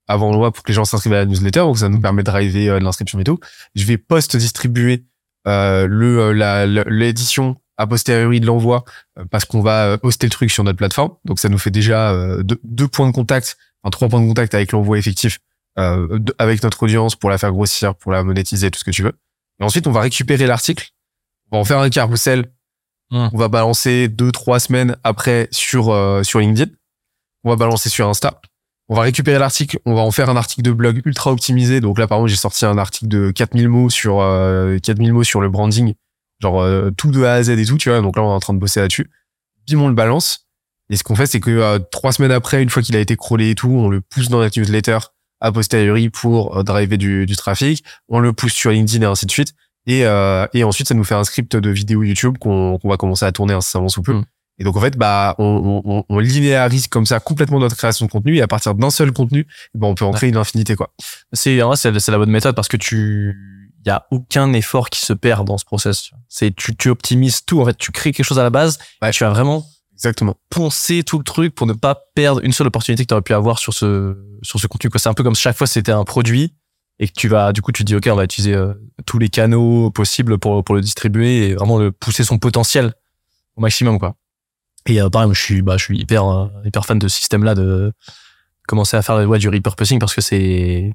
avant 0.08 0.30
envoi 0.32 0.52
pour 0.52 0.64
que 0.64 0.70
les 0.70 0.74
gens 0.76 0.86
s'inscrivent 0.86 1.14
à 1.14 1.18
la 1.18 1.26
newsletter. 1.26 1.60
Donc 1.62 1.78
ça 1.78 1.90
nous 1.90 2.00
permet 2.00 2.24
de 2.24 2.26
driver 2.32 2.70
euh, 2.70 2.80
de 2.80 2.84
l'inscription 2.84 3.20
et 3.20 3.24
tout. 3.24 3.40
Je 3.76 3.86
vais 3.86 3.98
post-distribuer 3.98 5.06
euh, 5.48 5.88
le 5.88 6.20
euh, 6.20 6.34
la- 6.34 6.66
l'édition 6.66 7.58
a 7.78 7.86
posteriori 7.88 8.40
de 8.40 8.46
l'envoi 8.46 8.86
euh, 9.20 9.26
parce 9.30 9.46
qu'on 9.46 9.62
va 9.62 9.86
euh, 9.88 9.98
poster 9.98 10.26
le 10.28 10.32
truc 10.32 10.50
sur 10.52 10.64
notre 10.64 10.78
plateforme. 10.78 11.12
Donc 11.26 11.40
ça 11.40 11.50
nous 11.50 11.58
fait 11.58 11.72
déjà 11.72 12.12
euh, 12.12 12.42
deux, 12.44 12.60
deux 12.64 12.88
points 12.88 13.08
de 13.08 13.14
contact, 13.14 13.58
enfin 13.84 13.92
trois 13.92 14.08
points 14.10 14.22
de 14.22 14.28
contact 14.28 14.54
avec 14.54 14.72
l'envoi 14.72 14.98
effectif, 14.98 15.40
euh, 15.78 16.20
de- 16.20 16.34
avec 16.40 16.64
notre 16.64 16.82
audience 16.84 17.16
pour 17.16 17.30
la 17.30 17.38
faire 17.38 17.52
grossir, 17.52 17.94
pour 17.96 18.12
la 18.14 18.24
monétiser, 18.24 18.72
tout 18.72 18.80
ce 18.80 18.86
que 18.86 18.92
tu 18.92 19.04
veux. 19.04 19.14
Et 19.60 19.64
ensuite, 19.64 19.88
on 19.88 19.92
va 19.92 20.02
récupérer 20.02 20.48
l'article, 20.48 20.90
on 21.52 21.58
va 21.58 21.62
en 21.62 21.66
faire 21.66 21.80
un 21.80 21.90
carrousel, 21.90 22.52
Hmm. 23.12 23.28
on 23.34 23.38
va 23.38 23.50
balancer 23.50 24.08
deux 24.08 24.32
trois 24.32 24.60
semaines 24.60 24.98
après 25.04 25.48
sur 25.52 25.90
euh, 25.92 26.24
sur 26.24 26.40
LinkedIn, 26.40 26.72
on 27.46 27.50
va 27.50 27.56
balancer 27.56 27.88
sur 27.88 28.10
Insta. 28.10 28.42
On 28.90 28.96
va 28.96 29.04
récupérer 29.04 29.40
l'article, 29.40 29.80
on 29.86 29.96
va 29.96 30.02
en 30.02 30.12
faire 30.12 30.30
un 30.30 30.36
article 30.36 30.62
de 30.62 30.72
blog 30.72 31.02
ultra 31.06 31.32
optimisé. 31.32 31.80
Donc 31.80 31.98
là, 31.98 32.08
par 32.08 32.18
exemple, 32.18 32.30
j'ai 32.30 32.36
sorti 32.36 32.66
un 32.66 32.78
article 32.78 33.08
de 33.08 33.32
4000 33.32 33.70
mots 33.70 33.90
sur 33.90 34.20
euh, 34.20 34.78
4000 34.80 35.14
mots 35.14 35.24
sur 35.24 35.40
le 35.40 35.50
branding, 35.50 35.94
genre 36.40 36.62
euh, 36.62 36.92
tout 36.92 37.10
de 37.12 37.24
A 37.24 37.34
à 37.34 37.44
Z 37.44 37.50
et 37.52 37.66
tout, 37.66 37.78
tu 37.78 37.90
vois. 37.90 38.02
Donc 38.02 38.18
là, 38.18 38.24
on 38.24 38.30
est 38.30 38.36
en 38.36 38.40
train 38.40 38.54
de 38.54 38.60
bosser 38.60 38.82
là-dessus. 38.82 39.10
Bim, 39.68 39.80
on 39.80 39.88
le 39.88 39.96
balance. 39.96 40.46
Et 40.90 40.98
ce 40.98 41.04
qu'on 41.04 41.16
fait, 41.16 41.26
c'est 41.26 41.40
que 41.40 41.50
euh, 41.50 41.80
trois 41.80 42.12
semaines 42.12 42.32
après, 42.32 42.62
une 42.62 42.70
fois 42.70 42.82
qu'il 42.82 42.96
a 42.96 43.00
été 43.00 43.16
crawlé 43.16 43.52
et 43.52 43.56
tout, 43.56 43.70
on 43.70 43.90
le 43.90 44.02
pousse 44.02 44.30
dans 44.30 44.40
notre 44.40 44.60
newsletter 44.60 45.00
a 45.42 45.52
posteriori 45.52 46.10
pour 46.10 46.58
euh, 46.58 46.64
driver 46.64 46.98
du, 46.98 47.26
trafic. 47.36 47.84
On 48.08 48.20
le 48.20 48.34
pousse 48.34 48.54
sur 48.54 48.72
LinkedIn 48.72 49.04
et 49.04 49.10
ainsi 49.10 49.26
de 49.26 49.32
suite. 49.32 49.54
Et, 49.88 50.06
euh, 50.06 50.48
et 50.54 50.64
ensuite, 50.64 50.88
ça 50.88 50.94
nous 50.94 51.04
fait 51.04 51.16
un 51.16 51.24
script 51.24 51.56
de 51.56 51.70
vidéo 51.70 52.04
YouTube 52.04 52.38
qu'on 52.40 52.80
qu'on 52.80 52.90
va 52.90 52.98
commencer 52.98 53.26
à 53.26 53.32
tourner 53.32 53.54
incessamment 53.54 53.90
sous 53.90 54.02
peu. 54.02 54.14
Mm. 54.14 54.26
Et 54.58 54.64
donc, 54.64 54.78
en 54.78 54.82
fait, 54.82 54.98
bah, 54.98 55.36
on, 55.38 55.82
on, 55.86 56.04
on 56.08 56.20
linéarise 56.20 56.88
comme 56.88 57.06
ça 57.06 57.20
complètement 57.20 57.60
notre 57.60 57.76
création 57.76 58.06
de 58.06 58.12
contenu. 58.12 58.38
Et 58.38 58.42
à 58.42 58.48
partir 58.48 58.74
d'un 58.74 58.90
seul 58.90 59.12
contenu, 59.12 59.46
bah, 59.74 59.88
on 59.88 59.96
peut 59.96 60.06
en 60.06 60.12
créer 60.12 60.30
une 60.30 60.38
infinité, 60.38 60.76
quoi. 60.76 60.94
C'est 61.34 61.60
c'est 61.76 62.12
la 62.12 62.18
bonne 62.18 62.30
méthode 62.32 62.56
parce 62.56 62.68
que 62.70 62.78
tu 62.78 63.36
il 63.86 63.90
y 63.90 63.92
a 63.92 64.08
aucun 64.12 64.52
effort 64.54 64.90
qui 64.90 65.00
se 65.00 65.14
perd 65.14 65.46
dans 65.46 65.58
ce 65.60 65.66
process. 65.66 66.10
C'est 66.30 66.56
tu 66.56 66.76
tu 66.76 66.90
optimises 66.90 67.46
tout 67.46 67.62
en 67.62 67.66
fait, 67.66 67.78
tu 67.78 67.92
crées 67.92 68.14
quelque 68.14 68.26
chose 68.26 68.40
à 68.40 68.44
la 68.44 68.50
base, 68.50 68.80
Ouais. 69.02 69.12
tu 69.12 69.24
vas 69.24 69.30
vraiment 69.30 69.64
Exactement. 69.94 70.36
poncer 70.50 71.04
tout 71.04 71.18
le 71.20 71.24
truc 71.24 71.54
pour 71.54 71.68
ne 71.68 71.74
pas 71.74 71.96
perdre 72.16 72.42
une 72.44 72.52
seule 72.52 72.68
opportunité 72.68 73.04
que 73.04 73.10
tu 73.10 73.14
aurais 73.14 73.22
pu 73.22 73.34
avoir 73.34 73.60
sur 73.60 73.74
ce 73.74 74.18
sur 74.42 74.60
ce 74.60 74.66
contenu 74.68 74.90
quoi. 74.90 75.00
C'est 75.00 75.10
un 75.10 75.14
peu 75.14 75.22
comme 75.24 75.36
si 75.36 75.42
chaque 75.44 75.56
fois 75.58 75.68
c'était 75.68 75.92
un 75.92 76.04
produit 76.04 76.56
et 76.98 77.08
que 77.08 77.14
tu 77.16 77.28
vas 77.28 77.54
du 77.54 77.62
coup 77.62 77.72
tu 77.72 77.84
te 77.84 77.88
dis 77.88 77.96
OK, 77.96 78.08
on 78.12 78.16
va 78.16 78.24
utiliser 78.24 78.54
euh, 78.56 78.74
tous 79.06 79.20
les 79.20 79.30
canaux 79.30 79.92
possibles 79.92 80.40
pour 80.40 80.64
pour 80.64 80.74
le 80.76 80.82
distribuer 80.82 81.50
et 81.50 81.54
vraiment 81.56 81.78
le 81.78 81.92
pousser 81.92 82.24
son 82.24 82.40
potentiel 82.40 82.94
au 83.56 83.62
maximum 83.62 84.00
quoi. 84.00 84.16
Et 84.88 85.02
euh, 85.02 85.10
pareil, 85.10 85.28
moi, 85.28 85.34
je 85.34 85.42
suis 85.42 85.62
bah 85.62 85.78
je 85.78 85.84
suis 85.84 85.98
hyper 85.98 86.28
euh, 86.28 86.48
hyper 86.64 86.86
fan 86.86 87.00
de 87.00 87.08
ce 87.08 87.18
système 87.18 87.44
là 87.44 87.56
de 87.56 87.92
commencer 88.68 88.98
à 88.98 89.02
faire 89.02 89.28
ouais, 89.28 89.40
du 89.40 89.50
repurposing 89.50 90.00
parce 90.00 90.14
que 90.14 90.22
c'est 90.22 90.94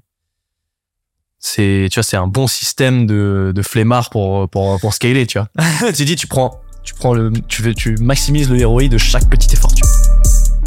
c'est 1.38 1.88
tu 1.91 1.97
vois 1.97 2.03
c'est 2.03 2.16
un 2.16 2.26
bon 2.26 2.47
système 2.47 3.07
de 3.07 3.53
de 3.55 3.62
flemmard 3.62 4.11
pour 4.11 4.49
pour 4.49 4.78
pour 4.80 4.95
scaler 4.95 5.26
tu 5.26 5.38
vois 5.38 5.93
tu 5.93 6.05
dis 6.05 6.16
tu 6.16 6.26
prends 6.26 6.61
tu 6.82 6.95
prends 6.95 7.14
le 7.14 7.32
tu 7.49 7.62
veux 7.62 7.74
tu 7.74 7.97
maximises 7.97 8.51
le 8.51 8.64
ROI 8.66 8.88
de 8.88 8.99
chaque 8.99 9.28
petit 9.28 9.53
effort 9.55 9.72
tu 9.74 9.82
vois. 9.82 9.89